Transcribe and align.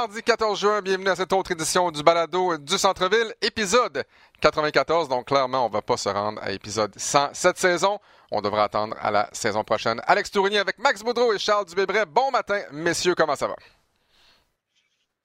Mardi 0.00 0.22
14 0.22 0.60
juin, 0.60 0.80
bienvenue 0.80 1.08
à 1.08 1.16
cette 1.16 1.32
autre 1.32 1.50
édition 1.50 1.90
du 1.90 2.04
Balado 2.04 2.56
du 2.56 2.78
Centre-Ville, 2.78 3.34
épisode 3.42 4.04
94. 4.40 5.08
Donc 5.08 5.26
clairement, 5.26 5.66
on 5.66 5.68
va 5.68 5.82
pas 5.82 5.96
se 5.96 6.08
rendre 6.08 6.40
à 6.40 6.52
épisode 6.52 6.96
100 6.96 7.30
cette 7.32 7.58
saison. 7.58 7.98
On 8.30 8.40
devra 8.40 8.62
attendre 8.62 8.96
à 9.00 9.10
la 9.10 9.28
saison 9.32 9.64
prochaine. 9.64 10.00
Alex 10.06 10.30
Tourigny 10.30 10.58
avec 10.58 10.78
Max 10.78 11.02
Boudreau 11.02 11.32
et 11.32 11.38
Charles 11.40 11.64
Dubébret. 11.64 12.06
Bon 12.06 12.30
matin, 12.30 12.62
messieurs, 12.70 13.16
comment 13.16 13.34
ça 13.34 13.48
va? 13.48 13.56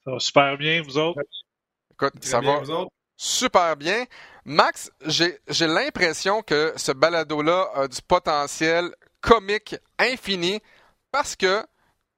Ça 0.04 0.10
va 0.10 0.18
super 0.18 0.58
bien, 0.58 0.82
vous 0.82 0.98
autres? 0.98 1.20
Écoute, 1.92 2.14
ça 2.24 2.40
va 2.40 2.60
super 3.16 3.76
bien. 3.76 4.06
Max, 4.44 4.90
j'ai 5.06 5.38
l'impression 5.68 6.42
que 6.42 6.72
ce 6.74 6.90
balado-là 6.90 7.70
a 7.76 7.86
du 7.86 8.02
potentiel 8.02 8.92
comique 9.20 9.76
infini 10.00 10.60
parce 11.12 11.36
que 11.36 11.64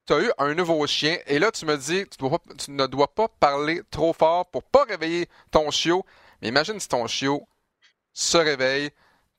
tu 0.07 0.13
as 0.13 0.21
eu 0.21 0.31
un 0.39 0.55
nouveau 0.55 0.87
chien 0.87 1.19
et 1.27 1.39
là, 1.39 1.51
tu 1.51 1.67
me 1.67 1.77
dis 1.77 2.05
tu, 2.09 2.19
tu 2.59 2.71
ne 2.71 2.87
dois 2.87 3.13
pas 3.13 3.29
parler 3.29 3.83
trop 3.91 4.13
fort 4.13 4.51
pour 4.51 4.63
pas 4.63 4.85
réveiller 4.85 5.29
ton 5.51 5.71
chiot. 5.71 6.05
Mais 6.41 6.49
imagine 6.49 6.79
si 6.79 6.89
ton 6.89 7.07
chiot 7.07 7.47
se 8.13 8.39
réveille, 8.39 8.91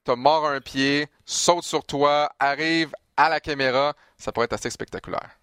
te 0.03 0.11
mord 0.11 0.45
un 0.45 0.61
pied, 0.61 1.07
saute 1.25 1.63
sur 1.63 1.83
toi, 1.83 2.31
arrive 2.39 2.91
à 3.15 3.29
la 3.29 3.39
caméra. 3.39 3.93
Ça 4.17 4.31
pourrait 4.31 4.45
être 4.45 4.53
assez 4.53 4.69
spectaculaire. 4.69 5.37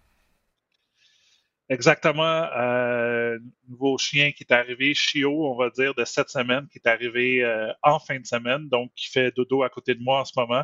Exactement. 1.67 2.47
Euh, 2.55 3.39
nouveau 3.67 3.97
chien 3.97 4.31
qui 4.31 4.43
est 4.43 4.53
arrivé, 4.53 4.93
Chio, 4.93 5.51
on 5.51 5.55
va 5.55 5.71
dire, 5.71 5.95
de 5.95 6.05
cette 6.05 6.29
semaine, 6.29 6.67
qui 6.71 6.77
est 6.77 6.87
arrivé 6.87 7.43
euh, 7.43 7.71
en 7.81 7.99
fin 7.99 8.19
de 8.19 8.25
semaine, 8.25 8.69
donc 8.69 8.91
qui 8.95 9.09
fait 9.09 9.31
dodo 9.35 9.63
à 9.63 9.69
côté 9.69 9.95
de 9.95 10.03
moi 10.03 10.21
en 10.21 10.25
ce 10.25 10.33
moment. 10.37 10.63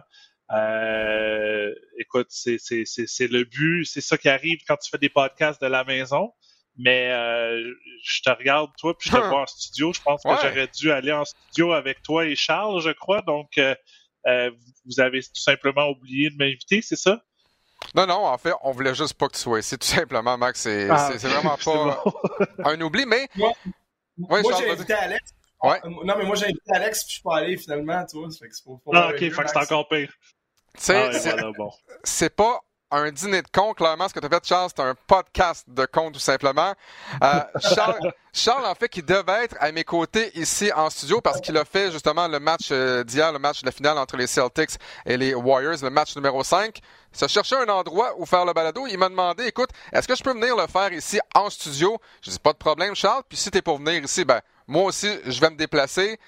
Euh, 0.54 1.74
écoute, 1.98 2.28
c'est 2.30 2.58
le 2.58 3.44
but, 3.44 3.86
c'est 3.86 4.02
ça 4.02 4.18
qui 4.18 4.30
arrive 4.30 4.60
quand 4.68 4.78
tu 4.78 4.90
fais 4.90 4.98
des 4.98 5.10
podcasts 5.10 5.62
de 5.62 5.68
la 5.68 5.84
maison. 5.84 6.34
Mais 6.78 7.12
euh, 7.12 7.74
je 8.04 8.22
te 8.22 8.30
regarde, 8.30 8.72
toi, 8.78 8.98
puis 8.98 9.10
je 9.10 9.16
te 9.16 9.22
vois 9.22 9.42
en 9.42 9.46
studio. 9.46 9.94
Je 9.94 10.02
pense 10.02 10.24
que 10.24 10.30
j'aurais 10.30 10.68
dû 10.68 10.92
aller 10.92 11.12
en 11.12 11.26
studio 11.26 11.74
avec 11.74 12.02
toi 12.02 12.26
et 12.26 12.36
Charles, 12.36 12.82
je 12.82 12.92
crois. 12.92 13.22
Donc, 13.22 13.58
euh, 13.58 14.52
vous 14.86 15.00
avez 15.00 15.22
tout 15.22 15.42
simplement 15.42 15.90
oublié 15.90 16.30
de 16.30 16.38
m'inviter, 16.38 16.82
c'est 16.82 16.96
ça? 16.96 17.22
Non, 17.96 18.06
non, 18.06 18.26
en 18.26 18.38
fait, 18.38 18.54
on 18.64 18.72
voulait 18.72 18.96
juste 18.96 19.16
pas 19.16 19.28
que 19.28 19.34
tu 19.34 19.40
sois 19.40 19.60
ici, 19.60 19.78
tout 19.78 19.88
simplement, 19.88 20.38
Max. 20.38 20.62
C'est 20.62 20.90
ah, 20.90 21.12
vraiment 21.18 21.58
pas 21.58 22.04
un 22.66 22.80
oubli, 22.82 23.06
mais. 23.06 23.28
Moi, 23.36 23.52
moi 24.18 24.42
j'ai 24.58 24.70
invité 24.70 24.94
Alex. 24.94 25.34
Non, 25.64 26.16
mais 26.18 26.24
moi, 26.26 26.36
j'ai 26.36 26.46
invité 26.46 26.72
Alex, 26.74 27.04
puis 27.04 27.10
je 27.10 27.14
suis 27.16 27.24
pas 27.24 27.38
allé 27.38 27.58
finalement, 27.58 28.06
tu 28.06 28.18
vois. 28.18 28.30
ah, 28.94 29.10
ok, 29.10 29.20
fait 29.20 29.30
que 29.30 29.50
c'est 29.50 29.58
encore 29.58 29.88
pire. 29.88 30.12
Ah 30.90 31.10
c'est 32.04 32.36
pas 32.36 32.62
un 32.92 33.10
dîner 33.12 33.42
de 33.42 33.48
con, 33.48 33.74
clairement, 33.74 34.10
ce 34.10 34.14
que 34.14 34.20
tu 34.20 34.26
as 34.26 34.30
fait, 34.30 34.46
Charles, 34.46 34.70
c'est 34.76 34.82
un 34.82 34.96
podcast 35.08 35.64
de 35.68 35.86
con, 35.86 36.12
tout 36.12 36.20
simplement. 36.20 36.74
Euh, 37.24 37.40
Charles, 38.34 38.66
en 38.66 38.76
fait, 38.76 38.90
qui 38.90 39.02
devait 39.02 39.46
être 39.46 39.56
à 39.60 39.72
mes 39.72 39.86
côtés 39.86 40.38
ici 40.38 40.72
en 40.74 40.90
studio 40.90 41.22
parce 41.22 41.40
qu'il 41.40 41.58
a 41.58 41.64
fait 41.64 41.92
justement 41.92 42.28
le 42.28 42.40
match 42.40 42.70
euh, 42.72 43.04
d'hier, 43.04 43.32
le 43.32 43.40
match 43.40 43.62
de 43.62 43.66
la 43.66 43.72
finale 43.72 43.98
entre 43.98 44.18
les 44.18 44.28
Celtics 44.28 44.72
et 45.06 45.16
les 45.16 45.34
Warriors, 45.34 45.78
le 45.82 45.90
match 45.90 46.16
numéro 46.16 46.44
5. 46.44 46.80
Il 47.14 47.18
se 47.18 47.28
cherchait 47.28 47.56
un 47.56 47.70
endroit 47.70 48.14
où 48.18 48.26
faire 48.26 48.46
le 48.46 48.54
balado. 48.54 48.86
Il 48.88 48.98
m'a 48.98 49.10
demandé, 49.10 49.46
écoute, 49.46 49.70
est-ce 49.94 50.08
que 50.08 50.16
je 50.16 50.24
peux 50.24 50.34
venir 50.34 50.56
le 50.56 50.68
faire 50.68 50.92
ici 50.92 51.20
en 51.34 51.50
studio? 51.50 51.98
Je 52.22 52.30
dis, 52.30 52.40
pas 52.40 52.54
de 52.54 52.58
problème, 52.58 52.94
Charles. 52.96 53.24
Puis 53.28 53.38
si 53.38 53.50
t'es 53.52 53.62
pour 53.62 53.78
venir 53.78 54.04
ici, 54.04 54.26
ben, 54.26 54.42
moi 54.68 54.84
aussi, 54.84 55.10
je 55.26 55.40
vais 55.40 55.50
me 55.50 55.56
déplacer. 55.56 56.20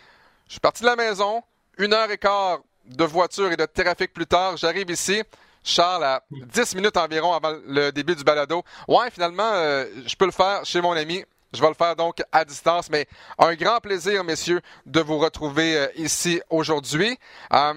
Je 0.48 0.54
suis 0.54 0.60
parti 0.62 0.81
de 0.81 0.88
la 0.88 0.96
maison, 0.96 1.44
une 1.78 1.94
heure 1.94 2.10
et 2.10 2.18
quart 2.18 2.60
de 2.86 3.04
voiture 3.04 3.52
et 3.52 3.58
de 3.58 3.66
trafic 3.66 4.14
plus 4.14 4.26
tard. 4.26 4.58
J'arrive 4.58 4.90
ici. 4.90 5.22
Charles, 5.64 6.04
à 6.04 6.24
10 6.30 6.76
minutes 6.76 6.98
environ 6.98 7.34
avant 7.34 7.56
le 7.66 7.92
début 7.92 8.16
du 8.16 8.24
balado. 8.24 8.64
Ouais, 8.88 9.10
finalement, 9.12 9.52
euh, 9.54 9.86
je 10.06 10.16
peux 10.16 10.26
le 10.26 10.32
faire 10.32 10.66
chez 10.66 10.82
mon 10.82 10.92
ami. 10.92 11.24
Je 11.54 11.62
vais 11.62 11.68
le 11.68 11.74
faire 11.74 11.96
donc 11.96 12.22
à 12.32 12.44
distance, 12.44 12.90
mais 12.90 13.08
un 13.38 13.54
grand 13.56 13.80
plaisir, 13.80 14.24
messieurs, 14.24 14.62
de 14.86 15.00
vous 15.00 15.20
retrouver 15.20 15.78
euh, 15.78 15.88
ici 15.96 16.42
aujourd'hui. 16.50 17.18
Euh, 17.54 17.76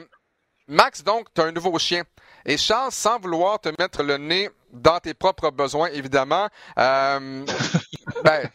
Max, 0.66 1.04
donc, 1.04 1.28
tu 1.32 1.40
as 1.40 1.44
un 1.44 1.52
nouveau 1.52 1.78
chien. 1.78 2.02
Et 2.44 2.56
Charles, 2.56 2.90
sans 2.90 3.20
vouloir 3.20 3.60
te 3.60 3.68
mettre 3.78 4.02
le 4.02 4.16
nez 4.16 4.50
dans 4.72 4.98
tes 4.98 5.14
propres 5.14 5.50
besoins, 5.50 5.88
évidemment, 5.88 6.48
ben, 6.76 8.50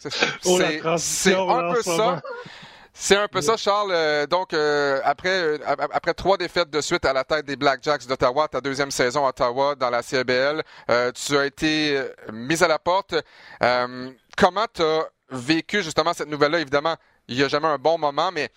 oh, 0.46 0.60
c'est 0.98 1.36
un 1.36 1.74
peu 1.74 1.82
ça. 1.82 2.22
C'est 2.94 3.16
un 3.16 3.28
peu 3.28 3.42
ça, 3.42 3.56
Charles. 3.56 3.92
Euh, 3.92 4.28
donc, 4.28 4.54
euh, 4.54 5.00
après, 5.04 5.30
euh, 5.30 5.58
après 5.66 6.14
trois 6.14 6.38
défaites 6.38 6.70
de 6.70 6.82
suite 6.82 7.06
à 7.06 7.14
la 7.14 7.24
tête 7.24 7.46
des 7.46 7.56
Black 7.56 7.82
Jacks 7.84 8.06
d'Ottawa, 8.06 8.48
ta 8.48 8.60
deuxième 8.60 8.92
saison 8.92 9.26
à 9.26 9.30
Ottawa 9.30 9.76
dans 9.76 9.90
la 9.90 10.02
CBL, 10.02 10.62
tu 11.16 11.38
as 11.38 11.46
été 11.46 12.02
mis 12.34 12.62
à 12.64 12.68
la 12.68 12.80
porte. 12.80 13.16
comment 14.38 14.66
tu 14.74 14.82
as 14.82 15.08
vécu 15.30 15.82
justement 15.84 16.14
cette 16.14 16.28
nouvelle-là? 16.28 16.60
Évidemment, 16.60 16.96
il 17.28 17.38
n'y 17.38 17.44
a 17.44 17.48
jamais 17.48 17.68
un 17.68 17.78
bon 17.78 17.98
moment, 17.98 18.32
mais 18.32 18.50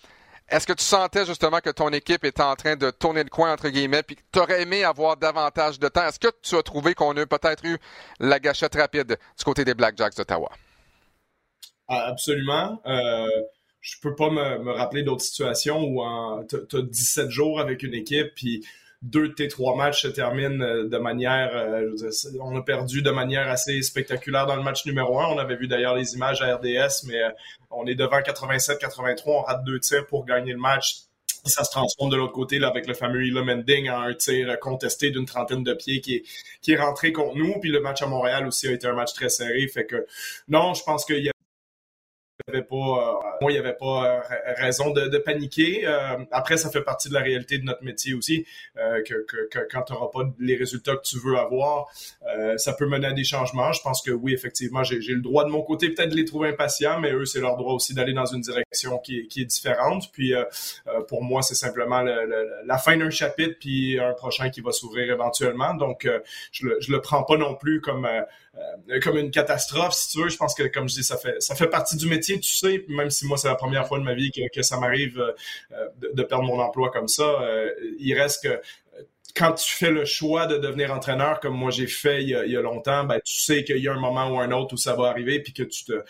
est-ce 0.49 0.67
que 0.67 0.73
tu 0.73 0.83
sentais 0.83 1.25
justement 1.25 1.59
que 1.59 1.69
ton 1.69 1.89
équipe 1.89 2.23
était 2.25 2.43
en 2.43 2.55
train 2.55 2.75
de 2.75 2.91
tourner 2.91 3.23
le 3.23 3.29
coin, 3.29 3.53
entre 3.53 3.69
guillemets, 3.69 4.03
puis 4.03 4.17
que 4.17 4.21
tu 4.31 4.39
aurais 4.39 4.61
aimé 4.61 4.83
avoir 4.83 5.15
davantage 5.17 5.79
de 5.79 5.87
temps? 5.87 6.05
Est-ce 6.05 6.19
que 6.19 6.27
tu 6.41 6.55
as 6.55 6.63
trouvé 6.63 6.93
qu'on 6.93 7.15
a 7.15 7.25
peut-être 7.25 7.63
eu 7.65 7.77
la 8.19 8.39
gâchette 8.39 8.75
rapide 8.75 9.17
du 9.37 9.43
côté 9.43 9.63
des 9.63 9.73
Black 9.73 9.97
Jacks 9.97 10.15
d'Ottawa? 10.15 10.51
Ah, 11.87 12.07
absolument 12.07 12.81
je 13.85 13.99
peux 14.01 14.15
pas 14.15 14.31
me, 14.31 14.63
me 14.63 14.71
rappeler 14.71 15.03
d'autres 15.03 15.23
situations 15.23 15.79
où 15.79 16.01
tu 16.49 16.75
as 16.75 16.81
17 16.81 17.29
jours 17.29 17.59
avec 17.59 17.83
une 17.83 17.93
équipe, 17.93 18.33
puis 18.35 18.65
deux 19.03 19.27
de 19.27 19.33
tes 19.33 19.47
trois 19.47 19.75
matchs 19.75 20.01
se 20.01 20.07
terminent 20.07 20.59
euh, 20.61 20.87
de 20.87 20.97
manière, 20.97 21.51
euh, 21.55 21.91
on 22.41 22.55
a 22.57 22.61
perdu 22.63 23.03
de 23.03 23.11
manière 23.11 23.47
assez 23.47 23.81
spectaculaire 23.83 24.47
dans 24.47 24.55
le 24.55 24.63
match 24.63 24.85
numéro 24.85 25.19
un. 25.19 25.27
On 25.27 25.37
avait 25.37 25.55
vu 25.55 25.67
d'ailleurs 25.67 25.95
les 25.95 26.15
images 26.15 26.41
à 26.41 26.55
RDS, 26.55 27.05
mais 27.05 27.21
euh, 27.21 27.29
on 27.69 27.85
est 27.85 27.93
devant 27.93 28.19
87-83, 28.19 29.21
on 29.27 29.41
rate 29.41 29.63
deux 29.63 29.79
tirs 29.79 30.07
pour 30.07 30.25
gagner 30.25 30.53
le 30.53 30.57
match. 30.57 31.01
Ça 31.45 31.63
se 31.63 31.69
transforme 31.69 32.09
de 32.09 32.15
l'autre 32.15 32.33
côté 32.33 32.57
là, 32.57 32.69
avec 32.69 32.87
le 32.87 32.95
fameux 32.95 33.23
Elo 33.23 33.43
Mending 33.43 33.87
en 33.91 34.01
un 34.01 34.15
tir 34.15 34.57
contesté 34.59 35.11
d'une 35.11 35.25
trentaine 35.25 35.63
de 35.63 35.75
pieds 35.75 36.01
qui 36.01 36.15
est, 36.15 36.23
qui 36.61 36.71
est 36.71 36.79
rentré 36.79 37.11
contre 37.11 37.37
nous. 37.37 37.59
Puis 37.59 37.69
le 37.69 37.81
match 37.81 38.01
à 38.01 38.07
Montréal 38.07 38.47
aussi 38.47 38.67
a 38.67 38.71
été 38.71 38.87
un 38.87 38.95
match 38.95 39.13
très 39.13 39.29
serré. 39.29 39.67
Fait 39.67 39.85
que 39.85 40.07
non, 40.47 40.73
je 40.73 40.83
pense 40.83 41.05
qu'il 41.05 41.23
y 41.23 41.29
a 41.29 41.34
avait 42.47 42.61
pas, 42.61 42.75
euh, 42.75 43.37
moi, 43.41 43.51
il 43.51 43.55
n'y 43.55 43.59
avait 43.59 43.73
pas 43.73 44.05
euh, 44.05 44.19
raison 44.57 44.91
de, 44.91 45.17
paniquer. 45.17 45.87
Euh, 45.87 46.17
après, 46.31 46.57
ça 46.57 46.69
fait 46.69 46.81
partie 46.81 47.09
de 47.09 47.13
la 47.15 47.21
réalité 47.21 47.57
de 47.57 47.63
notre 47.63 47.83
métier 47.83 48.13
aussi, 48.13 48.45
que, 48.75 49.25
que, 49.25 49.47
que, 49.49 49.59
quand 49.71 49.81
tu 49.83 49.93
n'auras 49.93 50.09
pas 50.13 50.29
les 50.39 50.55
résultats 50.55 50.95
que 50.95 51.01
tu 51.01 51.17
veux 51.17 51.37
avoir, 51.37 51.87
ça 52.57 52.73
peut 52.73 52.85
mener 52.85 53.07
à 53.07 53.13
des 53.13 53.23
changements. 53.23 53.71
Je 53.71 53.81
pense 53.81 54.01
que 54.01 54.11
oui, 54.11 54.33
effectivement, 54.33 54.83
j'ai 54.83 54.99
le 54.99 55.21
droit 55.21 55.45
de 55.45 55.49
mon 55.49 55.63
côté 55.63 55.89
peut-être 55.89 56.09
de 56.09 56.15
les 56.15 56.25
trouver 56.25 56.49
impatients, 56.49 56.99
mais 56.99 57.11
eux, 57.13 57.25
c'est 57.25 57.39
leur 57.39 57.57
droit 57.57 57.73
aussi 57.73 57.93
d'aller 57.93 58.13
dans 58.13 58.25
une 58.25 58.41
direction 58.41 58.99
qui 58.99 59.19
est, 59.19 59.27
qui 59.27 59.41
est 59.41 59.45
différente. 59.45 60.11
Puis 60.11 60.33
pour 61.07 61.23
moi, 61.23 61.41
c'est 61.41 61.55
simplement 61.55 62.01
la 62.01 62.77
fin 62.77 62.97
d'un 62.97 63.09
chapitre, 63.09 63.55
puis 63.59 63.99
un 63.99 64.13
prochain 64.13 64.49
qui 64.49 64.61
va 64.61 64.71
s'ouvrir 64.71 65.11
éventuellement. 65.11 65.73
Donc, 65.73 66.07
je 66.51 66.67
le, 66.67 66.77
je 66.79 66.91
le 66.91 67.01
prends 67.01 67.23
pas 67.23 67.37
non 67.37 67.55
plus 67.55 67.81
comme 67.81 68.07
euh, 68.89 68.99
comme 69.01 69.17
une 69.17 69.31
catastrophe, 69.31 69.93
si 69.93 70.11
tu 70.11 70.23
veux. 70.23 70.29
Je 70.29 70.37
pense 70.37 70.53
que, 70.53 70.63
comme 70.63 70.87
je 70.87 70.95
dis, 70.95 71.03
ça 71.03 71.17
fait, 71.17 71.41
ça 71.41 71.55
fait 71.55 71.67
partie 71.67 71.97
du 71.97 72.07
métier, 72.07 72.39
tu 72.39 72.53
sais, 72.53 72.85
même 72.87 73.09
si 73.09 73.25
moi, 73.25 73.37
c'est 73.37 73.47
la 73.47 73.55
première 73.55 73.87
fois 73.87 73.99
de 73.99 74.03
ma 74.03 74.13
vie 74.13 74.31
que, 74.31 74.41
que 74.53 74.61
ça 74.61 74.79
m'arrive 74.79 75.19
euh, 75.19 75.87
de, 75.97 76.11
de, 76.13 76.23
perdre 76.23 76.45
mon 76.45 76.59
emploi 76.59 76.89
comme 76.91 77.07
ça. 77.07 77.23
Euh, 77.23 77.69
il 77.99 78.13
reste 78.13 78.43
que 78.43 78.61
quand 79.35 79.53
tu 79.53 79.75
fais 79.75 79.91
le 79.91 80.05
choix 80.05 80.47
de 80.47 80.57
devenir 80.57 80.93
entraîneur, 80.93 81.41
comme 81.41 81.55
moi 81.55 81.69
j'ai 81.69 81.87
fait 81.87 82.23
il 82.23 82.29
y, 82.29 82.35
a, 82.35 82.45
il 82.45 82.51
y 82.51 82.57
a, 82.57 82.61
longtemps, 82.61 83.03
ben, 83.03 83.19
tu 83.23 83.35
sais 83.35 83.65
qu'il 83.65 83.77
y 83.79 83.87
a 83.87 83.93
un 83.93 83.99
moment 83.99 84.27
ou 84.29 84.39
un 84.39 84.51
autre 84.51 84.73
où 84.73 84.77
ça 84.77 84.95
va 84.95 85.09
arriver, 85.09 85.41
puis 85.41 85.51
que 85.51 85.63
tu 85.63 85.83
te, 85.83 85.91
euh, 85.91 86.03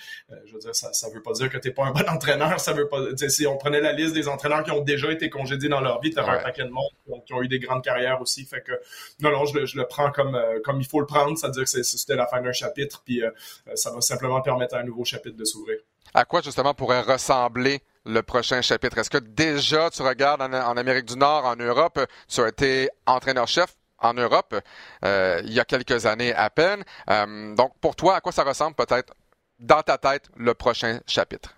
je 0.46 0.54
veux 0.54 0.60
dire, 0.60 0.76
ça, 0.76 0.94
ça 0.94 1.10
veut 1.10 1.24
pas 1.24 1.34
dire 1.34 1.50
que 1.50 1.58
t'es 1.58 1.72
pas 1.72 1.86
un 1.86 1.92
bon 1.92 2.08
entraîneur, 2.08 2.60
ça 2.60 2.74
veut 2.74 2.88
pas, 2.88 3.00
si 3.28 3.48
on 3.48 3.58
prenait 3.58 3.82
la 3.82 3.94
liste 3.94 4.14
des 4.14 4.28
entraîneurs 4.28 4.64
qui 4.64 4.72
ont 4.72 4.82
déjà 4.82 5.12
été 5.12 5.30
congédiés 5.30 5.70
dans 5.70 5.82
leur 5.82 6.00
vie, 6.02 6.12
tu 6.12 6.20
ouais. 6.20 6.28
un 6.28 6.38
paquet 6.38 6.64
de 6.64 6.70
monde 6.70 6.92
qui 7.26 7.34
ont, 7.34 7.42
eu 7.42 7.48
des 7.48 7.60
grandes 7.60 7.84
carrières 7.84 8.22
aussi, 8.22 8.46
fait 8.46 8.62
que 8.62 8.74
non, 9.20 9.32
non, 9.32 9.46
je, 9.46 9.66
je 9.66 9.78
le 9.78 9.88
prends 9.88 10.12
comme 10.12 10.36
euh, 10.36 10.60
comme 10.64 10.80
il 10.80 10.88
faut 10.88 11.00
le 11.00 11.08
prendre, 11.08 11.36
c'est-à-dire 11.38 11.64
que 11.64 11.70
c'était 11.84 12.16
la 12.16 12.28
fin 12.28 12.42
d'un 12.42 12.54
chapitre, 12.54 13.02
puis 13.04 13.24
euh, 13.24 13.32
ça 13.74 13.92
va 13.92 14.02
simplement 14.02 14.42
permettre 14.42 14.76
à 14.76 14.80
un 14.80 14.84
nouveau 14.84 15.04
chapitre 15.04 15.36
de 15.36 15.46
s'ouvrir. 15.46 15.80
À 16.14 16.26
quoi 16.26 16.42
justement 16.42 16.76
pourrait 16.76 17.02
ressembler 17.02 17.82
le 18.06 18.22
prochain 18.22 18.62
chapitre? 18.62 18.98
Est-ce 18.98 19.10
que 19.10 19.18
déjà 19.18 19.90
tu 19.90 20.02
regardes 20.02 20.42
en, 20.42 20.78
Amérique 20.78 21.06
du 21.06 21.18
Nord, 21.18 21.46
en 21.46 21.56
Europe, 21.56 22.00
tu 22.28 22.42
as 22.42 22.48
été 22.48 22.90
entraîneur-chef 23.06 23.76
en 24.00 24.14
Europe 24.14 24.56
euh, 25.04 25.42
il 25.46 25.54
y 25.54 25.60
a 25.60 25.66
quelques 25.66 26.06
années 26.06 26.34
à 26.34 26.50
peine. 26.50 26.84
Euh, 27.10 27.56
donc 27.56 27.74
pour 27.80 27.96
toi, 27.96 28.16
à 28.16 28.22
quoi 28.22 28.32
ça 28.32 28.44
ressemble 28.44 28.76
peut-être 28.76 29.14
dans 29.60 29.82
ta 29.82 29.98
tête 29.98 30.30
le 30.36 30.54
prochain 30.54 31.00
chapitre? 31.08 31.56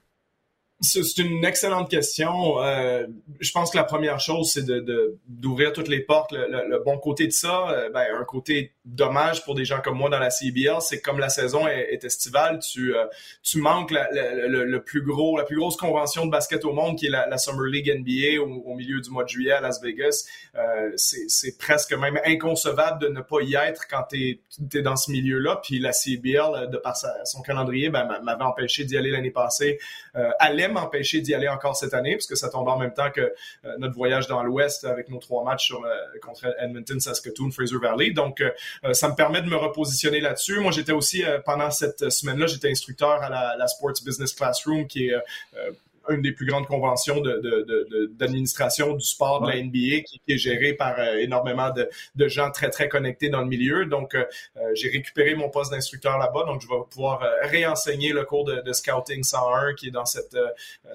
C'est 0.80 1.18
une 1.18 1.44
excellente 1.44 1.90
question. 1.90 2.62
Euh, 2.62 3.08
je 3.40 3.52
pense 3.52 3.72
que 3.72 3.78
la 3.78 3.84
première 3.84 4.20
chose, 4.20 4.52
c'est 4.54 4.64
de, 4.64 5.18
d'ouvrir 5.26 5.74
toutes 5.74 5.88
les 5.88 6.02
portes. 6.02 6.32
Le, 6.32 6.68
le, 6.70 6.80
bon 6.84 7.00
côté 7.00 7.26
de 7.26 7.32
ça, 7.32 7.90
ben, 7.92 8.06
un 8.16 8.24
côté 8.26 8.74
dommage 8.88 9.44
pour 9.44 9.54
des 9.54 9.66
gens 9.66 9.82
comme 9.82 9.98
moi 9.98 10.10
dans 10.10 10.20
la 10.20 10.30
CBL, 10.30 10.82
c'est 10.82 11.00
que 11.00 11.04
comme 11.04 11.20
la 11.20 11.30
saison 11.30 11.68
est, 11.68 12.04
estivale, 12.04 12.60
tu, 12.60 12.96
euh, 12.96 13.06
tu 13.44 13.60
manques 13.60 13.92
la, 13.92 14.08
le, 14.12 14.82
plus 14.82 15.02
gros, 15.02 15.38
la 15.38 15.44
plus 15.44 15.58
grosse 15.58 15.76
convention 15.76 16.26
de 16.26 16.32
basket 16.32 16.64
au 16.64 16.72
monde 16.72 16.98
qui 16.98 17.08
est 17.08 17.10
la, 17.10 17.38
Summer 17.38 17.66
League 17.66 17.92
NBA 17.94 18.42
au, 18.42 18.74
milieu 18.74 19.02
du 19.02 19.10
mois 19.10 19.24
de 19.24 19.30
juillet 19.30 19.52
à 19.52 19.62
Las 19.62 19.82
Vegas. 19.82 20.26
Euh, 20.56 20.92
c'est 20.96 21.58
presque 21.58 21.94
même 21.94 22.20
inconcevable 22.26 23.02
de 23.02 23.08
ne 23.10 23.22
pas 23.22 23.42
y 23.42 23.56
être 23.56 23.88
quand 23.88 24.04
tu 24.10 24.42
es, 24.74 24.82
dans 24.82 24.96
ce 24.96 25.12
milieu-là. 25.12 25.60
Puis 25.64 25.80
la 25.80 25.92
CBL, 25.92 26.70
de 26.72 26.78
par 26.78 26.96
son 27.26 27.42
calendrier, 27.42 27.90
ben, 27.90 28.08
m'avait 28.24 28.44
empêché 28.44 28.86
d'y 28.86 28.98
aller 28.98 29.12
l'année 29.12 29.32
passée, 29.32 29.80
euh, 30.16 30.30
allait 30.40 30.70
m'empêcher 30.70 31.22
d'y 31.22 31.34
aller 31.34 31.48
encore 31.48 31.76
cette 31.76 31.94
année, 31.94 32.16
puisque 32.16 32.38
ça 32.38 32.50
tombe 32.50 32.68
en 32.68 32.78
même 32.78 32.94
temps 32.94 33.12
que 33.12 33.22
euh, 33.22 33.76
notre 33.78 33.96
voyage 33.96 34.28
dans 34.28 34.44
l'Ouest 34.44 34.86
avec 34.86 35.10
nos 35.10 35.20
trois 35.20 35.44
matchs 35.44 35.68
sur, 35.68 35.86
contre 36.22 36.56
Edmonton, 36.60 37.00
Saskatoon, 37.00 37.52
Fraser 37.52 37.78
Valley. 37.82 38.12
Donc, 38.12 38.42
euh, 38.42 38.52
ça 38.94 39.10
me 39.10 39.16
permet 39.16 39.42
de 39.42 39.48
me 39.48 39.56
repositionner 39.56 40.20
là-dessus. 40.20 40.60
Moi, 40.60 40.72
j'étais 40.72 40.92
aussi, 40.92 41.24
euh, 41.24 41.40
pendant 41.40 41.72
cette 41.72 42.10
semaine-là, 42.10 42.48
j'étais 42.48 42.70
instructeur 42.70 43.22
à 43.24 43.30
la, 43.30 43.56
la, 43.58 43.68
Sports 43.68 43.94
Business 44.06 44.34
Classroom, 44.34 44.88
qui 44.88 45.08
est 45.08 45.14
euh, 45.14 45.72
une 46.10 46.22
des 46.22 46.32
plus 46.32 46.46
grandes 46.46 46.68
conventions 46.68 47.22
d'administration 47.22 48.88
de, 48.88 48.92
de, 48.94 48.98
du 48.98 49.06
sport 49.06 49.42
de 49.42 49.50
la 49.50 49.62
NBA 49.62 50.04
qui, 50.06 50.22
est 50.28 50.38
gérée 50.38 50.74
par 50.74 51.00
euh, 51.00 51.18
énormément 51.18 51.70
de, 51.72 51.90
de, 52.16 52.28
gens 52.28 52.52
très, 52.52 52.70
très 52.70 52.90
connectés 52.90 53.30
dans 53.30 53.42
le 53.42 53.48
milieu. 53.48 53.86
Donc, 53.86 54.16
euh, 54.16 54.26
euh, 54.58 54.72
j'ai 54.74 54.90
récupéré 54.90 55.36
mon 55.36 55.50
poste 55.50 55.72
d'instructeur 55.72 56.18
là-bas. 56.18 56.44
Donc, 56.46 56.62
je 56.62 56.68
vais 56.68 56.76
pouvoir 56.90 57.24
réenseigner 57.44 58.12
le 58.12 58.24
cours 58.24 58.46
de, 58.46 58.74
Scouting 58.74 59.24
101 59.24 59.74
qui 59.76 59.88
est 59.88 59.92
dans 59.92 60.06
cette, 60.06 60.38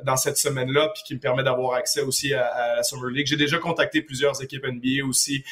dans 0.05 0.17
cette 0.17 0.37
semaine-là 0.37 0.91
puis 0.94 1.03
qui 1.05 1.15
me 1.15 1.20
permet 1.20 1.43
d'avoir 1.43 1.75
accès 1.75 2.03
aussi 2.03 2.32
à, 2.35 2.76
la 2.76 2.82
Summer 2.82 3.11
League. 3.11 3.26
J'ai 3.26 3.37
déjà 3.37 3.58
contacté 3.58 4.03
plusieurs 4.03 4.41
équipes 4.43 4.67
NBA 4.67 5.05
aussi 5.06 5.44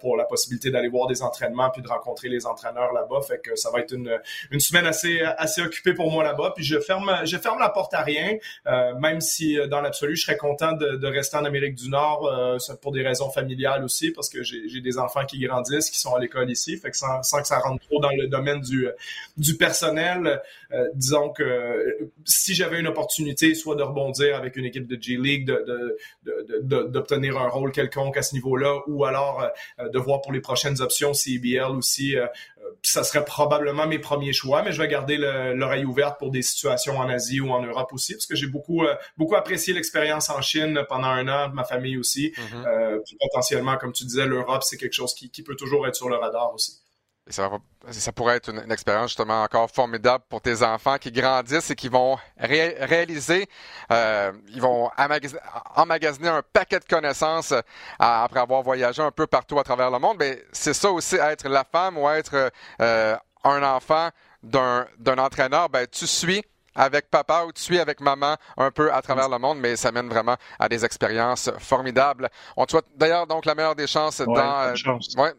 pour 0.00 0.16
la 0.16 0.24
possibilité 0.24 0.70
d'aller 0.70 0.88
voir 0.88 1.06
des 1.06 1.22
entraînements 1.22 1.70
puis 1.70 1.82
de 1.82 1.88
rencontrer 1.88 2.28
les 2.28 2.46
entraîneurs 2.46 2.92
là-bas. 2.92 3.20
Fait 3.26 3.40
que 3.40 3.54
ça 3.56 3.70
va 3.70 3.80
être 3.80 3.92
une, 3.92 4.18
une 4.50 4.60
semaine 4.60 4.86
assez, 4.86 5.20
assez 5.20 5.62
occupée 5.62 5.94
pour 5.94 6.10
moi 6.10 6.24
là-bas. 6.24 6.52
Puis 6.56 6.64
je 6.64 6.78
ferme, 6.80 7.20
je 7.24 7.36
ferme 7.36 7.58
la 7.58 7.68
porte 7.68 7.94
à 7.94 8.02
rien. 8.02 8.36
Euh, 8.66 8.89
même 8.98 9.20
si 9.20 9.58
euh, 9.58 9.66
dans 9.66 9.80
l'absolu, 9.80 10.16
je 10.16 10.24
serais 10.24 10.36
content 10.36 10.72
de, 10.72 11.06
rester 11.06 11.36
en 11.36 11.44
Amérique 11.44 11.74
du 11.74 11.88
Nord 11.88 12.26
euh, 12.26 12.58
pour 12.80 12.92
des 12.92 13.02
raisons 13.02 13.30
familiales 13.30 13.84
aussi, 13.84 14.10
parce 14.10 14.28
que 14.28 14.42
j'ai 14.42 14.80
des 14.80 14.98
enfants 14.98 15.24
qui 15.24 15.38
grandissent, 15.40 15.90
qui 15.90 15.98
sont 15.98 16.14
à 16.14 16.20
l'école 16.20 16.50
ici, 16.50 16.76
fait 16.76 16.90
que 16.90 16.96
sans, 16.96 17.20
que 17.20 17.46
ça 17.46 17.58
rentre 17.58 17.84
trop 17.86 18.00
dans 18.00 18.10
le 18.10 18.26
domaine 18.26 18.60
du, 18.60 19.56
personnel, 19.56 20.40
disons 20.94 21.30
que 21.30 22.08
si 22.24 22.54
j'avais 22.54 22.78
une 22.78 22.86
opportunité, 22.86 23.54
soit 23.54 23.74
de 23.74 23.82
rebondir 23.82 24.36
avec 24.36 24.56
une 24.56 24.64
équipe 24.64 24.86
de 24.86 25.00
G 25.00 25.16
League, 25.16 25.52
d'obtenir 26.62 27.38
un 27.38 27.48
rôle 27.48 27.72
quelconque 27.72 28.16
à 28.16 28.22
ce 28.22 28.34
niveau-là, 28.34 28.80
ou 28.86 29.04
alors 29.04 29.50
de 29.78 29.98
voir 29.98 30.22
pour 30.22 30.32
les 30.32 30.40
prochaines 30.40 30.80
options 30.80 31.12
CBL 31.12 31.70
aussi 31.70 32.14
ça 32.82 33.04
serait 33.04 33.24
probablement 33.24 33.86
mes 33.86 33.98
premiers 33.98 34.32
choix, 34.32 34.62
mais 34.62 34.72
je 34.72 34.80
vais 34.80 34.88
garder 34.88 35.16
l'oreille 35.18 35.84
ouverte 35.84 36.18
pour 36.18 36.30
des 36.30 36.42
situations 36.42 36.96
en 36.96 37.08
Asie 37.08 37.40
ou 37.40 37.50
en 37.50 37.62
Europe 37.62 37.92
aussi, 37.92 38.14
parce 38.14 38.26
que 38.26 38.36
j'ai 38.36 38.46
beaucoup 38.46 38.79
euh, 38.84 38.94
beaucoup 39.16 39.36
apprécié 39.36 39.72
l'expérience 39.72 40.30
en 40.30 40.40
Chine 40.40 40.84
pendant 40.88 41.08
un 41.08 41.28
an, 41.28 41.50
ma 41.52 41.64
famille 41.64 41.96
aussi. 41.96 42.32
Euh, 42.54 42.98
puis 43.04 43.16
potentiellement, 43.20 43.76
comme 43.76 43.92
tu 43.92 44.04
disais, 44.04 44.26
l'Europe, 44.26 44.62
c'est 44.62 44.76
quelque 44.76 44.92
chose 44.92 45.14
qui, 45.14 45.30
peut 45.42 45.56
toujours 45.56 45.86
être 45.86 45.96
sur 45.96 46.10
le 46.10 46.16
radar 46.16 46.52
aussi. 46.52 46.80
ça, 47.26 47.50
ça, 47.90 48.12
pourrait 48.12 48.36
être 48.36 48.50
une, 48.50 48.70
expérience 48.70 49.10
justement 49.10 49.42
encore 49.42 49.70
formidable 49.70 50.22
pour 50.28 50.42
tes 50.42 50.62
enfants 50.62 50.98
qui 50.98 51.10
grandissent 51.10 51.70
et 51.70 51.74
qui 51.74 51.88
vont 51.88 52.18
réaliser, 52.36 53.48
euh, 53.90 54.32
ils 54.48 54.60
vont 54.60 54.90
emmagasiner 55.76 56.28
un 56.28 56.42
paquet 56.52 56.78
de 56.78 56.84
connaissances 56.84 57.54
après 57.98 58.40
avoir 58.40 58.62
voyagé 58.62 59.00
un 59.00 59.10
peu 59.10 59.26
partout 59.26 59.58
à 59.58 59.64
travers 59.64 59.90
le 59.90 59.98
monde. 59.98 60.16
Mais 60.18 60.44
c'est 60.52 60.74
ça 60.74 60.90
aussi, 60.90 61.16
être 61.16 61.48
la 61.48 61.64
femme 61.64 61.96
ou 61.96 62.08
être 62.10 62.52
un 62.78 63.62
enfant 63.62 64.10
d'un 64.42 65.18
entraîneur, 65.18 65.68
ben, 65.68 65.86
tu 65.90 66.06
suis 66.06 66.42
avec 66.74 67.10
papa 67.10 67.44
ou 67.46 67.52
tu 67.52 67.62
suis 67.62 67.78
avec 67.78 68.00
maman 68.00 68.36
un 68.56 68.70
peu 68.70 68.92
à 68.92 69.02
travers 69.02 69.28
le 69.28 69.38
monde, 69.38 69.58
mais 69.58 69.76
ça 69.76 69.92
mène 69.92 70.08
vraiment 70.08 70.36
à 70.58 70.68
des 70.68 70.84
expériences 70.84 71.50
formidables. 71.58 72.28
On 72.56 72.64
te 72.64 72.72
souhaite 72.72 72.86
d'ailleurs 72.96 73.26
donc 73.26 73.44
la 73.44 73.54
meilleure 73.54 73.74
des 73.74 73.86
chances, 73.86 74.20
dans, 74.20 74.62
euh, 74.62 74.74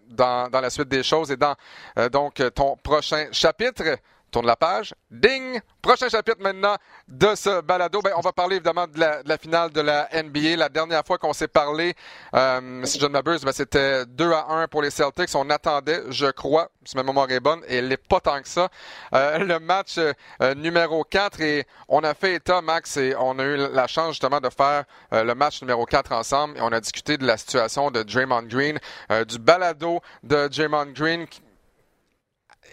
dans, 0.09 0.49
dans, 0.49 0.61
la 0.61 0.69
suite 0.69 0.89
des 0.89 1.03
choses 1.03 1.31
et 1.31 1.37
dans 1.37 1.55
euh, 1.97 2.09
donc 2.09 2.41
ton 2.53 2.75
prochain 2.77 3.27
chapitre. 3.31 3.97
Tourne 4.31 4.45
la 4.45 4.55
page. 4.55 4.95
Ding! 5.09 5.59
Prochain 5.81 6.07
chapitre 6.07 6.41
maintenant 6.41 6.77
de 7.07 7.35
ce 7.35 7.59
balado. 7.61 8.01
Ben, 8.01 8.13
on 8.15 8.21
va 8.21 8.31
parler 8.31 8.55
évidemment 8.55 8.87
de 8.87 8.97
la, 8.97 9.37
finale 9.37 9.71
de 9.71 9.81
la 9.81 10.07
NBA. 10.13 10.55
La 10.55 10.69
dernière 10.69 11.03
fois 11.05 11.17
qu'on 11.17 11.33
s'est 11.33 11.49
parlé, 11.49 11.95
euh, 12.33 12.85
si 12.85 12.97
je 12.97 13.05
ne 13.05 13.11
m'abuse, 13.11 13.43
ben, 13.43 13.51
c'était 13.51 14.05
2 14.05 14.31
à 14.31 14.45
1 14.51 14.67
pour 14.69 14.83
les 14.83 14.89
Celtics. 14.89 15.29
On 15.35 15.49
attendait, 15.49 16.03
je 16.09 16.27
crois, 16.27 16.69
si 16.85 16.95
ma 16.95 17.03
mémoire 17.03 17.29
est 17.29 17.41
bonne, 17.41 17.61
et 17.67 17.77
elle 17.77 17.89
n'est 17.89 17.97
pas 17.97 18.21
tant 18.21 18.41
que 18.41 18.47
ça, 18.47 18.69
euh, 19.13 19.39
le 19.39 19.59
match 19.59 19.97
euh, 19.97 20.55
numéro 20.55 21.03
4. 21.03 21.41
Et 21.41 21.67
on 21.89 22.01
a 22.03 22.13
fait 22.13 22.35
état, 22.35 22.61
Max, 22.61 22.95
et 22.95 23.13
on 23.19 23.37
a 23.37 23.43
eu 23.43 23.57
la 23.57 23.87
chance 23.87 24.11
justement 24.11 24.39
de 24.39 24.49
faire 24.49 24.85
euh, 25.11 25.25
le 25.25 25.35
match 25.35 25.61
numéro 25.61 25.85
4 25.85 26.13
ensemble. 26.13 26.57
Et 26.57 26.61
on 26.61 26.71
a 26.71 26.79
discuté 26.79 27.17
de 27.17 27.25
la 27.25 27.35
situation 27.35 27.91
de 27.91 28.03
Draymond 28.03 28.43
Green, 28.43 28.79
du 29.27 29.39
balado 29.39 29.99
de 30.23 30.47
Draymond 30.47 30.93
Green. 30.93 31.25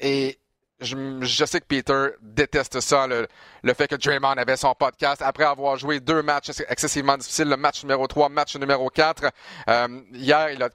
Et 0.01 0.39
je, 0.81 1.45
sais 1.45 1.61
que 1.61 1.67
Peter 1.67 2.11
déteste 2.23 2.81
ça, 2.81 3.07
le, 3.07 3.75
fait 3.75 3.89
que 3.89 3.97
Draymond 3.97 4.37
avait 4.37 4.57
son 4.57 4.75
podcast 4.75 5.23
après 5.23 5.45
avoir 5.45 5.77
joué 5.77 6.01
deux 6.01 6.23
matchs 6.23 6.51
excessivement 6.69 7.17
difficiles, 7.17 7.49
le 7.49 7.57
match 7.57 7.83
numéro 7.83 8.07
3, 8.07 8.29
match 8.29 8.57
numéro 8.57 8.89
4. 8.89 9.25
Euh, 9.69 10.01
hier, 10.13 10.51
il 10.51 10.63
a, 10.63 10.69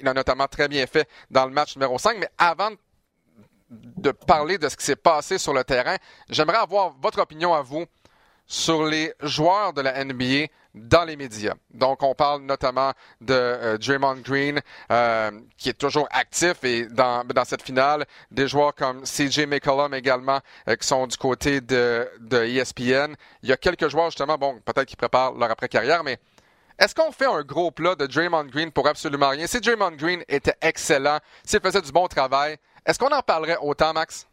il 0.00 0.08
a 0.08 0.14
notamment 0.14 0.46
très 0.46 0.68
bien 0.68 0.86
fait 0.86 1.08
dans 1.30 1.46
le 1.46 1.52
match 1.52 1.76
numéro 1.76 1.98
5, 1.98 2.18
mais 2.18 2.28
avant 2.36 2.70
de 3.70 4.10
parler 4.12 4.58
de 4.58 4.68
ce 4.68 4.76
qui 4.76 4.84
s'est 4.84 4.96
passé 4.96 5.38
sur 5.38 5.52
le 5.52 5.62
terrain, 5.62 5.96
j'aimerais 6.30 6.58
avoir 6.58 6.94
votre 7.00 7.20
opinion 7.20 7.54
à 7.54 7.62
vous 7.62 7.84
sur 8.48 8.86
les 8.86 9.12
joueurs 9.20 9.74
de 9.74 9.82
la 9.82 10.02
NBA 10.04 10.46
dans 10.74 11.04
les 11.04 11.16
médias. 11.16 11.54
Donc, 11.70 12.02
on 12.02 12.14
parle 12.14 12.42
notamment 12.42 12.92
de 13.20 13.34
euh, 13.34 13.78
Draymond 13.78 14.16
Green, 14.16 14.60
euh, 14.90 15.30
qui 15.56 15.68
est 15.68 15.78
toujours 15.78 16.08
actif 16.10 16.64
et 16.64 16.86
dans, 16.86 17.24
cette 17.44 17.62
finale, 17.62 18.06
des 18.30 18.48
joueurs 18.48 18.74
comme 18.74 19.02
CJ 19.02 19.46
McCollum 19.46 19.92
également, 19.92 20.40
euh, 20.68 20.76
qui 20.76 20.86
sont 20.86 21.06
du 21.06 21.16
côté 21.16 21.60
de, 21.60 22.08
ESPN. 22.32 23.14
Il 23.42 23.48
y 23.48 23.52
a 23.52 23.56
quelques 23.56 23.88
joueurs, 23.88 24.06
justement, 24.06 24.38
bon, 24.38 24.60
peut-être 24.64 24.86
qui 24.86 24.96
préparent 24.96 25.34
leur 25.34 25.50
après-carrière, 25.50 26.02
mais 26.02 26.18
est-ce 26.78 26.94
qu'on 26.94 27.10
fait 27.10 27.26
un 27.26 27.42
gros 27.42 27.70
plat 27.70 27.96
de 27.96 28.06
Draymond 28.06 28.44
Green 28.44 28.70
pour 28.70 28.86
absolument 28.86 29.30
rien? 29.30 29.46
Si 29.46 29.60
Draymond 29.60 29.96
Green 29.96 30.22
était 30.28 30.54
excellent, 30.62 31.18
s'il 31.44 31.60
faisait 31.60 31.82
du 31.82 31.90
bon 31.90 32.06
travail, 32.06 32.56
est-ce 32.86 32.98
qu'on 32.98 33.10
en 33.10 33.20
parlerait 33.20 33.58
autant, 33.60 33.92
Max? 33.92 34.27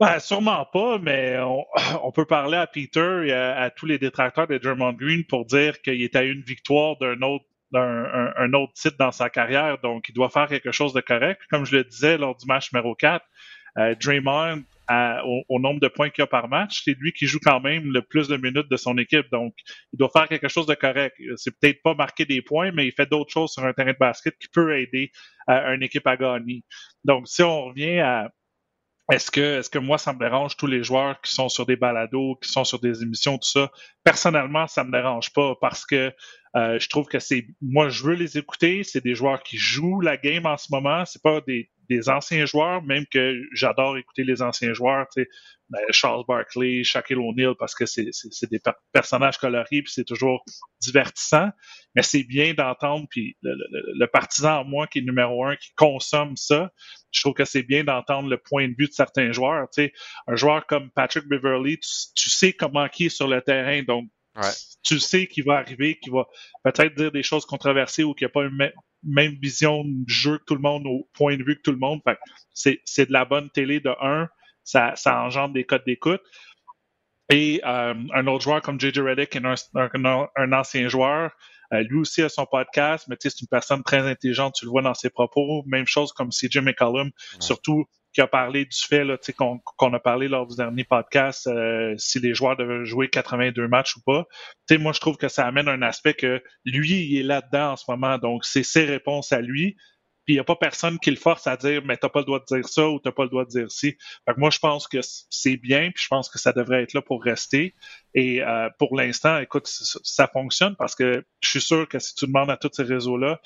Ben, 0.00 0.18
sûrement 0.18 0.64
pas, 0.64 0.98
mais 0.98 1.36
on, 2.02 2.10
peut 2.10 2.24
parler 2.24 2.56
à 2.56 2.66
Peter 2.66 3.24
et 3.26 3.32
à, 3.32 3.68
tous 3.70 3.84
les 3.84 3.98
détracteurs 3.98 4.46
de 4.46 4.56
Draymond 4.56 4.94
Green 4.94 5.24
pour 5.24 5.44
dire 5.44 5.82
qu'il 5.82 6.00
est 6.02 6.16
à 6.16 6.22
une 6.22 6.40
victoire 6.40 6.96
d'un 6.96 7.20
autre 7.20 7.44
d'un 7.70 8.32
un, 8.36 8.52
autre 8.54 8.72
titre 8.72 8.96
dans 8.98 9.12
sa 9.12 9.30
carrière, 9.30 9.78
donc 9.78 10.08
il 10.08 10.12
doit 10.12 10.30
faire 10.30 10.48
quelque 10.48 10.72
chose 10.72 10.92
de 10.92 11.00
correct. 11.00 11.40
Comme 11.50 11.64
je 11.66 11.76
le 11.76 11.84
disais 11.84 12.18
lors 12.18 12.34
du 12.34 12.46
match 12.46 12.72
numéro 12.72 12.96
4, 12.96 13.24
euh, 13.78 13.94
Draymond, 13.94 14.64
au, 15.48 15.60
nombre 15.60 15.78
de 15.78 15.86
points 15.86 16.10
qu'il 16.10 16.24
a 16.24 16.26
par 16.26 16.48
match, 16.48 16.82
c'est 16.84 16.96
lui 16.98 17.12
qui 17.12 17.26
joue 17.26 17.38
quand 17.40 17.60
même 17.60 17.92
le 17.92 18.02
plus 18.02 18.26
de 18.26 18.36
minutes 18.36 18.68
de 18.68 18.76
son 18.76 18.98
équipe, 18.98 19.30
donc 19.30 19.54
il 19.92 19.98
doit 19.98 20.08
faire 20.08 20.26
quelque 20.26 20.48
chose 20.48 20.66
de 20.66 20.74
correct. 20.74 21.14
C'est 21.36 21.56
peut-être 21.60 21.82
pas 21.82 21.94
marquer 21.94 22.24
des 22.24 22.42
points, 22.42 22.72
mais 22.72 22.86
il 22.86 22.92
fait 22.92 23.08
d'autres 23.08 23.30
choses 23.30 23.52
sur 23.52 23.64
un 23.64 23.72
terrain 23.72 23.92
de 23.92 23.98
basket 23.98 24.36
qui 24.38 24.48
peut 24.48 24.76
aider 24.78 25.12
euh, 25.48 25.74
une 25.74 25.82
équipe 25.82 26.06
à 26.06 26.16
gagner. 26.16 26.64
Donc 27.04 27.28
si 27.28 27.42
on 27.42 27.66
revient 27.66 28.00
à 28.00 28.32
est-ce 29.10 29.30
que, 29.30 29.58
est-ce 29.58 29.70
que 29.70 29.78
moi, 29.78 29.98
ça 29.98 30.12
me 30.12 30.18
dérange 30.18 30.56
tous 30.56 30.66
les 30.66 30.82
joueurs 30.82 31.20
qui 31.20 31.32
sont 31.32 31.48
sur 31.48 31.66
des 31.66 31.76
balados, 31.76 32.36
qui 32.42 32.50
sont 32.50 32.64
sur 32.64 32.78
des 32.80 33.02
émissions, 33.02 33.38
tout 33.38 33.48
ça? 33.48 33.70
Personnellement, 34.04 34.66
ça 34.66 34.84
me 34.84 34.92
dérange 34.92 35.32
pas 35.32 35.54
parce 35.60 35.84
que 35.86 36.12
euh, 36.56 36.78
je 36.78 36.88
trouve 36.88 37.06
que 37.06 37.18
c'est, 37.18 37.46
moi, 37.60 37.88
je 37.88 38.02
veux 38.02 38.14
les 38.14 38.38
écouter. 38.38 38.82
C'est 38.82 39.02
des 39.02 39.14
joueurs 39.14 39.42
qui 39.42 39.56
jouent 39.56 40.00
la 40.00 40.16
game 40.16 40.46
en 40.46 40.56
ce 40.56 40.68
moment. 40.70 41.04
C'est 41.04 41.22
pas 41.22 41.40
des, 41.46 41.70
des 41.88 42.08
anciens 42.08 42.46
joueurs, 42.46 42.82
même 42.82 43.04
que 43.06 43.40
j'adore 43.52 43.96
écouter 43.98 44.24
les 44.24 44.42
anciens 44.42 44.72
joueurs, 44.72 45.06
ben, 45.70 45.80
Charles 45.90 46.24
Barkley, 46.26 46.82
Shaquille 46.82 47.16
O'Neal, 47.16 47.54
parce 47.56 47.74
que 47.74 47.86
c'est 47.86 48.04
des 48.50 48.60
personnages 48.92 49.38
colorés, 49.38 49.82
puis 49.82 49.92
c'est 49.92 50.04
toujours 50.04 50.44
divertissant. 50.80 51.50
Mais 51.94 52.02
c'est 52.02 52.24
bien 52.24 52.54
d'entendre, 52.54 53.06
puis 53.08 53.36
le, 53.42 54.06
partisan 54.06 54.60
en 54.60 54.64
moi 54.64 54.86
qui 54.88 54.98
est 54.98 55.02
numéro 55.02 55.44
un, 55.44 55.56
qui 55.56 55.70
consomme 55.76 56.36
ça, 56.36 56.70
je 57.12 57.20
trouve 57.20 57.34
que 57.34 57.44
c'est 57.44 57.62
bien 57.62 57.84
d'entendre 57.84 58.28
le 58.28 58.36
point 58.36 58.68
de 58.68 58.74
vue 58.76 58.88
de 58.88 58.92
certains 58.92 59.32
joueurs. 59.32 59.68
Tu 59.72 59.84
sais, 59.84 59.92
un 60.26 60.36
joueur 60.36 60.66
comme 60.66 60.90
Patrick 60.90 61.26
Beverly, 61.28 61.78
tu, 61.78 62.30
sais 62.30 62.52
comment 62.52 62.88
qui 62.88 63.06
est 63.06 63.10
sur 63.10 63.28
le 63.28 63.40
terrain, 63.40 63.82
donc 63.82 64.08
tu 64.82 64.98
sais 64.98 65.26
qu'il 65.26 65.44
va 65.44 65.58
arriver, 65.58 65.98
qu'il 65.98 66.12
va 66.12 66.26
peut-être 66.64 66.94
dire 66.94 67.12
des 67.12 67.22
choses 67.22 67.44
controversées 67.44 68.04
ou 68.04 68.14
qu'il 68.14 68.26
n'y 68.26 68.30
a 68.30 68.32
pas 68.32 68.44
une 68.44 68.72
même 69.02 69.36
vision 69.40 69.84
de 69.84 70.08
jeu 70.08 70.38
que 70.38 70.44
tout 70.44 70.54
le 70.54 70.62
monde, 70.62 70.86
au 70.86 71.08
point 71.12 71.36
de 71.36 71.44
vue 71.44 71.56
que 71.56 71.62
tout 71.62 71.72
le 71.72 71.78
monde. 71.78 72.00
C'est 72.54 73.06
de 73.06 73.12
la 73.12 73.24
bonne 73.24 73.50
télé 73.50 73.80
de 73.80 73.90
un, 74.00 74.28
ça, 74.70 74.92
ça 74.96 75.20
engendre 75.22 75.54
des 75.54 75.64
codes 75.64 75.84
d'écoute. 75.86 76.22
Et 77.32 77.60
euh, 77.64 77.94
un 78.12 78.26
autre 78.26 78.42
joueur 78.42 78.60
comme 78.60 78.80
JJ 78.80 79.00
Redick, 79.00 79.36
un, 79.36 79.54
un, 79.74 80.28
un, 80.36 80.52
ancien 80.52 80.88
joueur, 80.88 81.30
lui 81.72 82.00
aussi 82.00 82.22
a 82.22 82.28
son 82.28 82.46
podcast, 82.46 83.06
mais 83.08 83.14
c'est 83.20 83.40
une 83.40 83.46
personne 83.46 83.84
très 83.84 84.00
intelligente, 84.00 84.56
tu 84.56 84.64
le 84.64 84.72
vois 84.72 84.82
dans 84.82 84.94
ses 84.94 85.10
propos. 85.10 85.62
Même 85.66 85.86
chose 85.86 86.12
comme 86.12 86.30
CJ 86.30 86.58
McCollum, 86.58 87.12
surtout 87.38 87.86
qui 88.12 88.20
a 88.20 88.26
parlé 88.26 88.64
du 88.64 88.76
fait 88.76 89.04
qu'on 89.36 89.94
a 89.94 90.00
parlé 90.00 90.28
lors 90.28 90.46
du 90.46 90.56
dernier 90.56 90.84
podcast 90.84 91.46
euh, 91.46 91.94
si 91.96 92.18
les 92.18 92.34
joueurs 92.34 92.56
devaient 92.56 92.84
jouer 92.84 93.08
82 93.08 93.68
matchs 93.68 93.96
ou 93.96 94.00
pas. 94.04 94.26
moi, 94.78 94.92
je 94.92 95.00
trouve 95.00 95.16
que 95.16 95.28
ça 95.28 95.46
amène 95.46 95.68
un 95.68 95.82
aspect 95.82 96.14
que 96.14 96.42
lui, 96.64 97.06
il 97.06 97.20
est 97.20 97.22
là-dedans 97.22 97.72
en 97.72 97.76
ce 97.76 97.84
moment, 97.88 98.18
donc 98.18 98.44
c'est 98.44 98.62
ses 98.62 98.84
réponses 98.84 99.32
à 99.32 99.40
lui. 99.40 99.76
Puis 100.30 100.34
il 100.34 100.36
n'y 100.36 100.42
a 100.42 100.44
pas 100.44 100.54
personne 100.54 101.00
qui 101.00 101.10
le 101.10 101.16
force 101.16 101.48
à 101.48 101.56
dire 101.56 101.82
mais 101.84 101.96
t'as 101.96 102.08
pas 102.08 102.20
le 102.20 102.24
droit 102.24 102.38
de 102.38 102.44
dire 102.44 102.68
ça 102.68 102.88
ou 102.88 103.00
t'as 103.00 103.10
pas 103.10 103.24
le 103.24 103.30
droit 103.30 103.44
de 103.44 103.50
dire 103.50 103.68
ci. 103.68 103.96
Fait 104.24 104.36
moi, 104.36 104.50
je 104.50 104.60
pense 104.60 104.86
que 104.86 104.98
c'est 105.02 105.56
bien, 105.56 105.90
puis 105.90 106.04
je 106.04 106.06
pense 106.06 106.28
que 106.28 106.38
ça 106.38 106.52
devrait 106.52 106.84
être 106.84 106.94
là 106.94 107.02
pour 107.02 107.20
rester. 107.20 107.74
Et 108.14 108.40
euh, 108.40 108.68
pour 108.78 108.94
l'instant, 108.94 109.38
écoute, 109.38 109.66
ça 109.66 110.28
fonctionne 110.28 110.76
parce 110.76 110.94
que 110.94 111.24
je 111.42 111.48
suis 111.48 111.60
sûr 111.60 111.88
que 111.88 111.98
si 111.98 112.14
tu 112.14 112.26
demandes 112.26 112.48
à 112.48 112.56
tous 112.56 112.70
ces 112.72 112.84
réseaux-là, 112.84 113.40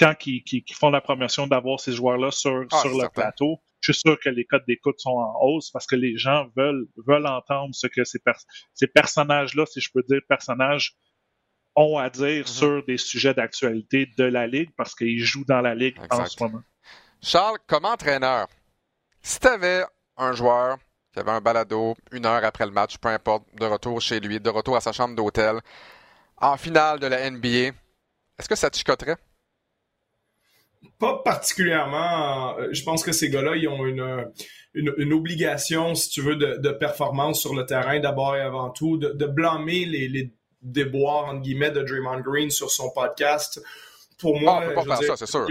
quand 0.00 0.14
ils, 0.26 0.64
font 0.72 0.90
la 0.90 1.00
promotion 1.00 1.46
d'avoir 1.46 1.78
ces 1.78 1.92
joueurs-là 1.92 2.32
sur, 2.32 2.66
ah, 2.72 2.80
sur 2.80 2.98
le 2.98 3.08
plateau, 3.08 3.60
je 3.80 3.92
suis 3.92 4.00
sûr 4.00 4.18
que 4.18 4.28
les 4.28 4.46
codes 4.46 4.64
d'écoute 4.66 4.98
sont 4.98 5.10
en 5.10 5.38
hausse 5.42 5.70
parce 5.70 5.86
que 5.86 5.94
les 5.94 6.18
gens 6.18 6.48
veulent, 6.56 6.88
veulent 7.06 7.28
entendre 7.28 7.72
ce 7.72 7.86
que 7.86 8.02
ces, 8.02 8.18
ces 8.74 8.88
personnages-là, 8.88 9.64
si 9.66 9.80
je 9.80 9.90
peux 9.94 10.02
dire 10.02 10.22
personnages, 10.28 10.96
ont 11.76 11.98
à 11.98 12.10
dire 12.10 12.44
mm-hmm. 12.44 12.46
sur 12.46 12.84
des 12.84 12.98
sujets 12.98 13.34
d'actualité 13.34 14.08
de 14.18 14.24
la 14.24 14.46
Ligue 14.46 14.70
parce 14.76 14.94
qu'ils 14.94 15.24
jouent 15.24 15.44
dans 15.44 15.60
la 15.60 15.74
Ligue 15.74 15.96
en 16.10 16.26
ce 16.26 16.42
moment. 16.42 16.62
Charles, 17.22 17.58
comme 17.66 17.84
entraîneur, 17.84 18.48
si 19.22 19.38
tu 19.38 19.46
avais 19.46 19.84
un 20.16 20.32
joueur 20.32 20.78
qui 21.12 21.20
avait 21.20 21.30
un 21.30 21.40
balado 21.40 21.94
une 22.12 22.26
heure 22.26 22.44
après 22.44 22.66
le 22.66 22.72
match, 22.72 22.98
peu 22.98 23.08
importe, 23.08 23.44
de 23.54 23.64
retour 23.64 24.00
chez 24.00 24.20
lui, 24.20 24.38
de 24.38 24.50
retour 24.50 24.76
à 24.76 24.80
sa 24.80 24.92
chambre 24.92 25.14
d'hôtel, 25.14 25.60
en 26.38 26.56
finale 26.56 27.00
de 27.00 27.06
la 27.06 27.30
NBA, 27.30 27.72
est-ce 28.38 28.48
que 28.48 28.54
ça 28.54 28.70
te 28.70 28.76
chicoterait? 28.76 29.16
Pas 30.98 31.22
particulièrement. 31.24 32.56
Je 32.70 32.82
pense 32.82 33.02
que 33.02 33.12
ces 33.12 33.30
gars-là, 33.30 33.56
ils 33.56 33.66
ont 33.68 33.86
une, 33.86 34.30
une, 34.74 35.12
obligation, 35.12 35.94
si 35.94 36.10
tu 36.10 36.20
veux, 36.20 36.36
de, 36.36 36.70
performance 36.72 37.40
sur 37.40 37.54
le 37.54 37.64
terrain 37.64 37.98
d'abord 37.98 38.36
et 38.36 38.42
avant 38.42 38.70
tout, 38.70 38.98
de, 38.98 39.26
blâmer 39.26 39.86
les, 39.86 40.08
les 40.08 40.32
déboires, 40.66 41.26
entre 41.26 41.42
guillemets, 41.42 41.70
de 41.70 41.82
Draymond 41.82 42.20
Green 42.20 42.50
sur 42.50 42.70
son 42.70 42.90
podcast. 42.90 43.62
Pour 44.18 44.40
moi, 44.40 44.60
ah, 44.60 44.64
on 44.64 44.68
peut 44.68 44.74
pas 44.74 44.96
faire 44.96 45.16
ça, 45.16 45.16
c'est 45.16 45.30
sûr 45.30 45.46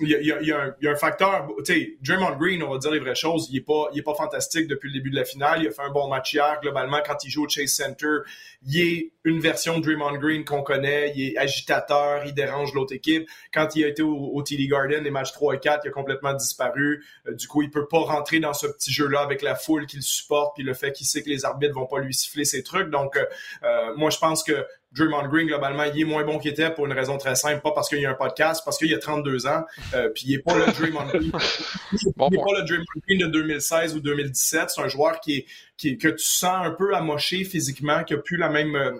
il 0.00 0.08
y, 0.08 0.52
a, 0.52 0.92
un, 0.92 0.96
facteur, 0.96 1.48
tu 1.64 1.72
sais, 1.72 1.96
Draymond 2.02 2.36
Green, 2.36 2.62
on 2.62 2.70
va 2.70 2.78
dire 2.78 2.90
les 2.90 2.98
vraies 2.98 3.14
choses, 3.14 3.48
il 3.50 3.56
est 3.56 3.60
pas, 3.62 3.88
il 3.94 3.98
est 4.00 4.02
pas 4.02 4.14
fantastique 4.14 4.66
depuis 4.68 4.88
le 4.88 4.94
début 4.94 5.10
de 5.10 5.16
la 5.16 5.24
finale. 5.24 5.62
Il 5.62 5.68
a 5.68 5.70
fait 5.70 5.82
un 5.82 5.90
bon 5.90 6.08
match 6.08 6.34
hier. 6.34 6.58
Globalement, 6.60 6.98
quand 7.04 7.24
il 7.24 7.30
joue 7.30 7.44
au 7.44 7.48
Chase 7.48 7.70
Center, 7.70 8.18
il 8.66 8.80
est 8.80 9.12
une 9.24 9.40
version 9.40 9.78
de 9.78 9.84
Draymond 9.84 10.18
Green 10.18 10.44
qu'on 10.44 10.62
connaît. 10.62 11.12
Il 11.16 11.30
est 11.30 11.38
agitateur, 11.38 12.24
il 12.26 12.34
dérange 12.34 12.74
l'autre 12.74 12.94
équipe. 12.94 13.26
Quand 13.54 13.74
il 13.74 13.84
a 13.84 13.88
été 13.88 14.02
au, 14.02 14.14
au 14.14 14.42
TD 14.42 14.68
Garden, 14.68 15.02
les 15.02 15.10
matchs 15.10 15.32
3 15.32 15.54
et 15.54 15.60
4, 15.60 15.84
il 15.84 15.88
a 15.88 15.92
complètement 15.92 16.34
disparu. 16.34 17.04
Euh, 17.26 17.32
du 17.32 17.48
coup, 17.48 17.62
il 17.62 17.70
peut 17.70 17.88
pas 17.88 18.00
rentrer 18.00 18.38
dans 18.38 18.52
ce 18.52 18.66
petit 18.66 18.92
jeu-là 18.92 19.20
avec 19.20 19.40
la 19.40 19.54
foule 19.54 19.86
qu'il 19.86 20.02
supporte, 20.02 20.56
puis 20.56 20.64
le 20.64 20.74
fait 20.74 20.92
qu'il 20.92 21.06
sait 21.06 21.22
que 21.22 21.30
les 21.30 21.44
arbitres 21.44 21.74
vont 21.74 21.86
pas 21.86 22.00
lui 22.00 22.12
siffler 22.12 22.44
ses 22.44 22.62
trucs. 22.62 22.90
Donc, 22.90 23.16
euh, 23.16 23.24
euh, 23.62 23.94
moi, 23.96 24.10
je 24.10 24.18
pense 24.18 24.42
que 24.42 24.66
Draymond 24.92 25.28
Green, 25.28 25.46
globalement, 25.46 25.84
il 25.84 26.00
est 26.00 26.04
moins 26.04 26.24
bon 26.24 26.38
qu'il 26.38 26.50
était 26.50 26.70
pour 26.70 26.86
une 26.86 26.92
raison 26.92 27.18
très 27.18 27.34
simple, 27.34 27.60
pas 27.60 27.72
parce 27.72 27.88
qu'il 27.88 28.00
y 28.00 28.06
a 28.06 28.10
un 28.10 28.14
podcast, 28.14 28.62
parce 28.64 28.78
qu'il 28.78 28.92
a 28.94 28.98
32 28.98 29.46
ans, 29.46 29.64
euh, 29.94 30.08
puis 30.14 30.24
il 30.26 30.36
n'est 30.36 30.42
pas 30.42 30.54
le 30.54 30.66
Draymond 30.72 31.06
Green. 31.06 31.32
il 31.92 31.98
n'est 32.06 32.12
pas 32.16 32.28
le 32.28 32.66
Draymond 32.66 32.84
Green 33.06 33.18
de 33.20 33.26
2016 33.26 33.94
ou 33.96 34.00
2017. 34.00 34.70
C'est 34.70 34.80
un 34.80 34.88
joueur 34.88 35.20
qui 35.20 35.38
est, 35.38 35.46
qui 35.76 35.98
que 35.98 36.08
tu 36.08 36.24
sens 36.24 36.66
un 36.66 36.70
peu 36.70 36.94
amoché 36.94 37.44
physiquement, 37.44 38.04
qui 38.04 38.14
a 38.14 38.18
plus 38.18 38.36
la 38.36 38.48
même 38.48 38.74
euh, 38.76 38.92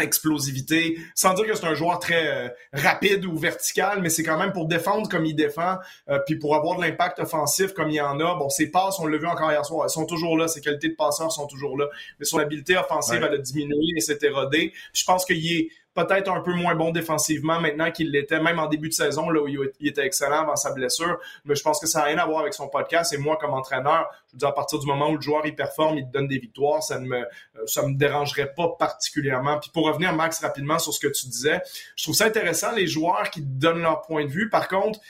explosivité, 0.00 0.98
sans 1.14 1.34
dire 1.34 1.46
que 1.46 1.54
c'est 1.54 1.66
un 1.66 1.74
joueur 1.74 1.98
très 1.98 2.26
euh, 2.26 2.48
rapide 2.72 3.24
ou 3.26 3.36
vertical, 3.36 4.00
mais 4.02 4.08
c'est 4.08 4.22
quand 4.22 4.38
même 4.38 4.52
pour 4.52 4.66
défendre 4.66 5.08
comme 5.08 5.24
il 5.24 5.34
défend, 5.34 5.76
euh, 6.08 6.18
puis 6.26 6.36
pour 6.36 6.54
avoir 6.54 6.76
de 6.76 6.82
l'impact 6.82 7.18
offensif 7.20 7.72
comme 7.72 7.90
il 7.90 7.96
y 7.96 8.00
en 8.00 8.18
a. 8.20 8.34
Bon, 8.34 8.48
ses 8.48 8.70
passes, 8.70 8.98
on 8.98 9.06
l'a 9.06 9.18
vu 9.18 9.26
encore 9.26 9.50
hier 9.50 9.64
soir, 9.64 9.84
elles 9.84 9.90
sont 9.90 10.06
toujours 10.06 10.36
là, 10.36 10.48
ses 10.48 10.60
qualités 10.60 10.88
de 10.88 10.94
passeur 10.94 11.30
sont 11.32 11.46
toujours 11.46 11.76
là, 11.76 11.86
mais 12.18 12.24
son 12.24 12.38
habileté 12.38 12.76
offensive, 12.76 13.22
elle 13.26 13.34
a 13.34 13.38
diminué 13.38 13.94
et 13.96 14.00
s'est 14.00 14.18
érodée. 14.22 14.72
Je 14.92 15.04
pense 15.04 15.24
qu'il 15.24 15.44
est 15.52 15.68
peut-être 15.94 16.30
un 16.30 16.40
peu 16.40 16.52
moins 16.52 16.74
bon 16.74 16.90
défensivement 16.90 17.60
maintenant 17.60 17.90
qu'il 17.90 18.10
l'était, 18.10 18.40
même 18.40 18.58
en 18.58 18.66
début 18.66 18.88
de 18.88 18.94
saison, 18.94 19.28
là 19.30 19.42
où 19.42 19.48
il 19.48 19.88
était 19.88 20.04
excellent 20.04 20.42
avant 20.42 20.56
sa 20.56 20.72
blessure. 20.72 21.18
Mais 21.44 21.54
je 21.54 21.62
pense 21.62 21.80
que 21.80 21.86
ça 21.86 22.00
n'a 22.00 22.04
rien 22.06 22.18
à 22.18 22.26
voir 22.26 22.40
avec 22.40 22.54
son 22.54 22.68
podcast. 22.68 23.12
Et 23.12 23.18
moi, 23.18 23.36
comme 23.40 23.52
entraîneur, 23.52 24.08
je 24.28 24.32
veux 24.34 24.38
dire, 24.38 24.48
à 24.48 24.54
partir 24.54 24.78
du 24.78 24.86
moment 24.86 25.10
où 25.10 25.16
le 25.16 25.20
joueur 25.20 25.44
il 25.46 25.54
performe, 25.54 25.98
il 25.98 26.06
te 26.06 26.12
donne 26.12 26.28
des 26.28 26.38
victoires, 26.38 26.82
ça 26.82 26.98
ne 26.98 27.06
me, 27.06 27.26
ça 27.66 27.86
me 27.86 27.94
dérangerait 27.94 28.52
pas 28.54 28.68
particulièrement. 28.78 29.58
Puis 29.58 29.70
pour 29.72 29.86
revenir, 29.86 30.14
Max, 30.14 30.40
rapidement 30.40 30.78
sur 30.78 30.92
ce 30.92 31.00
que 31.00 31.08
tu 31.08 31.26
disais, 31.26 31.60
je 31.96 32.04
trouve 32.04 32.14
ça 32.14 32.26
intéressant, 32.26 32.72
les 32.72 32.86
joueurs 32.86 33.30
qui 33.30 33.42
donnent 33.42 33.82
leur 33.82 34.02
point 34.02 34.24
de 34.24 34.30
vue. 34.30 34.48
Par 34.48 34.68
contre, 34.68 35.00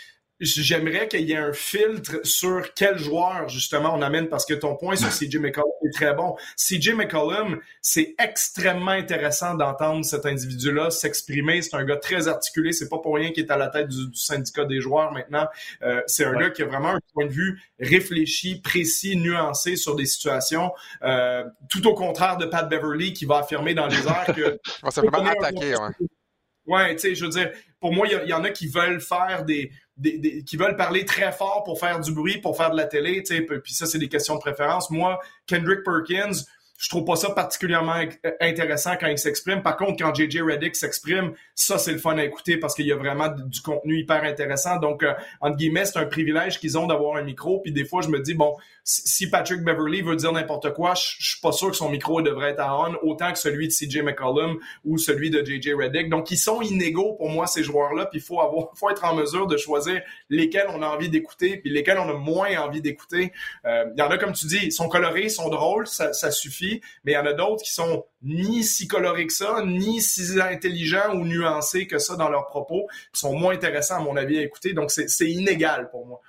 j'aimerais 0.40 1.09
qu'il 1.09 1.28
y 1.28 1.32
ait 1.32 1.37
un 1.37 1.52
filtre 1.52 2.20
sur 2.25 2.73
quel 2.75 2.99
joueur, 2.99 3.49
justement, 3.49 3.94
on 3.94 4.02
amène, 4.02 4.28
parce 4.28 4.47
que 4.47 4.54
ton 4.54 4.76
point 4.76 4.97
sur 4.97 5.09
CJ 5.09 5.37
McCollum 5.37 5.70
est 5.87 5.94
très 5.94 6.14
bon. 6.14 6.37
CJ 6.56 6.94
McCollum, 6.94 7.61
c'est 7.82 8.14
extrêmement 8.18 8.92
intéressant 8.92 9.54
d'entendre 9.54 10.04
cet 10.04 10.26
individu-là 10.26 10.90
s'exprimer. 10.90 11.62
C'est 11.62 11.76
un 11.76 11.85
gars 11.85 11.97
très 11.97 12.28
articulé. 12.28 12.73
C'est 12.73 12.88
pas 12.88 12.99
pour 12.99 13.14
rien 13.14 13.32
qu'il 13.32 13.44
est 13.44 13.50
à 13.50 13.56
la 13.56 13.68
tête 13.68 13.88
du, 13.88 14.14
syndicat 14.14 14.64
des 14.64 14.80
joueurs 14.80 15.12
maintenant. 15.12 15.47
Euh, 15.82 16.00
c'est 16.06 16.25
un 16.25 16.35
gars 16.35 16.50
qui 16.50 16.62
a 16.62 16.66
vraiment 16.66 16.90
un 16.90 17.00
point 17.12 17.26
de 17.26 17.32
vue 17.32 17.61
réfléchi, 17.78 18.61
précis, 18.61 19.16
nuancé 19.16 19.76
sur 19.76 19.94
des 19.94 20.06
situations. 20.06 20.73
Euh, 21.02 21.44
tout 21.68 21.87
au 21.87 21.94
contraire 21.94 22.37
de 22.38 22.47
Pat 22.47 22.68
Beverly 22.68 23.12
qui 23.12 23.25
va 23.26 23.38
affirmer 23.38 23.75
dans 23.75 23.87
les 23.87 24.06
airs 24.06 24.32
que... 24.35 24.59
on 24.82 24.87
va 24.87 24.90
simplement 24.90 25.30
attaquer, 25.30 25.75
ouais. 25.76 26.06
Ouais, 26.66 26.94
tu 26.94 27.00
sais, 27.00 27.14
je 27.14 27.25
veux 27.25 27.30
dire, 27.30 27.50
pour 27.80 27.92
moi, 27.92 28.06
il 28.06 28.28
y, 28.28 28.32
en 28.32 28.44
a 28.44 28.50
qui 28.50 28.68
veulent 28.68 29.00
faire 29.00 29.44
des, 29.44 29.73
qui 30.47 30.57
veulent 30.57 30.76
parler 30.76 31.04
très 31.04 31.33
fort 31.33 31.62
pour 31.64 31.78
faire 31.78 32.00
du 32.00 32.12
bruit, 32.12 32.38
pour 32.38 32.57
faire 32.57 32.71
de 32.71 32.76
la 32.76 32.87
télé, 32.87 33.23
tu 33.23 33.37
sais, 33.37 33.42
puis 33.42 33.75
ça, 33.75 33.87
c'est 33.87 33.99
des 33.99 34.09
questions 34.09 34.35
de 34.35 34.40
préférence. 34.40 34.90
Moi, 34.90 35.21
Kendrick 35.47 35.85
Perkins, 35.85 36.45
je 36.80 36.88
trouve 36.88 37.04
pas 37.04 37.16
ça 37.16 37.28
particulièrement 37.30 37.92
intéressant 38.40 38.92
quand 38.99 39.06
il 39.06 39.18
s'exprime. 39.18 39.62
Par 39.62 39.76
contre, 39.76 40.02
quand 40.02 40.14
JJ 40.14 40.40
Reddick 40.40 40.75
s'exprime, 40.75 41.34
ça 41.54 41.76
c'est 41.76 41.92
le 41.92 41.99
fun 41.99 42.16
à 42.16 42.25
écouter 42.25 42.56
parce 42.56 42.75
qu'il 42.75 42.87
y 42.87 42.92
a 42.92 42.96
vraiment 42.96 43.28
du 43.28 43.60
contenu 43.60 43.99
hyper 43.99 44.25
intéressant. 44.25 44.78
Donc, 44.78 45.02
euh, 45.02 45.12
entre 45.42 45.58
guillemets, 45.58 45.84
c'est 45.84 45.99
un 45.99 46.06
privilège 46.06 46.58
qu'ils 46.58 46.78
ont 46.78 46.87
d'avoir 46.87 47.16
un 47.16 47.22
micro. 47.22 47.60
Puis 47.60 47.70
des 47.70 47.84
fois, 47.84 48.00
je 48.00 48.08
me 48.08 48.18
dis 48.18 48.32
bon, 48.32 48.56
si 48.82 49.28
Patrick 49.28 49.62
Beverly 49.62 50.00
veut 50.00 50.16
dire 50.16 50.32
n'importe 50.32 50.72
quoi, 50.72 50.94
je, 50.94 51.22
suis 51.22 51.40
pas 51.42 51.52
sûr 51.52 51.70
que 51.70 51.76
son 51.76 51.90
micro 51.90 52.22
devrait 52.22 52.52
être 52.52 52.60
à 52.60 52.75
on 52.75 52.96
autant 53.02 53.30
que 53.30 53.38
celui 53.38 53.68
de 53.68 53.72
CJ 53.75 53.99
McCollum 53.99 54.58
ou 54.87 54.96
celui 54.96 55.28
de 55.28 55.44
JJ 55.44 55.75
Reddick. 55.75 56.08
Donc, 56.08 56.30
ils 56.30 56.38
sont 56.38 56.62
inégaux 56.62 57.12
pour 57.12 57.28
moi 57.28 57.46
ces 57.46 57.62
joueurs-là. 57.62 58.06
Puis 58.06 58.20
il 58.20 58.22
faut 58.22 58.40
avoir, 58.40 58.70
faut 58.75 58.88
être 58.88 59.04
en 59.04 59.14
mesure 59.14 59.46
de 59.46 59.58
choisir 59.58 60.00
lesquels 60.30 60.68
on 60.70 60.80
a 60.80 60.87
envie 60.87 61.10
d'écouter 61.10 61.58
puis 61.58 61.68
lesquels 61.68 61.99
on 61.99 62.08
a 62.08 62.14
moins 62.14 62.56
envie 62.56 62.80
d'écouter. 62.80 63.34
Euh, 63.66 63.84
il 63.94 64.00
y 64.00 64.02
en 64.02 64.10
a 64.10 64.16
comme 64.16 64.32
tu 64.32 64.46
dis, 64.46 64.60
ils 64.62 64.72
sont 64.72 64.88
colorés, 64.88 65.25
ils 65.25 65.30
sont 65.30 65.50
drôles, 65.50 65.87
ça 65.87 66.30
suffit 66.30 66.69
mais 67.04 67.12
il 67.12 67.14
y 67.14 67.18
en 67.18 67.26
a 67.26 67.32
d'autres 67.32 67.62
qui 67.62 67.72
sont 67.72 68.04
ni 68.22 68.62
si 68.62 68.86
colorés 68.86 69.26
que 69.26 69.32
ça, 69.32 69.62
ni 69.64 70.00
si 70.00 70.40
intelligents 70.40 71.14
ou 71.14 71.24
nuancés 71.24 71.86
que 71.86 71.98
ça 71.98 72.16
dans 72.16 72.28
leurs 72.28 72.46
propos, 72.46 72.86
qui 73.12 73.20
sont 73.20 73.34
moins 73.34 73.54
intéressants 73.54 73.96
à 73.96 74.00
mon 74.00 74.16
avis 74.16 74.38
à 74.38 74.42
écouter. 74.42 74.72
Donc 74.72 74.90
c'est 74.90 75.30
inégal 75.30 75.90
pour 75.90 76.06
moi. 76.06 76.20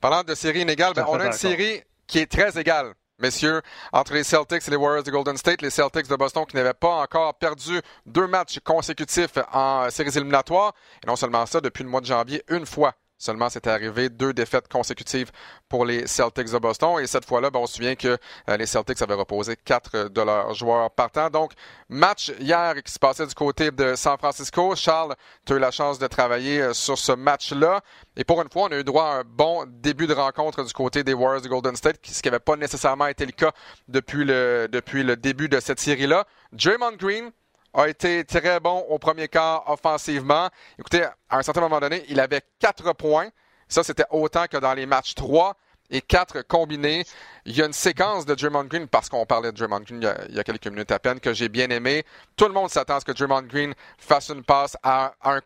Parlant 0.00 0.22
de 0.22 0.34
série 0.34 0.60
inégale, 0.60 0.94
ben, 0.94 1.06
on 1.08 1.18
a 1.18 1.26
une 1.26 1.32
série 1.32 1.82
qui 2.06 2.18
est 2.18 2.30
très 2.30 2.58
égale 2.58 2.94
messieurs, 3.22 3.62
entre 3.92 4.14
les 4.14 4.24
Celtics 4.24 4.66
et 4.66 4.70
les 4.70 4.76
Warriors 4.76 5.04
de 5.04 5.10
Golden 5.10 5.36
State, 5.36 5.62
les 5.62 5.70
Celtics 5.70 6.08
de 6.08 6.16
Boston 6.16 6.44
qui 6.44 6.56
n'avaient 6.56 6.74
pas 6.74 7.02
encore 7.02 7.34
perdu 7.38 7.80
deux 8.04 8.26
matchs 8.26 8.58
consécutifs 8.64 9.38
en 9.52 9.88
séries 9.90 10.16
éliminatoires. 10.16 10.74
Et 11.02 11.06
non 11.06 11.16
seulement 11.16 11.46
ça, 11.46 11.60
depuis 11.60 11.84
le 11.84 11.88
mois 11.88 12.00
de 12.00 12.06
janvier, 12.06 12.42
une 12.48 12.66
fois 12.66 12.94
Seulement, 13.22 13.48
c'était 13.48 13.70
arrivé 13.70 14.08
deux 14.08 14.32
défaites 14.32 14.66
consécutives 14.66 15.30
pour 15.68 15.84
les 15.84 16.08
Celtics 16.08 16.50
de 16.50 16.58
Boston. 16.58 16.98
Et 16.98 17.06
cette 17.06 17.24
fois-là, 17.24 17.50
on 17.54 17.68
se 17.68 17.74
souvient 17.74 17.94
que 17.94 18.18
euh, 18.48 18.56
les 18.56 18.66
Celtics 18.66 19.00
avaient 19.00 19.14
reposé 19.14 19.54
quatre 19.54 20.08
de 20.08 20.20
leurs 20.22 20.52
joueurs 20.54 20.90
partant. 20.90 21.30
Donc, 21.30 21.52
match 21.88 22.32
hier 22.40 22.74
qui 22.82 22.90
se 22.90 22.98
passait 22.98 23.24
du 23.24 23.34
côté 23.34 23.70
de 23.70 23.94
San 23.94 24.18
Francisco. 24.18 24.74
Charles, 24.74 25.14
tu 25.46 25.52
as 25.52 25.56
eu 25.56 25.60
la 25.60 25.70
chance 25.70 26.00
de 26.00 26.08
travailler 26.08 26.62
euh, 26.62 26.72
sur 26.72 26.98
ce 26.98 27.12
match-là. 27.12 27.80
Et 28.16 28.24
pour 28.24 28.42
une 28.42 28.50
fois, 28.50 28.64
on 28.64 28.72
a 28.72 28.78
eu 28.80 28.82
droit 28.82 29.04
à 29.04 29.18
un 29.20 29.24
bon 29.24 29.66
début 29.68 30.08
de 30.08 30.14
rencontre 30.14 30.64
du 30.64 30.72
côté 30.72 31.04
des 31.04 31.12
Warriors 31.12 31.42
de 31.42 31.48
Golden 31.48 31.76
State, 31.76 32.00
ce 32.02 32.22
qui 32.22 32.28
n'avait 32.28 32.40
pas 32.40 32.56
nécessairement 32.56 33.06
été 33.06 33.24
le 33.24 33.30
cas 33.30 33.52
depuis 33.86 34.24
le, 34.24 34.66
depuis 34.68 35.04
le 35.04 35.14
début 35.14 35.48
de 35.48 35.60
cette 35.60 35.78
série-là. 35.78 36.26
Draymond 36.50 36.96
Green, 36.96 37.30
a 37.74 37.88
été 37.88 38.24
très 38.24 38.60
bon 38.60 38.84
au 38.88 38.98
premier 38.98 39.28
quart 39.28 39.68
offensivement. 39.68 40.48
Écoutez, 40.78 41.04
à 41.28 41.38
un 41.38 41.42
certain 41.42 41.60
moment 41.60 41.80
donné, 41.80 42.04
il 42.08 42.20
avait 42.20 42.42
quatre 42.58 42.92
points. 42.92 43.28
Ça, 43.68 43.82
c'était 43.82 44.04
autant 44.10 44.46
que 44.46 44.58
dans 44.58 44.74
les 44.74 44.86
matchs 44.86 45.14
3 45.14 45.56
et 45.90 46.00
4 46.00 46.42
combinés. 46.42 47.04
Il 47.44 47.56
y 47.56 47.62
a 47.62 47.66
une 47.66 47.72
séquence 47.72 48.26
de 48.26 48.34
Draymond 48.34 48.64
Green, 48.64 48.88
parce 48.88 49.08
qu'on 49.08 49.24
parlait 49.26 49.52
de 49.52 49.56
Draymond 49.56 49.80
Green 49.80 50.02
il 50.28 50.34
y, 50.34 50.40
a, 50.40 50.44
quelques 50.44 50.66
minutes 50.66 50.90
à 50.90 50.98
peine, 50.98 51.20
que 51.20 51.32
j'ai 51.32 51.48
bien 51.48 51.70
aimé. 51.70 52.04
Tout 52.36 52.46
le 52.46 52.52
monde 52.52 52.70
s'attend 52.70 52.96
à 52.96 53.00
ce 53.00 53.04
que 53.04 53.12
Draymond 53.12 53.42
Green 53.42 53.74
fasse 53.98 54.30
une 54.30 54.42
passe 54.42 54.76
à, 54.82 55.14
un, 55.22 55.40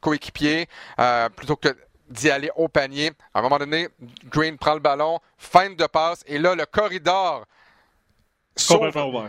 coéquipier 0.00 0.68
euh, 0.98 1.28
plutôt 1.30 1.56
que 1.56 1.76
d'y 2.08 2.30
aller 2.30 2.50
au 2.56 2.68
panier. 2.68 3.12
À 3.34 3.38
un 3.38 3.42
moment 3.42 3.58
donné, 3.58 3.88
Green 4.26 4.58
prend 4.58 4.74
le 4.74 4.80
ballon, 4.80 5.20
feinte 5.38 5.76
de 5.76 5.86
passe, 5.86 6.22
et 6.26 6.38
là, 6.38 6.54
le 6.54 6.66
corridor 6.66 7.46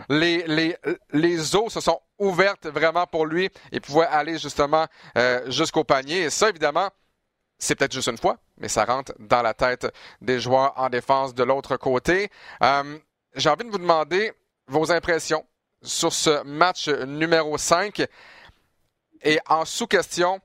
les, 0.08 0.44
les, 0.46 0.76
les 1.12 1.56
eaux 1.56 1.70
se 1.70 1.80
sont 1.80 2.00
ouvertes 2.18 2.66
vraiment 2.66 3.06
pour 3.06 3.26
lui 3.26 3.48
et 3.70 3.80
pouvait 3.80 4.06
aller 4.06 4.38
justement 4.38 4.86
euh, 5.16 5.50
jusqu'au 5.50 5.84
panier. 5.84 6.22
Et 6.22 6.30
ça, 6.30 6.48
évidemment, 6.48 6.90
c'est 7.58 7.74
peut-être 7.76 7.92
juste 7.92 8.08
une 8.08 8.18
fois, 8.18 8.38
mais 8.58 8.68
ça 8.68 8.84
rentre 8.84 9.12
dans 9.18 9.42
la 9.42 9.54
tête 9.54 9.86
des 10.20 10.40
joueurs 10.40 10.72
en 10.76 10.88
défense 10.88 11.34
de 11.34 11.44
l'autre 11.44 11.76
côté. 11.76 12.30
Euh, 12.62 12.98
j'ai 13.34 13.48
envie 13.48 13.64
de 13.64 13.70
vous 13.70 13.78
demander 13.78 14.32
vos 14.66 14.90
impressions 14.90 15.46
sur 15.82 16.12
ce 16.12 16.42
match 16.44 16.88
numéro 16.88 17.56
5. 17.58 18.04
Et 19.22 19.38
en 19.48 19.64
sous-question, 19.64 20.40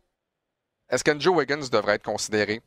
est-ce 0.90 1.04
qu'Andrew 1.04 1.36
Wiggins 1.36 1.68
devrait 1.72 1.96
être 1.96 2.04
considéré? 2.04 2.62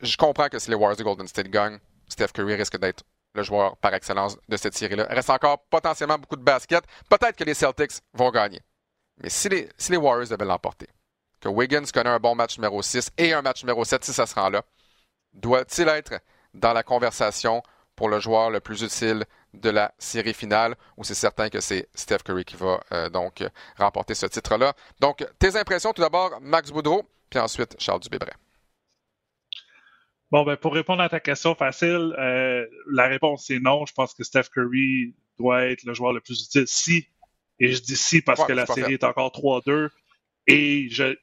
Je 0.00 0.16
comprends 0.16 0.48
que 0.48 0.58
si 0.58 0.70
les 0.70 0.76
Warriors 0.76 0.96
de 0.96 1.04
Golden 1.04 1.28
State 1.28 1.48
gagnent, 1.48 1.78
Steph 2.08 2.28
Curry 2.28 2.54
risque 2.56 2.78
d'être 2.78 3.04
le 3.38 3.44
joueur 3.44 3.76
par 3.78 3.94
excellence 3.94 4.36
de 4.48 4.56
cette 4.56 4.74
série-là. 4.74 5.06
Reste 5.08 5.30
encore 5.30 5.58
potentiellement 5.70 6.18
beaucoup 6.18 6.36
de 6.36 6.42
basket. 6.42 6.84
Peut-être 7.08 7.36
que 7.36 7.44
les 7.44 7.54
Celtics 7.54 8.02
vont 8.12 8.30
gagner. 8.30 8.60
Mais 9.22 9.30
si 9.30 9.48
les, 9.48 9.96
Warriors 9.96 10.28
devaient 10.28 10.44
l'emporter, 10.44 10.88
que 11.40 11.48
Wiggins 11.48 11.86
connaît 11.92 12.10
un 12.10 12.18
bon 12.18 12.34
match 12.34 12.58
numéro 12.58 12.82
6 12.82 13.10
et 13.16 13.32
un 13.32 13.42
match 13.42 13.62
numéro 13.62 13.84
7 13.84 14.04
si 14.04 14.12
ça 14.12 14.26
se 14.26 14.34
rend 14.34 14.50
là, 14.50 14.62
doit-il 15.32 15.88
être 15.88 16.20
dans 16.54 16.72
la 16.72 16.82
conversation 16.82 17.62
pour 17.96 18.08
le 18.08 18.20
joueur 18.20 18.50
le 18.50 18.60
plus 18.60 18.82
utile 18.82 19.24
de 19.54 19.70
la 19.70 19.92
série 19.98 20.34
finale 20.34 20.76
ou 20.96 21.04
c'est 21.04 21.14
certain 21.14 21.48
que 21.48 21.60
c'est 21.60 21.88
Steph 21.94 22.18
Curry 22.18 22.44
qui 22.44 22.56
va 22.56 22.80
euh, 22.92 23.08
donc 23.08 23.42
remporter 23.76 24.14
ce 24.14 24.26
titre-là? 24.26 24.72
Donc, 25.00 25.26
tes 25.38 25.56
impressions 25.56 25.92
tout 25.92 26.02
d'abord, 26.02 26.38
Max 26.40 26.70
Boudreau, 26.70 27.02
puis 27.30 27.40
ensuite 27.40 27.74
Charles 27.78 28.00
Dubébret. 28.00 28.34
Bon, 30.30 30.44
ben, 30.44 30.56
pour 30.56 30.74
répondre 30.74 31.02
à 31.02 31.08
ta 31.08 31.20
question 31.20 31.54
facile, 31.54 32.14
euh, 32.18 32.66
la 32.90 33.06
réponse 33.06 33.46
c'est 33.46 33.60
non. 33.60 33.86
Je 33.86 33.94
pense 33.94 34.12
que 34.14 34.24
Steph 34.24 34.50
Curry 34.52 35.14
doit 35.38 35.64
être 35.64 35.84
le 35.84 35.94
joueur 35.94 36.12
le 36.12 36.20
plus 36.20 36.44
utile 36.44 36.66
si, 36.66 37.06
et 37.58 37.72
je 37.72 37.80
dis 37.80 37.96
si 37.96 38.20
parce 38.20 38.44
que 38.44 38.52
la 38.52 38.66
série 38.66 38.94
est 38.94 39.04
encore 39.04 39.30
3-2, 39.30 39.88
et 40.46 40.88
je, 40.90 41.16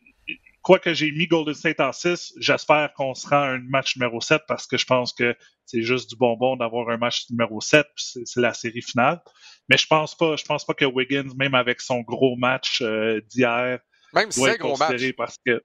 quoi 0.65 0.79
que 0.79 0.95
j'ai 0.95 1.11
mis 1.11 1.27
Golden 1.27 1.53
State 1.53 1.79
en 1.79 1.91
6, 1.91 2.33
j'espère 2.39 2.91
qu'on 2.93 3.13
sera 3.13 3.47
un 3.47 3.59
match 3.59 3.95
numéro 3.95 4.19
7 4.19 4.41
parce 4.47 4.65
que 4.65 4.77
je 4.77 4.85
pense 4.85 5.13
que 5.13 5.35
c'est 5.67 5.83
juste 5.83 6.09
du 6.09 6.15
bonbon 6.15 6.55
d'avoir 6.55 6.89
un 6.89 6.97
match 6.97 7.29
numéro 7.29 7.61
7, 7.61 7.85
c'est 7.95 8.41
la 8.41 8.53
série 8.55 8.81
finale. 8.81 9.21
Mais 9.69 9.77
je 9.77 9.85
pense 9.85 10.17
pas, 10.17 10.35
je 10.35 10.43
pense 10.43 10.65
pas 10.65 10.73
que 10.73 10.85
Wiggins, 10.85 11.29
même 11.37 11.53
avec 11.53 11.81
son 11.81 12.01
gros 12.01 12.35
match 12.35 12.81
euh, 12.81 13.21
d'hier, 13.29 13.79
même 14.13 14.31
c'est 14.31 14.57
gros 14.57 14.75
match. 14.77 15.13
parce 15.15 15.37
que 15.45 15.63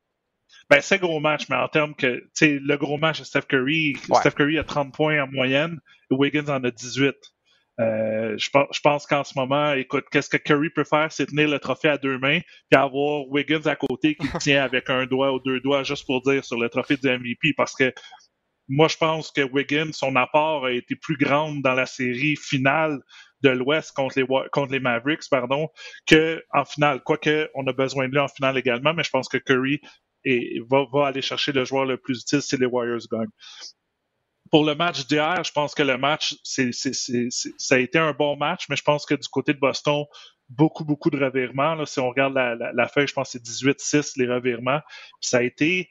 ben, 0.70 0.80
c'est 0.80 0.98
gros 0.98 1.18
match, 1.18 1.48
mais 1.48 1.56
en 1.56 1.66
termes 1.66 1.96
que, 1.96 2.18
tu 2.18 2.30
sais, 2.32 2.58
le 2.62 2.76
gros 2.76 2.96
match 2.96 3.18
de 3.18 3.24
Steph 3.24 3.42
Curry, 3.48 3.96
Steph 4.14 4.30
Curry 4.30 4.56
a 4.56 4.64
30 4.64 4.94
points 4.94 5.20
en 5.20 5.26
moyenne, 5.26 5.80
et 6.10 6.14
Wiggins 6.14 6.48
en 6.48 6.62
a 6.62 6.70
18. 6.70 7.16
Euh, 7.80 8.36
je, 8.36 8.50
je 8.72 8.80
pense 8.80 9.06
qu'en 9.06 9.24
ce 9.24 9.32
moment, 9.36 9.72
écoute, 9.72 10.04
qu'est-ce 10.12 10.28
que 10.28 10.36
Curry 10.36 10.70
peut 10.70 10.84
faire, 10.84 11.10
c'est 11.10 11.26
tenir 11.26 11.48
le 11.48 11.58
trophée 11.58 11.88
à 11.88 11.98
deux 11.98 12.18
mains, 12.18 12.38
puis 12.70 12.80
avoir 12.80 13.26
Wiggins 13.28 13.66
à 13.66 13.74
côté 13.74 14.14
qui 14.14 14.28
tient 14.38 14.62
avec 14.62 14.88
un 14.90 15.06
doigt 15.06 15.32
ou 15.32 15.40
deux 15.40 15.58
doigts 15.60 15.82
juste 15.82 16.06
pour 16.06 16.22
dire 16.22 16.44
sur 16.44 16.58
le 16.60 16.68
trophée 16.68 16.96
du 16.96 17.08
MVP, 17.08 17.54
parce 17.56 17.74
que 17.74 17.92
moi, 18.68 18.86
je 18.86 18.96
pense 18.96 19.32
que 19.32 19.40
Wiggins, 19.40 19.92
son 19.92 20.14
apport 20.14 20.66
a 20.66 20.72
été 20.72 20.94
plus 20.94 21.16
grand 21.16 21.56
dans 21.56 21.74
la 21.74 21.86
série 21.86 22.36
finale 22.36 23.00
de 23.42 23.48
l'Ouest 23.50 23.92
contre 23.96 24.20
les, 24.20 24.26
contre 24.52 24.72
les 24.72 24.78
Mavericks, 24.78 25.28
pardon, 25.28 25.68
que 26.06 26.44
en 26.52 26.64
finale. 26.64 27.00
Quoique, 27.02 27.48
on 27.56 27.66
a 27.66 27.72
besoin 27.72 28.06
de 28.06 28.12
lui 28.12 28.20
en 28.20 28.28
finale 28.28 28.56
également, 28.56 28.94
mais 28.94 29.02
je 29.02 29.10
pense 29.10 29.28
que 29.28 29.38
Curry 29.38 29.80
est, 30.24 30.60
va, 30.68 31.06
aller 31.06 31.22
chercher 31.22 31.52
le 31.52 31.64
joueur 31.64 31.84
le 31.84 31.96
plus 31.96 32.20
utile 32.22 32.42
si 32.42 32.56
les 32.56 32.66
Warriors 32.66 33.00
gagnent 33.10 33.28
pour 34.50 34.64
le 34.64 34.74
match 34.74 35.06
d'hier, 35.06 35.42
je 35.44 35.52
pense 35.52 35.74
que 35.74 35.82
le 35.82 35.96
match, 35.96 36.36
c'est, 36.42 36.72
c'est, 36.72 36.92
c'est, 36.92 37.28
ça 37.30 37.76
a 37.76 37.78
été 37.78 37.98
un 37.98 38.12
bon 38.12 38.36
match, 38.36 38.66
mais 38.68 38.76
je 38.76 38.82
pense 38.82 39.06
que 39.06 39.14
du 39.14 39.28
côté 39.28 39.54
de 39.54 39.60
Boston, 39.60 40.04
beaucoup, 40.48 40.84
beaucoup 40.84 41.10
de 41.10 41.22
revirements. 41.24 41.74
Là. 41.74 41.86
Si 41.86 42.00
on 42.00 42.08
regarde 42.08 42.34
la, 42.34 42.56
la, 42.56 42.88
feuille, 42.88 43.06
je 43.06 43.12
pense 43.12 43.32
que 43.32 43.38
c'est 43.38 43.64
18-6 43.64 44.14
les 44.16 44.26
revirements. 44.26 44.80
ça 45.20 45.38
a 45.38 45.42
été, 45.42 45.88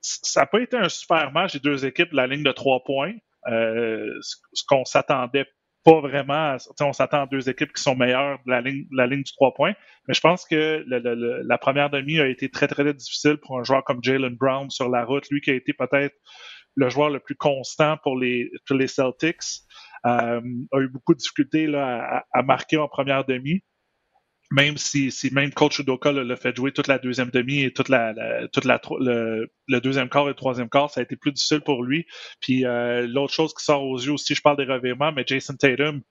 ça 0.00 0.40
n'a 0.40 0.46
pas 0.46 0.60
été 0.60 0.76
un 0.76 0.88
super 0.88 1.30
match 1.32 1.52
des 1.52 1.60
deux 1.60 1.84
équipes 1.84 2.12
la 2.12 2.26
ligne 2.26 2.42
de 2.42 2.52
trois 2.52 2.82
points. 2.84 3.12
Euh, 3.48 4.06
ce 4.20 4.64
qu'on 4.66 4.84
s'attendait 4.84 5.46
pas 5.84 6.00
vraiment. 6.00 6.56
On 6.80 6.92
s'attend 6.92 7.22
à 7.22 7.26
deux 7.26 7.48
équipes 7.48 7.72
qui 7.72 7.82
sont 7.82 7.94
meilleures 7.94 8.38
de 8.46 8.50
la 8.50 8.60
ligne, 8.60 8.86
la 8.92 9.06
ligne 9.06 9.22
du 9.22 9.32
trois 9.32 9.54
points. 9.54 9.74
Mais 10.08 10.14
je 10.14 10.20
pense 10.20 10.44
que 10.44 10.84
le, 10.86 10.98
le, 10.98 11.42
la 11.42 11.58
première 11.58 11.90
demi 11.90 12.18
a 12.20 12.26
été 12.26 12.50
très, 12.50 12.68
très, 12.68 12.92
difficile 12.92 13.38
pour 13.38 13.58
un 13.58 13.64
joueur 13.64 13.84
comme 13.84 14.02
Jalen 14.02 14.36
Brown 14.36 14.70
sur 14.70 14.88
la 14.88 15.04
route. 15.04 15.28
Lui 15.30 15.40
qui 15.40 15.50
a 15.50 15.54
été 15.54 15.72
peut-être 15.72 16.14
le 16.76 16.88
joueur 16.88 17.10
le 17.10 17.20
plus 17.20 17.36
constant 17.36 17.96
pour 18.02 18.18
les, 18.18 18.50
pour 18.66 18.76
les 18.76 18.86
Celtics. 18.86 19.64
Euh, 20.06 20.40
a 20.72 20.78
eu 20.78 20.88
beaucoup 20.88 21.12
de 21.12 21.18
difficultés 21.18 21.66
là, 21.66 22.24
à, 22.32 22.42
marquer 22.42 22.78
en 22.78 22.88
première 22.88 23.24
demi. 23.24 23.62
Même 24.52 24.76
si, 24.76 25.12
si 25.12 25.32
même 25.32 25.52
coach 25.52 25.78
Udoka 25.78 26.10
l'a 26.10 26.36
fait 26.36 26.56
jouer 26.56 26.72
toute 26.72 26.88
la 26.88 26.98
deuxième 26.98 27.30
demi 27.30 27.62
et 27.62 27.72
toute 27.72 27.88
la, 27.88 28.12
toute 28.52 28.64
la 28.64 28.80
le, 28.98 29.48
le, 29.68 29.80
deuxième 29.80 30.08
quart 30.08 30.24
et 30.24 30.30
le 30.30 30.34
troisième 30.34 30.68
quart, 30.68 30.90
ça 30.90 31.00
a 31.00 31.02
été 31.04 31.14
plus 31.14 31.30
difficile 31.30 31.60
pour 31.60 31.84
lui. 31.84 32.04
Puis 32.40 32.66
euh, 32.66 33.06
l'autre 33.06 33.32
chose 33.32 33.54
qui 33.54 33.64
sort 33.64 33.84
aux 33.84 33.98
yeux 33.98 34.12
aussi, 34.12 34.34
je 34.34 34.42
parle 34.42 34.56
des 34.56 34.64
revirements, 34.64 35.12
mais 35.12 35.22
Jason 35.24 35.54
Tatum 35.54 36.02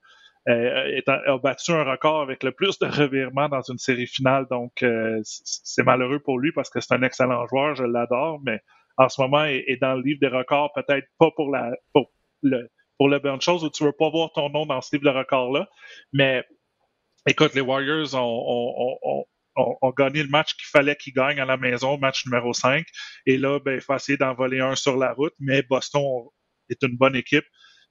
euh, 0.48 1.00
a 1.06 1.38
battu 1.38 1.72
un 1.72 1.84
record 1.84 2.22
avec 2.22 2.42
le 2.42 2.52
plus 2.52 2.78
de 2.78 2.86
revirements 2.86 3.50
dans 3.50 3.60
une 3.60 3.76
série 3.76 4.06
finale. 4.06 4.46
Donc 4.50 4.82
euh, 4.82 5.20
c'est 5.24 5.82
malheureux 5.82 6.20
pour 6.20 6.38
lui 6.38 6.50
parce 6.52 6.70
que 6.70 6.80
c'est 6.80 6.94
un 6.94 7.02
excellent 7.02 7.46
joueur, 7.46 7.74
je 7.74 7.84
l'adore, 7.84 8.40
mais 8.42 8.60
en 8.96 9.10
ce 9.10 9.20
moment 9.20 9.44
est, 9.44 9.78
dans 9.82 9.94
le 9.94 10.02
livre 10.02 10.20
des 10.20 10.28
records, 10.28 10.72
peut-être 10.74 11.06
pas 11.18 11.30
pour 11.36 11.50
la 11.50 11.72
pour 11.92 12.10
le 12.42 12.70
pour 12.96 13.08
la 13.10 13.18
bonne 13.18 13.40
chose 13.40 13.64
où 13.64 13.70
tu 13.70 13.84
veux 13.84 13.92
pas 13.92 14.08
voir 14.08 14.30
ton 14.32 14.48
nom 14.50 14.64
dans 14.64 14.80
ce 14.80 14.96
livre 14.96 15.10
de 15.10 15.16
records-là. 15.18 15.68
Mais 16.12 16.44
écoute, 17.26 17.54
les 17.54 17.60
Warriors 17.60 18.14
ont, 18.14 19.24
gagné 19.96 20.22
le 20.22 20.28
match 20.28 20.54
qu'il 20.54 20.66
fallait 20.66 20.96
qu'ils 20.96 21.12
gagnent 21.12 21.40
à 21.40 21.44
la 21.44 21.56
maison, 21.56 21.98
match 21.98 22.24
numéro 22.26 22.52
5. 22.52 22.86
Et 23.26 23.36
là, 23.36 23.58
ben, 23.58 23.74
il 23.74 23.80
faut 23.80 23.94
essayer 23.94 24.16
d'en 24.16 24.34
voler 24.34 24.60
un 24.60 24.74
sur 24.74 24.96
la 24.96 25.12
route. 25.12 25.34
Mais 25.38 25.62
Boston 25.62 26.02
est 26.68 26.82
une 26.82 26.96
bonne 26.96 27.16
équipe, 27.16 27.44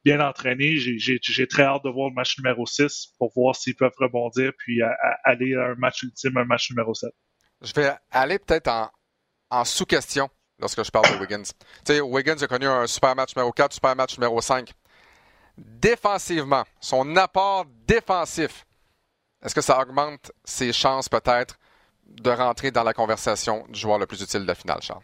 bien 0.03 0.19
entraînée. 0.19 0.75
J'ai 0.77 1.47
très 1.47 1.63
hâte 1.63 1.83
de 1.83 1.89
voir 1.89 2.09
le 2.09 2.15
match 2.15 2.37
numéro 2.37 2.65
6 2.65 3.13
pour 3.17 3.31
voir 3.35 3.55
s'ils 3.55 3.75
peuvent 3.75 3.91
rebondir 3.97 4.51
puis 4.57 4.81
aller 5.23 5.55
à 5.55 5.71
un 5.71 5.75
match 5.75 6.03
ultime, 6.03 6.37
un 6.37 6.45
match 6.45 6.69
numéro 6.71 6.93
7. 6.93 7.09
Je 7.61 7.73
vais 7.73 7.91
aller 8.11 8.39
peut-être 8.39 8.69
en, 8.69 8.89
en 9.49 9.65
sous-question 9.65 10.29
lorsque 10.59 10.83
je 10.83 10.91
parle 10.91 11.13
de 11.13 11.19
Wiggins. 11.19 11.43
Tu 11.43 11.53
sais, 11.85 12.01
Wiggins 12.01 12.37
a 12.41 12.47
connu 12.47 12.65
un 12.65 12.87
super 12.87 13.15
match 13.15 13.35
numéro 13.35 13.51
4, 13.51 13.73
super 13.73 13.95
match 13.95 14.17
numéro 14.17 14.41
5. 14.41 14.71
Défensivement, 15.57 16.63
son 16.79 17.15
apport 17.15 17.65
défensif, 17.85 18.65
est-ce 19.43 19.55
que 19.55 19.61
ça 19.61 19.79
augmente 19.79 20.31
ses 20.43 20.73
chances 20.73 21.09
peut-être 21.09 21.57
de 22.05 22.29
rentrer 22.31 22.71
dans 22.71 22.83
la 22.83 22.93
conversation 22.93 23.65
du 23.69 23.79
joueur 23.79 23.99
le 23.99 24.05
plus 24.05 24.21
utile 24.21 24.41
de 24.41 24.47
la 24.47 24.55
finale, 24.55 24.81
Charles? 24.81 25.03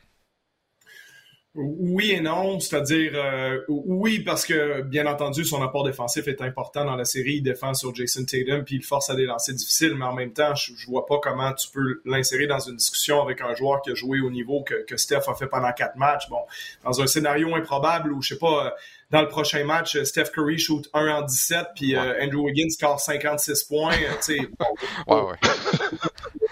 Oui 1.57 2.11
et 2.11 2.19
non, 2.19 2.59
c'est-à-dire 2.59 3.13
euh, 3.15 3.61
oui 3.69 4.19
parce 4.19 4.45
que 4.45 4.81
bien 4.81 5.05
entendu 5.05 5.45
son 5.45 5.63
apport 5.63 5.85
défensif 5.85 6.27
est 6.27 6.41
important 6.41 6.83
dans 6.83 6.97
la 6.97 7.05
série, 7.05 7.35
il 7.35 7.43
défend 7.43 7.73
sur 7.73 7.95
Jason 7.95 8.25
Tatum 8.25 8.65
puis 8.65 8.75
il 8.75 8.83
force 8.83 9.09
à 9.09 9.15
des 9.15 9.25
lancers 9.25 9.55
difficiles, 9.55 9.95
mais 9.95 10.03
en 10.03 10.13
même 10.13 10.33
temps 10.33 10.53
je, 10.53 10.73
je 10.75 10.85
vois 10.87 11.05
pas 11.05 11.17
comment 11.23 11.53
tu 11.53 11.69
peux 11.69 12.01
l'insérer 12.03 12.45
dans 12.45 12.59
une 12.59 12.75
discussion 12.75 13.21
avec 13.21 13.39
un 13.39 13.55
joueur 13.55 13.81
qui 13.81 13.91
a 13.91 13.95
joué 13.95 14.19
au 14.19 14.29
niveau 14.29 14.63
que, 14.63 14.97
Steph 14.97 15.29
a 15.29 15.33
fait 15.33 15.47
pendant 15.47 15.71
quatre 15.71 15.95
matchs. 15.95 16.27
Bon, 16.29 16.41
dans 16.83 17.01
un 17.01 17.07
scénario 17.07 17.55
improbable 17.55 18.11
où 18.11 18.21
je 18.21 18.33
sais 18.33 18.39
pas 18.39 18.75
dans 19.11 19.21
le 19.21 19.27
prochain 19.27 19.63
match 19.63 20.01
Steph 20.03 20.31
Curry 20.33 20.57
shoot 20.57 20.89
1 20.93 21.07
en 21.07 21.21
17 21.21 21.67
puis 21.75 21.95
euh, 21.95 22.21
Andrew 22.21 22.45
Wiggins 22.45 22.69
score 22.69 22.99
56 22.99 23.63
points, 23.65 23.93
tu 23.93 24.21
sais. 24.21 24.39
ouais, 25.07 25.21
ouais. 25.21 25.37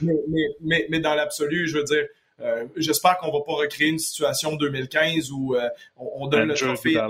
mais, 0.00 0.14
mais, 0.28 0.48
mais, 0.60 0.86
mais 0.90 1.00
dans 1.00 1.14
l'absolu, 1.14 1.68
je 1.68 1.78
veux 1.78 1.84
dire 1.84 2.06
euh, 2.40 2.66
j'espère 2.76 3.18
qu'on 3.18 3.32
va 3.32 3.44
pas 3.44 3.54
recréer 3.54 3.88
une 3.88 3.98
situation 3.98 4.54
2015 4.54 5.32
où 5.32 5.56
euh, 5.56 5.68
on, 5.96 6.28
donne 6.28 6.48
le 6.48 6.54
trophée 6.54 6.96
à 6.96 7.08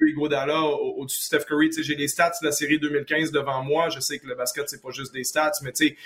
Iguodala 0.00 0.62
au-dessus 0.62 1.18
de 1.18 1.24
Steph 1.24 1.44
Curry. 1.46 1.70
J'ai 1.76 1.94
les 1.94 2.08
stats 2.08 2.32
de 2.40 2.46
la 2.46 2.52
série 2.52 2.78
2015 2.78 3.32
devant 3.32 3.62
moi. 3.62 3.90
Je 3.90 4.00
sais 4.00 4.18
que 4.18 4.26
le 4.26 4.34
basket, 4.34 4.68
c'est 4.68 4.80
pas 4.80 4.90
juste 4.90 5.12
des 5.12 5.24
stats, 5.24 5.52
mais 5.62 5.72
tu 5.72 5.88
sais, 5.88 5.96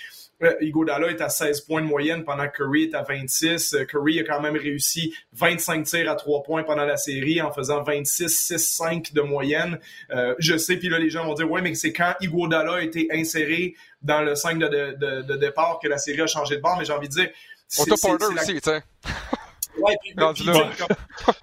euh, 0.42 0.54
Iguodala 0.60 1.08
est 1.08 1.20
à 1.20 1.28
16 1.28 1.62
points 1.62 1.82
de 1.82 1.86
moyenne 1.86 2.24
pendant 2.24 2.48
que 2.48 2.56
Curry 2.56 2.84
est 2.84 2.94
à 2.94 3.02
26. 3.02 3.76
Curry 3.88 4.20
a 4.20 4.24
quand 4.24 4.40
même 4.40 4.56
réussi 4.56 5.14
25 5.32 5.84
tirs 5.84 6.10
à 6.10 6.16
3 6.16 6.42
points 6.42 6.62
pendant 6.62 6.84
la 6.84 6.96
série 6.96 7.40
en 7.40 7.52
faisant 7.52 7.82
26, 7.82 8.28
6, 8.28 8.58
5 8.58 9.12
de 9.12 9.20
moyenne. 9.22 9.78
je 10.38 10.56
sais, 10.56 10.76
puis 10.76 10.88
là, 10.88 10.98
les 10.98 11.10
gens 11.10 11.24
vont 11.24 11.34
dire, 11.34 11.50
ouais, 11.50 11.62
mais 11.62 11.74
c'est 11.74 11.92
quand 11.92 12.14
Iguodala 12.20 12.74
a 12.74 12.82
été 12.82 13.08
inséré 13.12 13.74
dans 14.02 14.22
le 14.22 14.34
5 14.34 14.58
de, 14.58 14.66
de, 14.68 15.22
de, 15.22 15.36
départ 15.36 15.78
que 15.82 15.88
la 15.88 15.98
série 15.98 16.20
a 16.20 16.26
changé 16.26 16.56
de 16.56 16.60
bord, 16.60 16.76
mais 16.78 16.84
j'ai 16.84 16.92
envie 16.92 17.08
de 17.08 17.14
dire, 17.14 17.30
Otto 17.78 17.96
Porter 17.96 18.26
aussi, 18.26 18.54
tu 18.54 18.60
sais. 18.62 18.82
Ouais, 19.78 19.96
puis, 20.02 20.14
Puis 20.14 20.24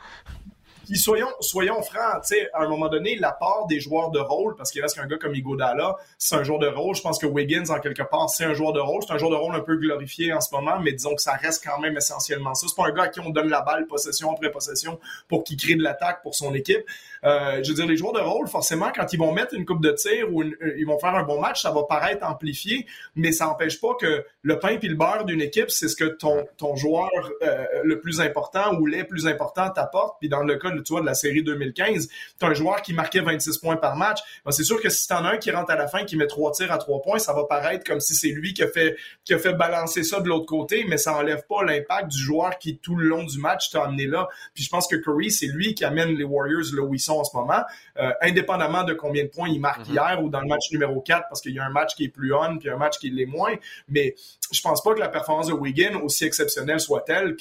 soyons, 0.97 1.31
soyons 1.39 1.81
francs, 1.81 2.23
tu 2.27 2.35
à 2.53 2.63
un 2.63 2.67
moment 2.67 2.89
donné, 2.89 3.15
la 3.15 3.31
part 3.31 3.65
des 3.67 3.79
joueurs 3.79 4.11
de 4.11 4.19
rôle, 4.19 4.55
parce 4.55 4.71
qu'il 4.71 4.81
reste 4.81 4.95
qu'un 4.95 5.07
gars 5.07 5.17
comme 5.17 5.35
Igodala, 5.35 5.95
c'est 6.17 6.35
un 6.35 6.43
joueur 6.43 6.59
de 6.59 6.67
rôle. 6.67 6.95
Je 6.95 7.01
pense 7.01 7.19
que 7.19 7.25
Wiggins, 7.25 7.69
en 7.69 7.79
quelque 7.79 8.03
part, 8.03 8.29
c'est 8.29 8.45
un 8.45 8.53
joueur 8.53 8.73
de 8.73 8.79
rôle. 8.79 9.01
C'est 9.05 9.13
un 9.13 9.17
joueur 9.17 9.31
de 9.31 9.35
rôle 9.35 9.55
un 9.55 9.61
peu 9.61 9.75
glorifié 9.75 10.33
en 10.33 10.41
ce 10.41 10.53
moment, 10.53 10.79
mais 10.79 10.91
disons 10.91 11.15
que 11.15 11.21
ça 11.21 11.33
reste 11.33 11.63
quand 11.65 11.79
même 11.79 11.97
essentiellement 11.97 12.53
ça. 12.53 12.67
C'est 12.67 12.75
pas 12.75 12.87
un 12.87 12.93
gars 12.93 13.03
à 13.03 13.07
qui 13.09 13.19
on 13.19 13.29
donne 13.29 13.49
la 13.49 13.61
balle 13.61 13.87
possession 13.87 14.31
après 14.31 14.51
possession 14.51 14.99
pour 15.27 15.43
qu'il 15.43 15.57
crée 15.57 15.75
de 15.75 15.83
l'attaque 15.83 16.21
pour 16.21 16.35
son 16.35 16.53
équipe. 16.53 16.83
Euh, 17.23 17.61
je 17.63 17.69
veux 17.69 17.75
dire, 17.75 17.85
les 17.85 17.97
joueurs 17.97 18.13
de 18.13 18.19
rôle, 18.19 18.47
forcément, 18.47 18.91
quand 18.93 19.13
ils 19.13 19.19
vont 19.19 19.31
mettre 19.31 19.53
une 19.53 19.65
coupe 19.65 19.81
de 19.81 19.91
tir 19.91 20.31
ou 20.31 20.41
euh, 20.41 20.55
ils 20.77 20.85
vont 20.85 20.97
faire 20.97 21.15
un 21.15 21.23
bon 21.23 21.39
match, 21.39 21.61
ça 21.61 21.71
va 21.71 21.83
paraître 21.83 22.25
amplifié, 22.25 22.85
mais 23.15 23.31
ça 23.31 23.45
n'empêche 23.45 23.79
pas 23.79 23.95
que 23.99 24.25
le 24.41 24.59
pain 24.59 24.77
et 24.81 24.87
le 24.87 24.95
beurre 24.95 25.25
d'une 25.25 25.41
équipe, 25.41 25.69
c'est 25.69 25.87
ce 25.87 25.95
que 25.95 26.05
ton, 26.05 26.75
joueur 26.75 27.09
euh, 27.43 27.65
le 27.83 27.99
plus 27.99 28.21
important 28.21 28.75
ou 28.79 28.85
les 28.85 29.03
plus 29.03 29.27
importants 29.27 29.69
t'apporte. 29.69 30.17
Puis 30.19 30.29
dans 30.29 30.43
le 30.43 30.55
cas, 30.55 30.71
tu 30.81 30.93
vois, 30.93 31.01
de 31.01 31.05
la 31.05 31.13
série 31.13 31.43
2015, 31.43 32.07
tu 32.07 32.45
as 32.45 32.47
un 32.47 32.53
joueur 32.53 32.81
qui 32.81 32.93
marquait 32.93 33.21
26 33.21 33.57
points 33.59 33.77
par 33.77 33.95
match. 33.95 34.19
Ben, 34.45 34.51
c'est 34.51 34.63
sûr 34.63 34.81
que 34.81 34.89
si 34.89 35.07
tu 35.07 35.13
en 35.13 35.25
as 35.25 35.33
un 35.33 35.37
qui 35.37 35.51
rentre 35.51 35.71
à 35.71 35.75
la 35.75 35.87
fin, 35.87 36.03
qui 36.03 36.17
met 36.17 36.27
trois 36.27 36.51
tirs 36.51 36.71
à 36.71 36.77
trois 36.77 37.01
points, 37.01 37.19
ça 37.19 37.33
va 37.33 37.45
paraître 37.45 37.85
comme 37.85 37.99
si 37.99 38.15
c'est 38.15 38.29
lui 38.29 38.53
qui 38.53 38.63
a 38.63 38.67
fait 38.67 38.95
qui 39.23 39.33
a 39.33 39.39
fait 39.39 39.53
balancer 39.53 40.03
ça 40.03 40.19
de 40.19 40.27
l'autre 40.27 40.45
côté, 40.45 40.85
mais 40.87 40.97
ça 40.97 41.15
enlève 41.15 41.43
pas 41.47 41.63
l'impact 41.63 42.09
du 42.09 42.17
joueur 42.17 42.57
qui 42.57 42.77
tout 42.77 42.95
le 42.95 43.07
long 43.07 43.23
du 43.23 43.39
match 43.39 43.69
t'a 43.69 43.83
amené 43.83 44.05
là. 44.07 44.27
Puis 44.53 44.63
je 44.63 44.69
pense 44.69 44.87
que 44.87 44.95
Curry, 44.95 45.31
c'est 45.31 45.47
lui 45.47 45.73
qui 45.75 45.85
amène 45.85 46.15
les 46.15 46.23
Warriors 46.23 46.73
là 46.73 46.83
où 46.83 46.93
ils 46.93 46.99
sont 46.99 47.17
en 47.17 47.23
ce 47.23 47.35
moment, 47.35 47.63
euh, 47.97 48.11
indépendamment 48.21 48.83
de 48.83 48.93
combien 48.93 49.23
de 49.23 49.29
points 49.29 49.49
il 49.49 49.59
marque 49.59 49.87
mm-hmm. 49.87 49.93
hier 49.93 50.23
ou 50.23 50.29
dans 50.29 50.41
le 50.41 50.47
match 50.47 50.71
numéro 50.71 51.01
4, 51.01 51.27
parce 51.29 51.41
qu'il 51.41 51.53
y 51.53 51.59
a 51.59 51.65
un 51.65 51.69
match 51.69 51.95
qui 51.95 52.05
est 52.05 52.09
plus 52.09 52.33
on, 52.33 52.57
puis 52.57 52.69
un 52.69 52.77
match 52.77 52.97
qui 52.99 53.09
l'est 53.09 53.25
moins. 53.25 53.53
Mais 53.87 54.15
je 54.51 54.61
pense 54.61 54.81
pas 54.83 54.93
que 54.93 54.99
la 54.99 55.09
performance 55.09 55.47
de 55.47 55.53
Wiggin, 55.53 55.99
aussi 56.01 56.25
exceptionnelle 56.25 56.79
soit-elle, 56.79 57.35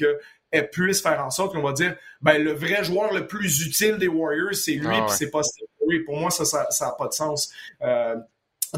qu'elle 0.53 0.71
puisse 0.71 1.01
faire 1.03 1.25
en 1.25 1.31
sorte 1.31 1.55
qu'on 1.55 1.63
va 1.63 1.73
dire 1.73 1.97
ben 2.21 2.43
le 2.43 2.53
vrai 2.53 2.85
joueur 2.85 3.13
le 3.13 3.27
plus 3.27 3.65
utile 3.67 3.99
des 3.99 4.09
Warriors 4.09 4.55
c'est 4.55 4.73
lui 4.73 4.87
ah 4.91 5.07
puis 5.07 5.17
c'est 5.17 5.31
pas 5.31 5.43
oui 5.87 6.01
pour 6.01 6.17
moi 6.17 6.31
ça 6.31 6.45
ça 6.45 6.67
n'a 6.81 6.93
pas 6.93 7.09
de 7.09 7.13
sens 7.13 7.51
euh, 7.83 8.17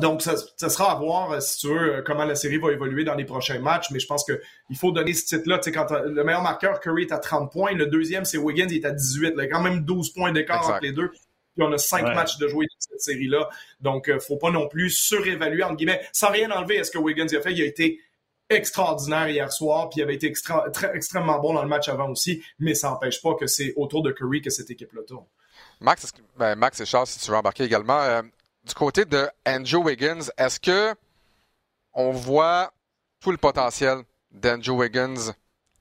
donc, 0.00 0.22
ça, 0.22 0.36
sera 0.70 0.92
à 0.92 0.94
voir, 0.94 1.32
euh, 1.32 1.40
si 1.40 1.58
tu 1.58 1.68
veux, 1.68 1.96
euh, 1.96 2.02
comment 2.02 2.24
la 2.24 2.34
série 2.34 2.56
va 2.56 2.72
évoluer 2.72 3.04
dans 3.04 3.14
les 3.14 3.26
prochains 3.26 3.58
matchs, 3.58 3.90
mais 3.90 4.00
je 4.00 4.06
pense 4.06 4.24
qu'il 4.24 4.76
faut 4.76 4.90
donner 4.90 5.12
ce 5.12 5.24
titre-là. 5.26 5.58
Tu 5.58 5.64
sais, 5.64 5.72
quand 5.72 5.90
le 5.90 6.24
meilleur 6.24 6.42
marqueur, 6.42 6.80
Curry, 6.80 7.02
est 7.02 7.12
à 7.12 7.18
30 7.18 7.52
points, 7.52 7.72
le 7.74 7.86
deuxième, 7.86 8.24
c'est 8.24 8.38
Wiggins, 8.38 8.68
il 8.70 8.76
est 8.76 8.86
à 8.86 8.90
18. 8.90 9.34
Il 9.36 9.42
y 9.42 9.44
a 9.44 9.48
quand 9.48 9.60
même 9.60 9.84
12 9.84 10.14
points 10.14 10.32
d'écart 10.32 10.66
entre 10.66 10.80
les 10.80 10.92
deux. 10.92 11.10
Puis 11.10 11.62
on 11.62 11.70
a 11.70 11.76
cinq 11.76 12.14
matchs 12.14 12.38
de 12.38 12.48
jouer 12.48 12.64
dans 12.64 12.76
cette 12.80 13.02
série-là. 13.02 13.50
Donc, 13.80 14.08
euh, 14.08 14.18
faut 14.18 14.38
pas 14.38 14.50
non 14.50 14.66
plus 14.66 14.88
surévaluer, 14.88 15.62
entre 15.62 15.76
guillemets, 15.76 16.00
sans 16.12 16.30
rien 16.30 16.50
enlever 16.50 16.78
à 16.78 16.84
ce 16.84 16.90
que 16.90 16.96
Wiggins 16.96 17.26
a 17.26 17.40
fait. 17.42 17.52
Il 17.52 17.60
a 17.60 17.66
été 17.66 18.00
extraordinaire 18.56 19.28
hier 19.28 19.52
soir, 19.52 19.88
puis 19.88 20.00
il 20.00 20.02
avait 20.02 20.14
été 20.14 20.32
extrêmement 20.94 21.38
bon 21.40 21.54
dans 21.54 21.62
le 21.62 21.68
match 21.68 21.88
avant 21.88 22.10
aussi, 22.10 22.42
mais 22.58 22.74
ça 22.74 22.90
n'empêche 22.90 23.20
pas 23.22 23.34
que 23.34 23.46
c'est 23.46 23.72
autour 23.76 24.02
de 24.02 24.12
Curry 24.12 24.42
que 24.42 24.50
cette 24.50 24.70
équipe-là 24.70 25.02
tourne. 25.06 25.26
Max, 25.80 26.12
ben 26.36 26.54
Max 26.54 26.80
et 26.80 26.86
Charles, 26.86 27.06
si 27.06 27.18
tu 27.18 27.30
veux 27.30 27.36
embarquer 27.36 27.64
également, 27.64 28.22
du 28.64 28.74
côté 28.74 29.04
de 29.04 29.28
Andrew 29.46 29.84
Wiggins, 29.84 30.30
est-ce 30.38 30.60
que 30.60 30.94
on 31.94 32.12
voit 32.12 32.72
tout 33.20 33.30
le 33.30 33.36
potentiel 33.36 34.02
d'Andrew 34.30 34.78
Wiggins 34.78 35.32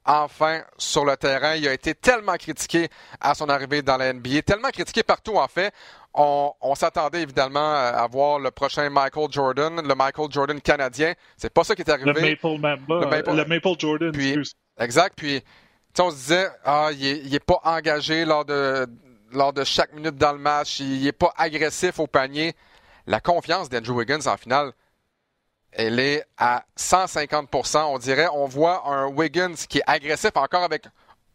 enfin 0.04 0.64
sur 0.78 1.06
le 1.06 1.16
terrain? 1.16 1.56
Il 1.56 1.68
a 1.68 1.74
été 1.74 1.94
tellement 1.94 2.36
critiqué 2.36 2.90
à 3.20 3.36
son 3.36 3.50
arrivée 3.50 3.82
dans 3.82 3.98
la 3.98 4.12
NBA, 4.14 4.42
tellement 4.42 4.70
critiqué 4.70 5.04
partout 5.04 5.38
en 5.38 5.48
fait. 5.48 5.74
On, 6.14 6.76
s'attendait 6.76 7.22
évidemment 7.22 7.74
à 7.74 8.06
voir 8.08 8.40
le 8.40 8.52
prochain 8.52 8.90
Michael 8.90 9.28
Jordan, 9.32 9.82
le 9.82 9.96
Michael 9.96 10.28
Jordan 10.30 10.60
canadien. 10.60 11.14
C'est 11.38 11.54
pas 11.54 11.64
ça 11.64 11.74
qui 11.76 11.84
est 11.84 11.90
arrivé. 11.90 12.12
Le 12.12 12.58
Maple, 12.58 13.32
le 13.32 13.46
Maple, 13.46 13.70
Jordan. 13.80 14.12
exact. 14.80 15.14
Puis 15.16 15.42
on 16.00 16.12
se 16.12 16.16
disait, 16.16 16.48
ah, 16.66 16.90
il 16.92 17.30
n'est 17.30 17.36
est 17.36 17.46
pas 17.46 17.62
engagé 17.64 18.26
lors 18.26 18.44
de, 18.44 18.86
lors 19.32 19.54
de 19.54 19.64
chaque 19.64 19.94
minute 19.94 20.16
dans 20.16 20.34
le 20.34 20.40
match. 20.40 20.80
Il 20.82 21.04
n'est 21.04 21.12
pas 21.14 21.34
agressif 21.38 22.00
au 22.00 22.08
panier 22.08 22.54
la 23.08 23.20
confiance 23.20 23.70
d'Andrew 23.70 23.94
Wiggins 23.98 24.28
en 24.28 24.38
finale, 24.38 24.72
elle 25.72 26.00
est 26.00 26.24
à 26.38 26.66
150% 26.78 27.86
on 27.86 27.98
dirait. 27.98 28.28
On 28.34 28.46
voit 28.46 28.88
un 28.88 29.08
Wiggins 29.08 29.56
qui 29.70 29.80
est 29.80 29.84
agressif 29.88 30.32
encore 30.36 30.64
avec 30.64 30.86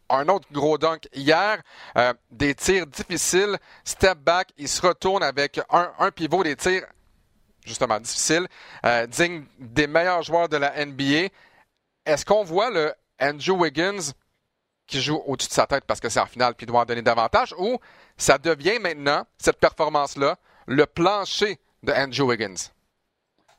un 0.08 0.28
autre 0.28 0.46
gros 0.52 0.78
dunk 0.78 1.08
hier. 1.14 1.62
Euh, 1.96 2.14
des 2.30 2.54
tirs 2.54 2.86
difficiles, 2.86 3.58
step 3.84 4.18
back, 4.18 4.48
il 4.56 4.68
se 4.68 4.84
retourne 4.86 5.22
avec 5.22 5.60
un, 5.70 6.10
pivot 6.10 6.42
des 6.42 6.56
tirs 6.56 6.86
justement 7.64 7.98
difficiles, 7.98 8.46
euh, 8.84 9.06
digne 9.06 9.44
des 9.58 9.86
meilleurs 9.86 10.22
joueurs 10.22 10.48
de 10.48 10.56
la 10.56 10.84
NBA. 10.84 11.28
Est-ce 12.04 12.24
qu'on 12.24 12.44
voit 12.44 12.70
le 12.70 12.94
Andrew 13.20 13.60
Wiggins 13.60 14.12
qui 14.86 15.00
joue 15.00 15.20
au-dessus 15.26 15.48
de 15.48 15.54
sa 15.54 15.66
tête 15.66 15.84
parce 15.84 15.98
que 15.98 16.08
c'est 16.08 16.20
en 16.20 16.26
finale 16.26 16.54
puis 16.54 16.64
doit 16.64 16.82
en 16.82 16.84
donner 16.84 17.02
davantage 17.02 17.54
ou 17.58 17.78
ça 18.16 18.38
devient 18.38 18.78
maintenant, 18.80 19.26
cette 19.36 19.58
performance-là, 19.58 20.36
le 20.66 20.86
plancher 20.86 21.58
de 21.82 21.92
Andrew 21.92 22.28
Wiggins? 22.30 22.70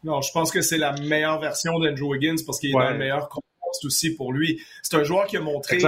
Non, 0.03 0.21
je 0.21 0.31
pense 0.31 0.51
que 0.51 0.61
c'est 0.61 0.77
la 0.77 0.93
meilleure 0.93 1.39
version 1.39 1.79
d'Andrew 1.79 2.11
Wiggins 2.11 2.37
parce 2.45 2.59
qu'il 2.59 2.69
est 2.69 2.73
dans 2.73 2.91
le 2.91 2.97
meilleur 2.97 3.27
contexte 3.27 3.83
aussi 3.83 4.15
pour 4.15 4.31
lui. 4.31 4.61
C'est 4.81 4.95
un 4.95 5.03
joueur 5.03 5.27
qui 5.27 5.37
a 5.37 5.41
montré 5.41 5.79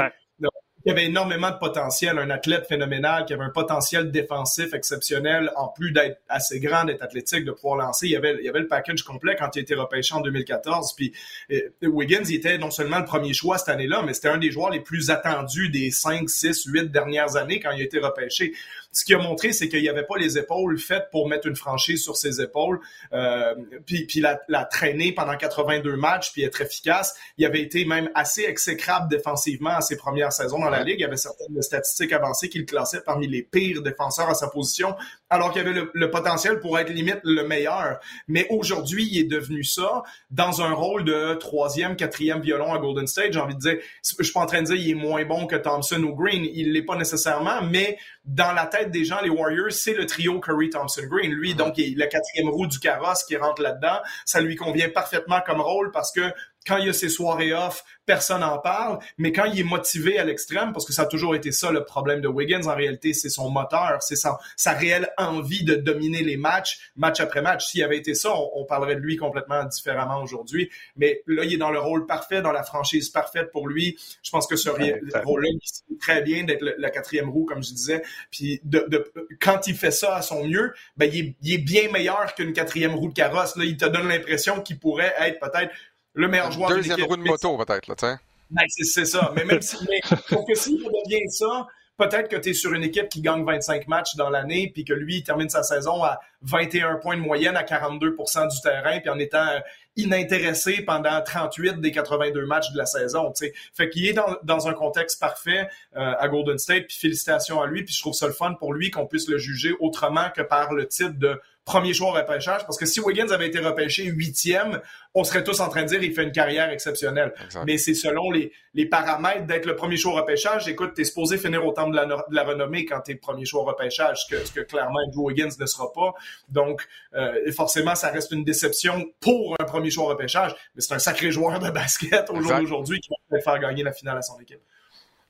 il 0.85 0.91
avait 0.91 1.05
énormément 1.05 1.51
de 1.51 1.57
potentiel, 1.57 2.17
un 2.17 2.29
athlète 2.29 2.65
phénoménal 2.67 3.25
qui 3.25 3.33
avait 3.33 3.43
un 3.43 3.49
potentiel 3.49 4.11
défensif 4.11 4.73
exceptionnel, 4.73 5.51
en 5.57 5.67
plus 5.67 5.91
d'être 5.91 6.21
assez 6.29 6.59
grand, 6.59 6.85
d'être 6.85 7.03
athlétique, 7.03 7.43
de 7.43 7.51
pouvoir 7.51 7.75
lancer. 7.75 8.07
Il 8.07 8.11
y 8.11 8.15
avait, 8.15 8.41
y 8.43 8.47
le 8.47 8.67
package 8.67 9.03
complet 9.03 9.35
quand 9.37 9.55
il 9.55 9.59
a 9.59 9.61
été 9.61 9.75
repêché 9.75 10.15
en 10.15 10.21
2014. 10.21 10.93
Puis 10.95 11.13
euh, 11.51 11.69
Wiggins, 11.83 12.23
était 12.29 12.57
non 12.57 12.71
seulement 12.71 12.99
le 12.99 13.05
premier 13.05 13.33
choix 13.33 13.57
cette 13.57 13.69
année-là, 13.69 14.03
mais 14.05 14.13
c'était 14.13 14.29
un 14.29 14.37
des 14.37 14.51
joueurs 14.51 14.69
les 14.69 14.79
plus 14.79 15.09
attendus 15.09 15.69
des 15.69 15.91
5, 15.91 16.29
6, 16.29 16.65
8 16.65 16.91
dernières 16.91 17.35
années 17.35 17.59
quand 17.59 17.71
il 17.71 17.81
a 17.81 17.83
été 17.83 17.99
repêché. 17.99 18.53
Ce 18.91 19.05
qui 19.05 19.13
a 19.13 19.19
montré, 19.19 19.53
c'est 19.53 19.69
qu'il 19.69 19.81
n'y 19.81 19.89
avait 19.89 20.05
pas 20.05 20.17
les 20.17 20.37
épaules 20.37 20.79
faites 20.79 21.09
pour 21.11 21.27
mettre 21.27 21.47
une 21.47 21.55
franchise 21.55 22.03
sur 22.03 22.17
ses 22.17 22.41
épaules, 22.41 22.79
euh, 23.13 23.53
puis, 23.85 24.05
puis 24.05 24.19
la, 24.19 24.39
la, 24.47 24.65
traîner 24.65 25.11
pendant 25.11 25.37
82 25.37 25.95
matchs, 25.95 26.31
puis 26.31 26.43
être 26.43 26.61
efficace. 26.61 27.15
Il 27.37 27.45
avait 27.45 27.61
été 27.61 27.85
même 27.85 28.09
assez 28.15 28.43
exécrable 28.43 29.07
défensivement 29.09 29.77
à 29.77 29.81
ses 29.81 29.95
premières 29.95 30.33
saisons 30.33 30.59
dans 30.59 30.69
la 30.69 30.83
Ligue. 30.83 30.99
Il 30.99 31.03
y 31.03 31.05
avait 31.05 31.17
certaines 31.17 31.61
statistiques 31.61 32.13
avancées 32.13 32.49
qui 32.49 32.59
le 32.59 32.65
classaient 32.65 33.01
parmi 33.01 33.27
les 33.27 33.43
pires 33.43 33.83
défenseurs 33.83 34.29
à 34.29 34.33
sa 34.33 34.47
position, 34.47 34.95
alors 35.29 35.51
qu'il 35.51 35.61
avait 35.61 35.79
le, 35.93 36.11
potentiel 36.11 36.59
pour 36.59 36.79
être 36.79 36.89
limite 36.89 37.19
le 37.23 37.43
meilleur. 37.43 37.99
Mais 38.27 38.47
aujourd'hui, 38.49 39.07
il 39.11 39.19
est 39.19 39.29
devenu 39.29 39.63
ça 39.63 40.03
dans 40.31 40.61
un 40.61 40.71
rôle 40.71 41.03
de 41.03 41.35
troisième, 41.35 41.95
quatrième 41.95 42.41
violon 42.41 42.73
à 42.73 42.79
Golden 42.79 43.05
State. 43.05 43.33
J'ai 43.33 43.39
envie 43.39 43.55
de 43.55 43.59
dire, 43.59 43.77
je 44.03 44.23
suis 44.23 44.33
pas 44.33 44.39
en 44.39 44.45
train 44.47 44.61
de 44.61 44.67
dire 44.67 44.75
qu'il 44.75 44.89
est 44.89 44.95
moins 44.95 45.23
bon 45.25 45.45
que 45.45 45.55
Thompson 45.55 46.01
ou 46.03 46.15
Green. 46.15 46.45
Il 46.53 46.73
l'est 46.73 46.83
pas 46.83 46.95
nécessairement, 46.95 47.61
mais 47.61 47.97
dans 48.25 48.53
la 48.53 48.65
tête 48.65 48.91
des 48.91 49.05
gens, 49.05 49.21
les 49.21 49.29
Warriors, 49.29 49.71
c'est 49.71 49.93
le 49.93 50.05
trio 50.05 50.39
Curry, 50.39 50.69
Thompson, 50.69 51.03
Green. 51.09 51.31
Lui, 51.31 51.53
donc, 51.53 51.77
il 51.77 51.93
est 51.93 52.05
le 52.05 52.09
quatrième 52.09 52.49
roue 52.49 52.67
du 52.67 52.79
carrosse 52.79 53.23
qui 53.23 53.37
rentre 53.37 53.61
là-dedans. 53.61 53.99
Ça 54.25 54.41
lui 54.41 54.55
convient 54.55 54.89
parfaitement 54.89 55.41
comme 55.45 55.61
rôle 55.61 55.91
parce 55.91 56.11
que 56.11 56.21
quand 56.69 56.77
il 56.77 56.85
y 56.85 56.89
a 56.89 56.93
ses 56.93 57.09
soirées 57.09 57.51
off, 57.51 57.83
personne 58.05 58.41
n'en 58.41 58.59
parle, 58.59 58.99
mais 59.17 59.31
quand 59.31 59.45
il 59.45 59.59
est 59.59 59.63
motivé 59.63 60.19
à 60.19 60.23
l'extrême, 60.23 60.71
parce 60.71 60.85
que 60.85 60.93
ça 60.93 61.03
a 61.03 61.05
toujours 61.07 61.35
été 61.35 61.51
ça 61.51 61.71
le 61.71 61.83
problème 61.83 62.21
de 62.21 62.27
Wiggins, 62.27 62.67
en 62.67 62.75
réalité, 62.75 63.13
c'est 63.13 63.29
son 63.29 63.49
moteur, 63.49 63.97
c'est 64.01 64.15
sa, 64.15 64.37
sa 64.55 64.73
réelle 64.73 65.09
envie 65.17 65.63
de 65.63 65.75
dominer 65.75 66.21
les 66.21 66.37
matchs, 66.37 66.91
match 66.95 67.19
après 67.19 67.41
match. 67.41 67.65
S'il 67.65 67.83
avait 67.83 67.97
été 67.97 68.13
ça, 68.13 68.31
on, 68.55 68.65
parlerait 68.65 68.95
de 68.95 69.01
lui 69.01 69.17
complètement 69.17 69.63
différemment 69.65 70.21
aujourd'hui. 70.21 70.69
Mais 70.95 71.23
là, 71.25 71.43
il 71.43 71.53
est 71.53 71.57
dans 71.57 71.71
le 71.71 71.79
rôle 71.79 72.05
parfait, 72.05 72.43
dans 72.43 72.51
la 72.51 72.61
franchise 72.61 73.09
parfaite 73.09 73.51
pour 73.51 73.67
lui. 73.67 73.97
Je 74.21 74.29
pense 74.29 74.45
que 74.45 74.55
ce 74.55 74.69
rôle-là, 74.69 75.49
il 75.49 75.97
très 75.97 76.21
bien 76.21 76.43
d'être 76.43 76.63
la 76.77 76.89
quatrième 76.91 77.29
roue, 77.29 77.45
comme 77.45 77.63
je 77.63 77.73
disais. 77.73 78.03
Puis 78.29 78.61
de, 78.63 79.11
quand 79.39 79.67
il 79.67 79.75
fait 79.75 79.91
ça 79.91 80.17
à 80.17 80.21
son 80.21 80.45
mieux, 80.45 80.73
ben, 80.97 81.09
il, 81.11 81.19
est, 81.19 81.35
il 81.41 81.53
est 81.53 81.57
bien 81.57 81.89
meilleur 81.91 82.35
qu'une 82.35 82.53
quatrième 82.53 82.93
roue 82.93 83.09
de 83.09 83.13
carrosse. 83.13 83.55
Là, 83.55 83.65
il 83.65 83.75
te 83.75 83.85
donne 83.85 84.07
l'impression 84.07 84.61
qu'il 84.61 84.79
pourrait 84.79 85.13
être 85.19 85.39
peut-être 85.39 85.71
le 86.19 86.27
meilleur 86.27 86.51
joueur 86.51 86.69
Deuxième 86.69 87.01
roue 87.03 87.17
de 87.17 87.23
moto, 87.23 87.57
peut-être, 87.57 87.87
là, 87.87 87.95
tu 87.95 88.05
ben, 88.51 88.63
c'est 88.67 89.05
ça. 89.05 89.31
Mais 89.35 89.45
même 89.45 89.61
si, 89.61 89.77
mais, 89.87 90.01
pour 90.27 90.45
que 90.45 90.55
s'il 90.55 90.77
devient 90.77 91.29
ça, 91.29 91.67
peut-être 91.97 92.29
que 92.29 92.35
tu 92.35 92.49
es 92.49 92.53
sur 92.53 92.73
une 92.73 92.83
équipe 92.83 93.07
qui 93.07 93.21
gagne 93.21 93.45
25 93.45 93.87
matchs 93.87 94.15
dans 94.15 94.29
l'année, 94.29 94.71
puis 94.73 94.83
que 94.83 94.93
lui, 94.93 95.17
il 95.17 95.23
termine 95.23 95.49
sa 95.49 95.61
saison 95.61 96.03
à 96.03 96.19
21 96.41 96.95
points 96.95 97.15
de 97.15 97.21
moyenne 97.21 97.55
à 97.55 97.63
42 97.63 98.09
du 98.09 98.61
terrain, 98.63 98.99
puis 98.99 99.09
en 99.09 99.19
étant 99.19 99.47
inintéressé 99.95 100.81
pendant 100.81 101.21
38 101.21 101.79
des 101.79 101.91
82 101.91 102.45
matchs 102.45 102.71
de 102.71 102.77
la 102.77 102.85
saison. 102.85 103.31
sais. 103.35 103.53
Fait 103.73 103.89
qu'il 103.89 104.07
est 104.07 104.13
dans, 104.13 104.37
dans, 104.43 104.67
un 104.67 104.73
contexte 104.73 105.19
parfait 105.19 105.69
euh, 105.95 106.13
à 106.17 106.27
Golden 106.27 106.57
State, 106.57 106.87
puis 106.87 106.97
félicitations 106.97 107.61
à 107.61 107.67
lui, 107.67 107.83
puis 107.83 107.93
je 107.93 107.99
trouve 108.01 108.13
ça 108.13 108.27
le 108.27 108.33
fun 108.33 108.55
pour 108.55 108.73
lui 108.73 108.89
qu'on 108.89 109.05
puisse 109.05 109.27
le 109.27 109.37
juger 109.37 109.73
autrement 109.79 110.29
que 110.35 110.41
par 110.41 110.73
le 110.73 110.87
titre 110.87 111.19
de 111.19 111.39
premier 111.69 111.93
choix 111.93 112.09
au 112.09 112.13
repêchage. 112.13 112.65
Parce 112.65 112.77
que 112.77 112.87
si 112.87 112.99
Wiggins 112.99 113.29
avait 113.29 113.47
été 113.47 113.59
repêché 113.59 114.03
huitième, 114.05 114.81
on 115.13 115.23
serait 115.23 115.43
tous 115.43 115.59
en 115.59 115.69
train 115.69 115.83
de 115.83 115.87
dire 115.87 115.99
qu'il 115.99 116.13
fait 116.13 116.23
une 116.23 116.31
carrière 116.31 116.69
exceptionnelle. 116.71 117.33
Mais 117.65 117.77
c'est 117.77 117.93
selon 117.93 118.31
les, 118.31 118.51
les 118.73 118.87
paramètres 118.87 119.45
d'être 119.45 119.65
le 119.65 119.75
premier 119.75 119.95
choix 119.95 120.13
au 120.13 120.15
repêchage. 120.15 120.67
Écoute, 120.67 120.93
t'es 120.95 121.03
supposé 121.03 121.37
finir 121.37 121.63
au 121.65 121.71
temple 121.71 121.91
de 121.91 121.95
la, 121.97 122.05
de 122.05 122.35
la 122.35 122.43
renommée 122.43 122.85
quand 122.85 123.01
t'es 123.01 123.15
premier 123.15 123.45
choix 123.45 123.61
au 123.61 123.65
repêchage, 123.65 124.25
ce 124.25 124.35
que, 124.35 124.45
ce 124.45 124.51
que 124.51 124.61
clairement 124.61 124.99
Andrew 125.07 125.27
Wiggins 125.27 125.55
ne 125.59 125.65
sera 125.67 125.93
pas. 125.93 126.13
Donc, 126.49 126.87
euh, 127.13 127.51
forcément, 127.51 127.93
ça 127.93 128.09
reste 128.09 128.31
une 128.31 128.43
déception 128.43 129.05
pour 129.19 129.55
un 129.59 129.65
premier 129.65 129.91
choix 129.91 130.05
au 130.05 130.07
repêchage. 130.07 130.55
Mais 130.75 130.81
c'est 130.81 130.95
un 130.95 130.99
sacré 130.99 131.31
joueur 131.31 131.59
de 131.59 131.69
basket 131.69 132.29
au 132.31 132.41
jour 132.41 132.57
d'aujourd'hui 132.57 132.99
qui 132.99 133.09
va 133.29 133.39
faire 133.39 133.59
gagner 133.59 133.83
la 133.83 133.93
finale 133.93 134.17
à 134.17 134.21
son 134.23 134.39
équipe. 134.39 134.61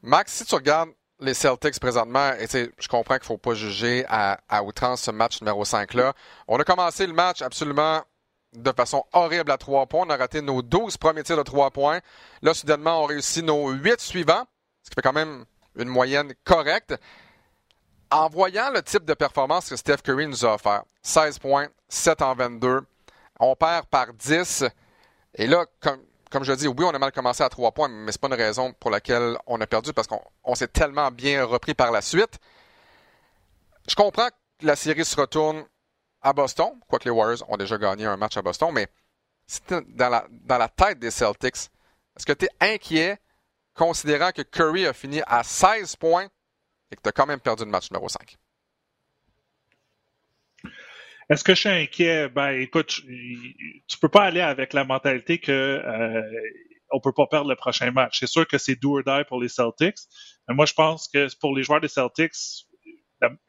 Max, 0.01 0.31
si 0.31 0.45
tu 0.45 0.55
regardes 0.55 0.91
les 1.19 1.33
Celtics 1.33 1.79
présentement, 1.79 2.31
et 2.39 2.47
je 2.47 2.87
comprends 2.87 3.15
qu'il 3.15 3.23
ne 3.23 3.27
faut 3.27 3.37
pas 3.37 3.53
juger 3.53 4.05
à, 4.07 4.39
outrance 4.63 5.01
ce 5.01 5.11
match 5.11 5.41
numéro 5.41 5.63
5-là. 5.63 6.13
On 6.47 6.57
a 6.57 6.63
commencé 6.63 7.05
le 7.05 7.13
match 7.13 7.41
absolument 7.41 8.01
de 8.53 8.71
façon 8.71 9.03
horrible 9.13 9.51
à 9.51 9.57
trois 9.57 9.85
points. 9.85 10.05
On 10.07 10.09
a 10.09 10.17
raté 10.17 10.41
nos 10.41 10.61
12 10.61 10.97
premiers 10.97 11.23
tirs 11.23 11.37
de 11.37 11.43
trois 11.43 11.71
points. 11.71 11.99
Là, 12.41 12.53
soudainement, 12.53 13.03
on 13.03 13.05
réussit 13.05 13.43
nos 13.43 13.69
8 13.69 13.99
suivants, 13.99 14.45
ce 14.83 14.89
qui 14.89 14.95
fait 14.95 15.01
quand 15.01 15.13
même 15.13 15.45
une 15.75 15.89
moyenne 15.89 16.33
correcte. 16.43 16.95
En 18.11 18.27
voyant 18.27 18.71
le 18.71 18.81
type 18.81 19.05
de 19.05 19.13
performance 19.13 19.69
que 19.69 19.75
Steph 19.75 19.97
Curry 19.97 20.25
nous 20.27 20.45
a 20.45 20.55
offert, 20.55 20.83
16 21.03 21.39
points, 21.39 21.67
7 21.89 22.21
en 22.23 22.33
22, 22.33 22.81
on 23.39 23.55
perd 23.55 23.85
par 23.85 24.13
10. 24.13 24.65
Et 25.35 25.45
là, 25.45 25.65
comme, 25.79 26.01
comme 26.29 26.43
je 26.43 26.53
dis, 26.53 26.67
oui, 26.67 26.83
on 26.85 26.89
a 26.89 26.99
mal 26.99 27.11
commencé 27.11 27.43
à 27.43 27.49
3 27.49 27.71
points, 27.71 27.87
mais 27.87 28.11
c'est 28.11 28.21
pas 28.21 28.27
une 28.27 28.33
raison 28.35 28.73
pour 28.73 28.91
laquelle 28.91 29.37
on 29.47 29.59
a 29.59 29.67
perdu 29.67 29.93
parce 29.93 30.07
qu'on 30.07 30.55
s'est 30.55 30.67
tellement 30.67 31.09
bien 31.11 31.43
repris 31.43 31.73
par 31.73 31.91
la 31.91 32.01
suite. 32.01 32.39
Je 33.87 33.95
comprends 33.95 34.29
que 34.59 34.65
la 34.65 34.75
série 34.75 35.05
se 35.05 35.15
retourne 35.19 35.65
à 36.21 36.33
Boston, 36.33 36.79
quoique 36.87 37.05
les 37.05 37.11
Warriors 37.11 37.43
ont 37.49 37.57
déjà 37.57 37.77
gagné 37.77 38.05
un 38.05 38.17
match 38.17 38.37
à 38.37 38.41
Boston, 38.41 38.71
mais 38.73 38.87
dans 39.69 40.09
la, 40.09 40.27
dans 40.29 40.57
la 40.57 40.69
tête 40.69 40.99
des 40.99 41.11
Celtics, 41.11 41.71
est-ce 42.15 42.25
que 42.25 42.33
tu 42.33 42.45
es 42.45 42.73
inquiet 42.73 43.17
considérant 43.73 44.31
que 44.31 44.41
Curry 44.41 44.85
a 44.85 44.93
fini 44.93 45.21
à 45.25 45.43
16 45.43 45.95
points 45.95 46.27
et 46.91 46.95
que 46.95 47.01
tu 47.01 47.09
as 47.09 47.11
quand 47.11 47.25
même 47.25 47.39
perdu 47.39 47.63
le 47.63 47.71
match 47.71 47.89
numéro 47.89 48.09
5? 48.09 48.37
Est-ce 51.29 51.43
que 51.43 51.53
je 51.53 51.59
suis 51.59 51.69
inquiet? 51.69 52.29
Ben, 52.29 52.51
écoute, 52.51 53.01
tu 53.87 53.97
peux 54.01 54.09
pas 54.09 54.23
aller 54.23 54.41
avec 54.41 54.73
la 54.73 54.83
mentalité 54.83 55.37
que 55.37 55.51
euh, 55.51 56.21
on 56.91 56.99
peut 56.99 57.13
pas 57.13 57.27
perdre 57.27 57.49
le 57.49 57.55
prochain 57.55 57.91
match. 57.91 58.19
C'est 58.19 58.27
sûr 58.27 58.47
que 58.47 58.57
c'est 58.57 58.75
do 58.75 58.97
or 58.97 59.03
die 59.03 59.23
pour 59.27 59.39
les 59.39 59.49
Celtics. 59.49 59.99
Mais 60.47 60.55
moi, 60.55 60.65
je 60.65 60.73
pense 60.73 61.07
que 61.07 61.27
pour 61.39 61.55
les 61.55 61.63
joueurs 61.63 61.81
des 61.81 61.87
Celtics, 61.87 62.65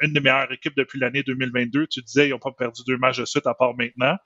une 0.00 0.12
des 0.12 0.20
meilleures 0.20 0.50
équipes 0.52 0.76
depuis 0.76 0.98
l'année 0.98 1.22
2022. 1.22 1.86
Tu 1.86 2.02
disais, 2.02 2.28
ils 2.28 2.30
n'ont 2.30 2.38
pas 2.38 2.52
perdu 2.52 2.82
deux 2.86 2.96
matchs 2.96 3.18
de 3.18 3.24
suite 3.24 3.46
à 3.46 3.54
part 3.54 3.74
maintenant. 3.74 4.16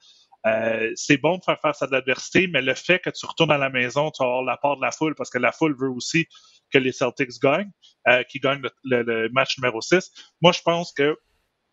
Euh, 0.45 0.91
c'est 0.95 1.17
bon 1.17 1.37
de 1.37 1.43
faire 1.43 1.59
face 1.59 1.81
à 1.81 1.87
de 1.87 1.91
l'adversité, 1.91 2.47
mais 2.47 2.61
le 2.61 2.75
fait 2.75 2.99
que 2.99 3.09
tu 3.09 3.25
retournes 3.25 3.51
à 3.51 3.57
la 3.57 3.69
maison, 3.69 4.11
tu 4.11 4.21
vas 4.21 4.29
avoir 4.29 4.43
la 4.43 4.57
part 4.57 4.77
de 4.77 4.81
la 4.81 4.91
foule 4.91 5.15
parce 5.15 5.31
que 5.31 5.39
la 5.39 5.51
foule 5.51 5.75
veut 5.79 5.89
aussi 5.89 6.27
que 6.71 6.77
les 6.77 6.91
Celtics 6.91 7.39
gagnent, 7.41 7.71
euh, 8.07 8.23
gagnent 8.35 8.61
le, 8.83 9.29
match 9.29 9.57
numéro 9.57 9.81
6. 9.81 10.11
Moi, 10.41 10.51
je 10.51 10.61
pense 10.61 10.93
que 10.93 11.17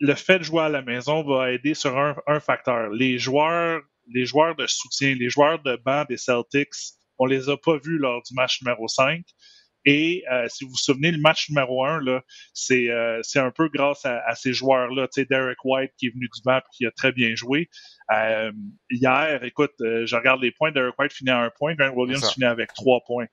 le 0.03 0.17
fait 0.17 0.41
de 0.41 0.45
jouer 0.45 0.63
à 0.63 0.69
la 0.69 0.83
maison 0.83 1.23
va 1.23 1.53
aider 1.53 1.75
sur 1.75 1.97
un, 1.97 2.17
un 2.27 2.41
facteur. 2.41 2.91
Les 2.91 3.19
joueurs, 3.19 3.81
les 4.13 4.27
joueurs 4.27 4.57
de 4.57 4.67
soutien, 4.67 5.15
les 5.15 5.31
joueurs 5.31 5.63
de 5.63 5.77
banc 5.77 6.05
des 6.09 6.17
Celtics, 6.17 6.75
on 7.19 7.27
les 7.27 7.49
a 7.49 7.57
pas 7.57 7.79
vus 7.79 7.99
lors 7.99 8.21
du 8.25 8.35
match 8.35 8.61
numéro 8.63 8.89
5. 8.89 9.23
Et 9.85 10.25
euh, 10.33 10.47
si 10.49 10.65
vous 10.65 10.71
vous 10.71 10.77
souvenez, 10.77 11.13
le 11.13 11.21
match 11.21 11.49
numéro 11.51 11.85
un, 11.85 12.01
là, 12.01 12.21
c'est, 12.53 12.91
euh, 12.91 13.21
c'est 13.23 13.39
un 13.39 13.53
peu 13.53 13.69
grâce 13.69 14.05
à, 14.05 14.19
à 14.27 14.35
ces 14.35 14.53
joueurs-là. 14.53 15.07
Tu 15.07 15.21
sais, 15.21 15.25
Derek 15.25 15.65
White 15.65 15.93
qui 15.97 16.07
est 16.07 16.11
venu 16.11 16.29
du 16.35 16.43
banc 16.45 16.59
et 16.59 16.77
qui 16.77 16.85
a 16.85 16.91
très 16.91 17.13
bien 17.13 17.37
joué. 17.37 17.71
Euh, 18.13 18.51
hier, 18.91 19.45
écoute, 19.45 19.75
je 19.79 20.17
regarde 20.17 20.43
les 20.43 20.51
points. 20.51 20.73
Derek 20.73 20.99
White 20.99 21.13
finit 21.13 21.31
à 21.31 21.39
un 21.39 21.51
point, 21.51 21.77
Grant 21.77 21.91
Williams 21.91 22.29
finit 22.33 22.47
avec 22.47 22.73
trois 22.75 23.01
points. 23.07 23.27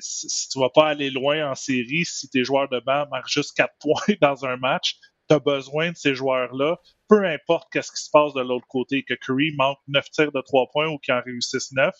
si, 0.00 0.28
si, 0.28 0.50
tu 0.50 0.58
vas 0.58 0.68
pas 0.68 0.88
aller 0.88 1.10
loin 1.10 1.50
en 1.50 1.54
série, 1.54 2.04
si 2.04 2.28
tes 2.28 2.44
joueurs 2.44 2.68
de 2.68 2.80
banc 2.80 3.06
marquent 3.10 3.30
juste 3.30 3.56
quatre 3.56 3.74
points 3.80 4.16
dans 4.20 4.44
un 4.44 4.58
match, 4.58 4.98
tu 5.28 5.34
as 5.34 5.38
besoin 5.38 5.90
de 5.92 5.96
ces 5.96 6.14
joueurs-là, 6.14 6.78
peu 7.08 7.24
importe 7.26 7.68
qu'est-ce 7.72 7.92
qui 7.92 8.02
se 8.02 8.10
passe 8.10 8.34
de 8.34 8.40
l'autre 8.40 8.66
côté, 8.68 9.02
que 9.02 9.14
Curry 9.14 9.52
manque 9.56 9.78
neuf 9.88 10.10
tirs 10.10 10.32
de 10.32 10.40
trois 10.40 10.68
points 10.72 10.88
ou 10.88 10.98
qu'il 10.98 11.14
en 11.14 11.22
réussisse 11.22 11.72
neuf, 11.72 11.94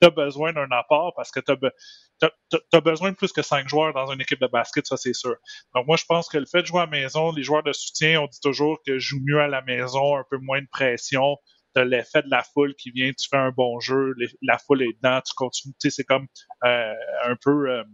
tu 0.00 0.06
as 0.06 0.10
besoin 0.10 0.52
d'un 0.52 0.70
apport 0.70 1.12
parce 1.16 1.30
que 1.30 1.40
tu 1.40 2.80
besoin 2.80 3.10
de 3.10 3.16
plus 3.16 3.32
que 3.32 3.42
cinq 3.42 3.68
joueurs 3.68 3.92
dans 3.92 4.10
une 4.12 4.20
équipe 4.20 4.40
de 4.40 4.46
basket, 4.46 4.86
ça 4.86 4.96
c'est 4.96 5.14
sûr. 5.14 5.36
Donc 5.74 5.86
moi, 5.86 5.96
je 5.96 6.04
pense 6.04 6.28
que 6.28 6.38
le 6.38 6.46
fait 6.46 6.62
de 6.62 6.66
jouer 6.66 6.82
à 6.82 6.84
la 6.84 6.90
maison, 6.90 7.32
les 7.32 7.42
joueurs 7.42 7.62
de 7.62 7.72
soutien, 7.72 8.20
on 8.20 8.26
dit 8.26 8.40
toujours 8.40 8.78
que 8.86 8.98
joue 8.98 9.18
mieux 9.22 9.40
à 9.40 9.48
la 9.48 9.62
maison, 9.62 10.16
un 10.16 10.24
peu 10.30 10.38
moins 10.38 10.60
de 10.60 10.68
pression, 10.70 11.36
tu 11.74 11.84
l'effet 11.84 12.22
de 12.22 12.30
la 12.30 12.42
foule 12.42 12.74
qui 12.74 12.90
vient, 12.90 13.12
tu 13.12 13.28
fais 13.28 13.36
un 13.36 13.50
bon 13.50 13.78
jeu, 13.80 14.14
la 14.42 14.58
foule 14.58 14.82
est 14.82 14.96
dedans, 15.02 15.20
tu 15.20 15.34
continues, 15.34 15.74
tu 15.80 15.90
sais, 15.90 15.96
c'est 15.96 16.04
comme 16.04 16.26
euh, 16.64 16.94
un 17.24 17.36
peu... 17.36 17.70
Euh, 17.70 17.84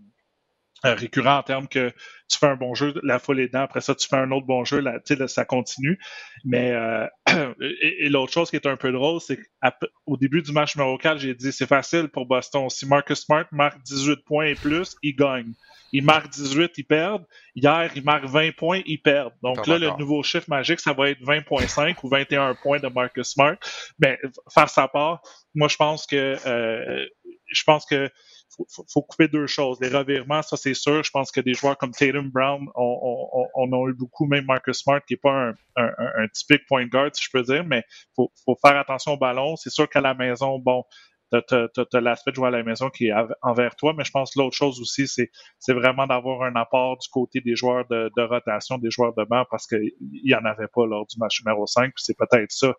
récurrent 0.93 1.39
en 1.39 1.43
termes 1.43 1.69
que 1.69 1.93
tu 2.29 2.39
fais 2.39 2.47
un 2.47 2.57
bon 2.57 2.75
jeu, 2.75 2.95
la 3.03 3.19
foule 3.19 3.41
est 3.41 3.49
dedans, 3.49 3.63
après 3.63 3.81
ça, 3.81 3.95
tu 3.95 4.09
fais 4.09 4.17
un 4.17 4.31
autre 4.31 4.47
bon 4.47 4.65
jeu, 4.65 4.81
là, 4.81 4.99
ça 5.27 5.45
continue. 5.45 5.99
Mais 6.45 6.73
euh, 6.73 7.07
et, 7.81 8.09
l'autre 8.09 8.33
chose 8.33 8.51
qui 8.51 8.57
est 8.57 8.67
un 8.67 8.77
peu 8.77 8.93
drôle, 8.93 9.21
c'est 9.21 9.39
qu'au 9.39 10.17
début 10.17 10.43
du 10.43 10.53
match 10.53 10.77
numéro 10.77 10.97
4, 10.97 11.19
j'ai 11.19 11.35
dit 11.35 11.53
c'est 11.53 11.67
facile 11.67 12.09
pour 12.09 12.27
Boston. 12.27 12.69
Si 12.71 12.87
Marcus 12.87 13.21
Smart 13.21 13.47
marque 13.53 13.83
18 13.83 14.25
points 14.25 14.47
et 14.47 14.55
plus, 14.55 14.97
il 15.03 15.17
gagne. 15.17 15.53
Il 15.93 16.05
marque 16.05 16.31
18, 16.31 16.73
ils 16.79 16.85
perdent. 16.85 17.25
Hier, 17.55 17.89
il 17.95 18.03
marque 18.03 18.25
20 18.25 18.57
points, 18.57 18.83
ils 18.85 19.01
perdent. 19.01 19.33
Donc 19.43 19.67
là, 19.67 19.79
le 19.79 19.91
nouveau 19.97 20.25
chiffre 20.25 20.49
magique, 20.49 20.81
ça 20.81 20.93
va 20.93 21.11
être 21.11 21.21
20.5 21.21 21.97
ou 22.03 22.09
21 22.09 22.57
points 22.57 22.81
de 22.81 22.89
Marcus 22.89 23.29
Smart. 23.29 23.57
Mais 24.01 24.19
face 24.53 24.77
à 24.77 24.89
part, 24.89 25.23
moi, 25.55 25.69
je 25.69 25.77
pense 25.77 26.07
que 26.07 26.37
euh, 26.47 27.07
je 27.47 27.63
pense 27.63 27.87
que 27.87 28.11
faut, 28.51 28.67
faut, 28.93 29.03
couper 29.03 29.29
deux 29.29 29.47
choses. 29.47 29.79
Les 29.81 29.89
revirements, 29.89 30.43
ça 30.43 30.57
c'est 30.57 30.75
sûr. 30.75 31.03
Je 31.03 31.11
pense 31.11 31.31
que 31.31 31.41
des 31.41 31.55
joueurs 31.55 31.77
comme 31.77 31.93
Tatum 31.93 32.31
Brown, 32.31 32.67
on, 32.75 33.49
on, 33.55 33.73
a 33.73 33.89
eu 33.89 33.95
beaucoup, 33.95 34.27
même 34.27 34.45
Marcus 34.45 34.79
Smart, 34.79 35.01
qui 35.05 35.15
n'est 35.15 35.19
pas 35.19 35.33
un, 35.33 35.55
un, 35.77 35.93
un, 35.99 36.29
typique 36.29 36.67
point 36.67 36.87
guard, 36.87 37.11
si 37.13 37.25
je 37.25 37.31
peux 37.33 37.43
dire, 37.43 37.65
mais 37.65 37.83
faut, 38.15 38.33
faut 38.45 38.57
faire 38.65 38.77
attention 38.77 39.13
au 39.13 39.17
ballon. 39.17 39.57
C'est 39.57 39.71
sûr 39.71 39.89
qu'à 39.89 40.01
la 40.01 40.15
maison, 40.15 40.59
bon, 40.59 40.85
tu 41.33 41.55
as, 41.97 42.01
l'aspect 42.01 42.31
de 42.31 42.37
jouer 42.37 42.49
à 42.49 42.51
la 42.51 42.63
maison 42.63 42.91
qui 42.91 43.07
est 43.07 43.15
envers 43.43 43.75
toi, 43.77 43.93
mais 43.97 44.05
je 44.05 44.11
pense 44.11 44.35
que 44.35 44.39
l'autre 44.39 44.57
chose 44.57 44.81
aussi, 44.81 45.09
c'est, 45.09 45.31
c'est 45.59 45.73
vraiment 45.73 46.07
d'avoir 46.07 46.43
un 46.43 46.55
apport 46.55 46.99
du 46.99 47.09
côté 47.09 47.41
des 47.41 47.57
joueurs 47.57 47.87
de, 47.89 48.11
de 48.17 48.23
rotation, 48.23 48.79
des 48.79 48.91
joueurs 48.91 49.15
de 49.15 49.25
banc, 49.25 49.45
parce 49.51 49.67
qu'il 49.67 49.93
n'y 50.01 50.35
en 50.35 50.45
avait 50.45 50.69
pas 50.73 50.87
lors 50.87 51.07
du 51.07 51.19
match 51.19 51.43
numéro 51.45 51.67
5, 51.67 51.87
puis 51.87 52.05
c'est 52.05 52.17
peut-être 52.17 52.53
ça 52.53 52.75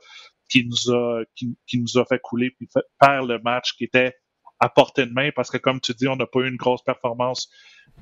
qui 0.50 0.66
nous 0.68 0.94
a 0.94 1.24
qui, 1.36 1.58
qui 1.68 1.80
nous 1.80 1.98
a 2.00 2.06
fait 2.06 2.20
couler 2.22 2.52
puis 2.52 2.68
faire 3.04 3.24
le 3.24 3.40
match 3.40 3.74
qui 3.74 3.86
était 3.86 4.16
à 4.60 4.70
portée 4.70 5.06
de 5.06 5.14
main 5.14 5.30
parce 5.36 5.50
que, 5.50 5.58
comme 5.58 5.80
tu 5.82 5.94
dis, 5.94 6.08
on 6.08 6.16
n'a 6.16 6.26
pas 6.26 6.40
eu 6.40 6.50
une 6.50 6.56
grosse 6.56 6.84
performance 6.84 7.50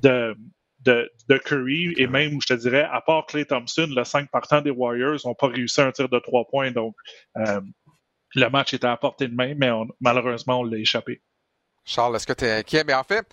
de, 0.02 0.36
de, 0.80 1.10
de, 1.28 1.38
Curry 1.38 1.94
et 1.96 2.06
même, 2.06 2.38
je 2.40 2.46
te 2.46 2.54
dirais, 2.54 2.86
à 2.90 3.00
part 3.00 3.26
Clay 3.26 3.44
Thompson, 3.44 3.88
le 3.90 4.04
5 4.04 4.30
partant 4.30 4.60
des 4.60 4.70
Warriors 4.70 5.18
n'ont 5.24 5.34
pas 5.34 5.48
réussi 5.48 5.80
un 5.80 5.92
tir 5.92 6.08
de 6.08 6.18
3 6.18 6.46
points. 6.46 6.70
Donc, 6.70 6.94
euh, 7.36 7.60
le 8.34 8.48
match 8.48 8.74
était 8.74 8.86
à 8.86 8.96
portée 8.96 9.28
de 9.28 9.34
main, 9.34 9.54
mais 9.56 9.70
malheureusement, 10.00 10.60
on 10.60 10.64
l'a 10.64 10.78
échappé. 10.78 11.22
Charles, 11.84 12.16
est-ce 12.16 12.26
que 12.26 12.32
tu 12.32 12.44
es 12.44 12.52
inquiet? 12.52 12.84
Mais 12.84 12.94
en 12.94 13.04
fait, 13.04 13.26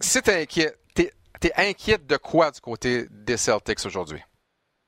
si 0.00 0.22
tu 0.22 0.30
es 0.30 0.42
inquiet, 0.42 0.74
tu 0.94 1.02
es, 1.46 1.52
inquiet 1.56 1.98
de 1.98 2.16
quoi 2.16 2.50
du 2.50 2.60
côté 2.60 3.06
des 3.10 3.36
Celtics 3.36 3.84
aujourd'hui? 3.86 4.20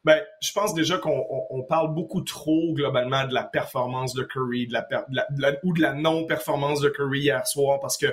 Ben, 0.05 0.21
je 0.41 0.53
pense 0.53 0.75
déjà 0.75 0.99
qu'on 0.99 1.25
on, 1.51 1.63
parle 1.63 1.95
beaucoup 1.95 2.23
trop 2.23 2.73
globalement 2.73 3.25
de 3.25 3.33
la 3.33 3.45
performance 3.45 4.15
de 4.15 4.25
Curry, 4.25 4.67
de 4.67 4.73
la, 4.73 4.87
de 5.09 5.41
la, 5.41 5.53
ou 5.63 5.73
de 5.73 5.81
la 5.81 5.95
non-performance 5.95 6.81
de 6.81 6.89
Curry 6.89 7.21
hier 7.21 7.47
soir, 7.47 7.79
parce 7.79 7.97
que 7.97 8.07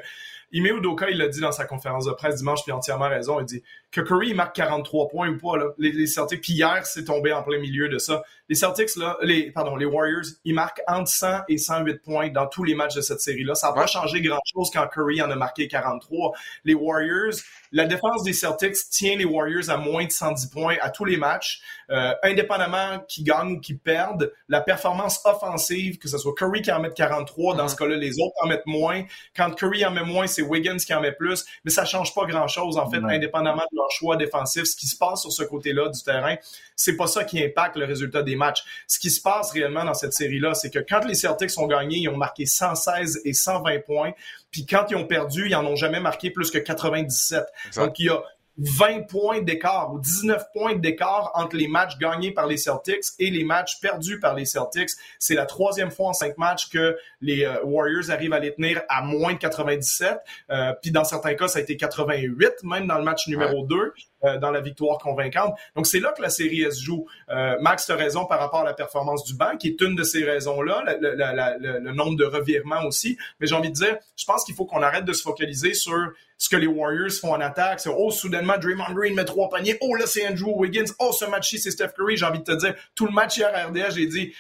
Ime 0.52 0.78
Udoka, 0.78 1.10
il 1.10 1.18
l'a 1.18 1.28
dit 1.28 1.40
dans 1.40 1.52
sa 1.52 1.66
conférence 1.66 2.06
de 2.06 2.12
presse 2.12 2.36
dimanche, 2.36 2.64
puis 2.64 2.72
entièrement 2.72 3.10
raison. 3.10 3.40
Il 3.40 3.46
dit 3.46 3.64
que 3.92 4.02
Curry 4.02 4.34
marque 4.34 4.56
43 4.56 5.08
points 5.08 5.30
ou 5.30 5.38
pas, 5.38 5.58
là, 5.58 5.66
les, 5.78 5.92
les 5.92 6.08
Celtics, 6.08 6.42
puis 6.42 6.54
hier, 6.54 6.86
c'est 6.86 7.06
tombé 7.06 7.34
en 7.34 7.44
plein 7.44 7.60
milieu 7.60 7.90
de 7.90 7.98
ça. 7.98 8.22
Les 8.48 8.56
Celtics, 8.56 8.96
là, 8.96 9.18
les, 9.22 9.52
pardon, 9.52 9.76
les 9.76 9.86
Warriors, 9.86 10.26
ils 10.44 10.54
marquent 10.54 10.82
entre 10.88 11.10
100 11.10 11.42
et 11.50 11.58
108 11.58 12.02
points 12.02 12.30
dans 12.30 12.48
tous 12.48 12.64
les 12.64 12.76
matchs 12.76 12.96
de 12.96 13.02
cette 13.02 13.22
série-là. 13.22 13.56
Ça 13.56 13.68
n'a 13.68 13.74
pas 13.74 13.88
changé 13.88 14.22
grand-chose 14.22 14.70
quand 14.74 14.88
Curry 14.88 15.22
en 15.22 15.30
a 15.30 15.36
marqué 15.36 15.68
43. 15.68 16.34
Les 16.66 16.74
Warriors, 16.74 17.34
la 17.72 17.86
défense 17.86 18.24
des 18.24 18.34
Celtics 18.34 18.76
tient 18.90 19.16
les 19.16 19.26
Warriors 19.26 19.70
à 19.70 19.78
moins 19.78 20.06
de 20.06 20.12
110 20.12 20.48
points 20.48 20.76
à 20.82 20.90
tous 20.90 21.06
les 21.06 21.18
matchs. 21.18 21.62
Euh, 21.92 22.14
indépendamment 22.22 23.00
qui 23.08 23.24
gagnent 23.24 23.54
ou 23.54 23.60
qui 23.60 23.74
perdent, 23.74 24.32
la 24.48 24.62
performance 24.62 25.22
offensive, 25.26 25.98
que 25.98 26.08
ce 26.08 26.20
soit 26.20 26.36
Curry 26.36 26.62
qui 26.62 26.72
en 26.72 26.80
met 26.80 26.92
43, 26.92 27.56
dans 27.56 27.66
mm-hmm. 27.66 27.70
ce 27.70 27.76
cas-là, 27.76 27.96
les 27.96 28.20
autres 28.20 28.36
en 28.44 28.48
mettent 28.48 28.68
moins. 28.68 29.04
Quand 29.36 29.52
Curry 29.56 29.84
en 29.86 29.92
met 29.92 30.04
moins, 30.04 30.28
c'est 30.28 30.39
Wiggins 30.42 30.78
qui 30.78 30.94
en 30.94 31.02
met 31.02 31.12
plus. 31.12 31.46
Mais 31.66 31.72
ça 31.72 31.86
change 31.86 32.14
pas 32.14 32.26
grand-chose, 32.26 32.78
en 32.78 32.90
fait, 32.90 32.98
indépendamment 32.98 33.64
de 33.72 33.78
leur 33.78 33.92
choix 33.92 34.16
défensif. 34.16 34.64
Ce 34.64 34.76
qui 34.76 34.88
se 34.88 34.98
passe 34.98 35.22
sur 35.22 35.32
ce 35.32 35.44
côté-là 35.44 35.90
du 35.90 36.02
terrain, 36.04 36.36
c'est 36.76 36.96
pas 36.96 37.08
ça 37.08 37.24
qui 37.24 37.44
impacte 37.44 37.76
le 37.76 37.86
résultat 37.86 38.24
des 38.24 38.36
matchs. 38.36 38.64
Ce 38.88 39.00
qui 39.00 39.10
se 39.10 39.22
passe 39.22 39.52
réellement 39.52 39.86
dans 39.86 39.94
cette 39.94 40.14
série-là, 40.14 40.54
c'est 40.54 40.70
que 40.70 40.80
quand 40.80 41.06
les 41.06 41.16
Celtics 41.16 41.58
ont 41.58 41.68
gagné, 41.68 41.98
ils 41.98 42.10
ont 42.10 42.18
marqué 42.18 42.46
116 42.46 43.22
et 43.26 43.34
120 43.34 43.80
points. 43.86 44.12
Puis 44.52 44.66
quand 44.66 44.86
ils 44.90 44.96
ont 44.96 45.06
perdu, 45.06 45.48
ils 45.48 45.56
en 45.56 45.66
ont 45.66 45.76
jamais 45.76 46.00
marqué 46.00 46.32
plus 46.32 46.52
que 46.52 46.58
97. 46.58 47.44
Donc 47.76 48.00
il 48.00 48.06
y 48.06 48.10
a 48.10 48.24
20 48.60 49.08
points 49.08 49.42
d'écart 49.42 49.94
ou 49.94 50.00
19 50.00 50.44
points 50.54 50.76
d'écart 50.76 51.32
entre 51.34 51.56
les 51.56 51.68
matchs 51.68 51.98
gagnés 51.98 52.32
par 52.32 52.46
les 52.46 52.58
Celtics 52.58 53.06
et 53.18 53.30
les 53.30 53.44
matchs 53.44 53.80
perdus 53.80 54.20
par 54.20 54.36
les 54.36 54.46
Celtics. 54.46 54.90
C'est 55.18 55.36
la 55.36 55.46
troisième 55.46 55.92
fois 55.92 56.10
en 56.10 56.14
cinq 56.14 56.38
matchs 56.38 56.70
que 56.70 56.98
les 57.22 57.46
euh, 57.46 57.64
Warriors 57.64 58.12
arrivent 58.12 58.34
à 58.34 58.40
les 58.40 58.54
tenir 58.54 58.82
à 58.90 59.02
moins 59.02 59.34
de 59.34 59.40
97. 59.40 60.20
Euh, 60.52 60.74
puis 60.82 60.92
dans 60.92 61.04
certains 61.04 61.36
cas, 61.36 61.48
ça 61.48 61.60
a 61.60 61.62
été 61.62 61.78
88, 61.78 62.64
même 62.64 62.88
dans 62.88 62.98
le 62.98 63.04
match 63.04 63.28
numéro 63.28 63.66
2. 63.66 63.94
Euh, 64.26 64.38
dans 64.38 64.52
la 64.52 64.60
victoire 64.60 64.98
convaincante. 64.98 65.56
Donc, 65.78 65.88
c'est 65.88 66.02
là 66.02 66.12
que 66.12 66.22
la 66.22 66.30
série 66.30 66.70
se 66.70 66.84
joue. 66.84 67.06
Euh, 67.30 67.56
Max, 67.62 67.90
a 67.90 67.96
raison 67.96 68.26
par 68.26 68.40
rapport 68.40 68.60
à 68.60 68.66
la 68.66 68.74
performance 68.74 69.24
du 69.24 69.34
banc, 69.34 69.56
qui 69.58 69.70
est 69.70 69.80
une 69.80 69.96
de 69.96 70.04
ces 70.04 70.26
raisons-là, 70.26 70.84
le, 71.00 71.92
nombre 71.94 72.18
de 72.18 72.26
revirements 72.26 72.84
aussi. 72.86 73.18
Mais 73.40 73.48
j'ai 73.48 73.56
envie 73.56 73.70
de 73.70 73.76
dire, 73.76 73.96
je 74.18 74.26
pense 74.26 74.44
qu'il 74.44 74.56
faut 74.56 74.66
qu'on 74.66 74.82
arrête 74.82 75.06
de 75.06 75.14
se 75.14 75.22
focaliser 75.22 75.74
sur 75.74 76.12
ce 76.40 76.48
que 76.50 76.56
les 76.56 76.68
Warriors 76.68 77.12
font 77.12 77.34
en 77.34 77.42
attaque. 77.42 77.82
C'est, 77.82 77.90
oh, 77.96 78.10
soudainement, 78.10 78.58
Draymond 78.58 78.94
Green 78.94 79.14
met 79.14 79.26
trois 79.26 79.50
paniers. 79.50 79.78
Oh, 79.82 79.94
là, 79.96 80.08
c'est 80.08 80.26
Andrew 80.26 80.54
Wiggins. 80.56 80.92
Oh, 80.98 81.12
ce 81.12 81.26
match-ci, 81.26 81.60
c'est 81.60 81.70
Steph 81.70 81.90
Curry. 81.96 82.16
J'ai 82.16 82.26
envie 82.26 82.40
de 82.40 82.46
te 82.46 82.58
dire, 82.58 82.76
tout 82.96 83.06
le 83.06 83.12
match 83.12 83.38
hier 83.38 83.52
à 83.54 83.68
RDS, 83.68 83.96
j'ai 83.96 84.08
dit, 84.08 84.34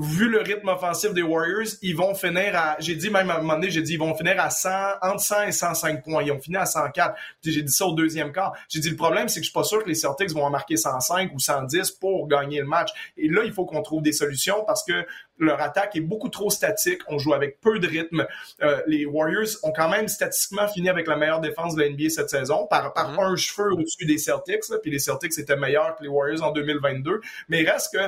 vu 0.00 0.28
le 0.28 0.38
rythme 0.38 0.68
offensif 0.68 1.12
des 1.12 1.22
Warriors, 1.22 1.66
ils 1.82 1.96
vont 1.96 2.14
finir 2.14 2.54
à, 2.54 2.76
j'ai 2.78 2.94
dit 2.94 3.10
même 3.10 3.30
à 3.30 3.36
un 3.36 3.38
moment 3.38 3.54
donné, 3.54 3.70
j'ai 3.70 3.82
dit, 3.82 3.94
ils 3.94 3.98
vont 3.98 4.14
finir 4.14 4.40
à 4.40 4.50
100, 4.50 4.70
entre 5.02 5.20
100 5.20 5.42
et 5.44 5.52
105 5.52 6.04
points. 6.04 6.22
Ils 6.22 6.32
ont 6.32 6.40
fini 6.40 6.56
à 6.56 6.66
104. 6.66 7.14
J'ai 7.42 7.62
dit 7.62 7.72
ça 7.72 7.86
au 7.86 7.94
deuxième 7.94 8.32
quart. 8.32 8.54
J'ai 8.68 8.80
dit, 8.80 8.90
le 8.90 8.96
problème, 8.96 9.28
c'est 9.28 9.40
que 9.40 9.44
je 9.44 9.50
suis 9.50 9.54
pas 9.54 9.64
sûr 9.64 9.82
que 9.82 9.88
les 9.88 9.94
Celtics 9.94 10.30
vont 10.30 10.44
en 10.44 10.50
marquer 10.50 10.76
105 10.76 11.32
ou 11.34 11.38
110 11.38 11.92
pour 11.92 12.28
gagner 12.28 12.60
le 12.60 12.66
match. 12.66 12.90
Et 13.16 13.28
là, 13.28 13.42
il 13.44 13.52
faut 13.52 13.64
qu'on 13.64 13.82
trouve 13.82 14.02
des 14.02 14.12
solutions 14.12 14.64
parce 14.66 14.84
que 14.84 15.06
leur 15.38 15.60
attaque 15.60 15.96
est 15.96 16.00
beaucoup 16.00 16.28
trop 16.28 16.50
statique. 16.50 17.00
On 17.08 17.18
joue 17.18 17.34
avec 17.34 17.60
peu 17.60 17.78
de 17.78 17.86
rythme. 17.86 18.26
Euh, 18.62 18.80
les 18.86 19.06
Warriors 19.06 19.48
ont 19.62 19.72
quand 19.72 19.88
même 19.88 20.08
statistiquement 20.08 20.68
fini 20.68 20.88
avec 20.88 21.06
la 21.06 21.16
meilleure 21.16 21.40
défense 21.40 21.74
de 21.74 21.82
la 21.82 21.90
NBA 21.90 22.10
cette 22.10 22.30
saison 22.30 22.66
par, 22.68 22.92
par 22.92 23.14
mm-hmm. 23.14 23.32
un 23.32 23.36
cheveu 23.36 23.72
au-dessus 23.72 24.04
des 24.04 24.18
Celtics. 24.18 24.64
Puis 24.82 24.90
les 24.90 24.98
Celtics 24.98 25.38
étaient 25.38 25.56
meilleurs 25.56 25.96
que 25.96 26.02
les 26.02 26.08
Warriors 26.08 26.42
en 26.42 26.50
2022. 26.50 27.20
Mais 27.48 27.62
il 27.62 27.70
reste 27.70 27.92
que 27.92 27.98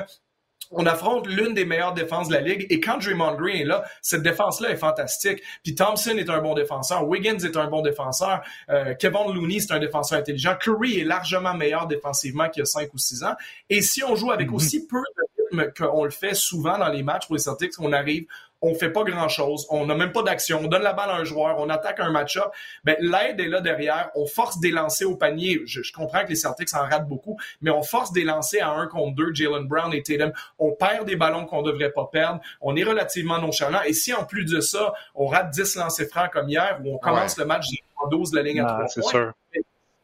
on 0.71 0.85
affronte 0.85 1.27
l'une 1.27 1.53
des 1.53 1.65
meilleures 1.65 1.93
défenses 1.93 2.27
de 2.27 2.33
la 2.33 2.41
ligue 2.41 2.65
et 2.69 2.79
quand 2.79 2.97
Draymond 2.97 3.35
Green 3.35 3.61
est 3.61 3.65
là, 3.65 3.83
cette 4.01 4.23
défense-là 4.23 4.71
est 4.71 4.77
fantastique. 4.77 5.41
Puis 5.63 5.75
Thompson 5.75 6.15
est 6.17 6.29
un 6.29 6.41
bon 6.41 6.53
défenseur, 6.53 7.07
Wiggins 7.07 7.39
est 7.39 7.57
un 7.57 7.67
bon 7.67 7.81
défenseur, 7.81 8.41
euh, 8.69 8.93
Kevin 8.95 9.33
Looney 9.33 9.59
c'est 9.59 9.73
un 9.73 9.79
défenseur 9.79 10.19
intelligent, 10.19 10.55
Curry 10.59 10.99
est 10.99 11.03
largement 11.03 11.53
meilleur 11.53 11.87
défensivement 11.87 12.49
qu'il 12.49 12.61
y 12.61 12.63
a 12.63 12.65
5 12.65 12.93
ou 12.93 12.97
6 12.97 13.23
ans. 13.23 13.35
Et 13.69 13.81
si 13.81 14.03
on 14.03 14.15
joue 14.15 14.31
avec 14.31 14.49
mm-hmm. 14.49 14.55
aussi 14.55 14.87
peu 14.87 14.97
de 14.97 15.59
rythme 15.59 15.73
qu'on 15.77 16.03
le 16.03 16.11
fait 16.11 16.33
souvent 16.33 16.77
dans 16.77 16.89
les 16.89 17.03
matchs 17.03 17.27
pour 17.27 17.35
les 17.35 17.41
Celtics, 17.41 17.73
on 17.79 17.91
arrive 17.91 18.25
on 18.61 18.75
fait 18.75 18.91
pas 18.91 19.03
grand 19.03 19.27
chose, 19.27 19.65
on 19.69 19.85
n'a 19.85 19.95
même 19.95 20.11
pas 20.11 20.23
d'action, 20.23 20.61
on 20.63 20.67
donne 20.67 20.83
la 20.83 20.93
balle 20.93 21.09
à 21.09 21.15
un 21.15 21.23
joueur, 21.23 21.57
on 21.59 21.69
attaque 21.69 21.99
un 21.99 22.11
match-up, 22.11 22.51
ben, 22.83 22.95
l'aide 22.99 23.39
est 23.39 23.47
là 23.47 23.61
derrière, 23.61 24.11
on 24.15 24.25
force 24.25 24.59
des 24.59 24.71
lancers 24.71 25.09
au 25.09 25.15
panier. 25.15 25.61
Je, 25.65 25.81
comprends 25.91 26.23
que 26.23 26.29
les 26.29 26.35
Celtics 26.35 26.73
en 26.73 26.87
ratent 26.87 27.07
beaucoup, 27.07 27.37
mais 27.61 27.71
on 27.71 27.81
force 27.81 28.11
des 28.11 28.23
lancers 28.23 28.67
à 28.67 28.71
un 28.71 28.87
contre 28.87 29.15
deux, 29.15 29.33
Jalen 29.33 29.67
Brown 29.67 29.93
et 29.93 30.03
Tatum. 30.03 30.31
On 30.59 30.71
perd 30.71 31.05
des 31.05 31.15
ballons 31.15 31.45
qu'on 31.45 31.63
devrait 31.63 31.91
pas 31.91 32.07
perdre, 32.11 32.39
on 32.61 32.75
est 32.75 32.83
relativement 32.83 33.39
nonchalant, 33.39 33.81
et 33.83 33.93
si 33.93 34.13
en 34.13 34.25
plus 34.25 34.45
de 34.45 34.61
ça, 34.61 34.93
on 35.15 35.27
rate 35.27 35.49
10 35.51 35.75
lancers 35.77 36.07
francs 36.07 36.31
comme 36.31 36.49
hier, 36.49 36.79
où 36.83 36.93
on 36.93 36.97
commence 36.97 37.37
le 37.37 37.45
match 37.45 37.65
en 37.95 38.07
12 38.07 38.31
de 38.31 38.35
la 38.37 38.43
ligne 38.43 38.59
à 38.61 38.65
3 38.65 38.85
points, 39.11 39.33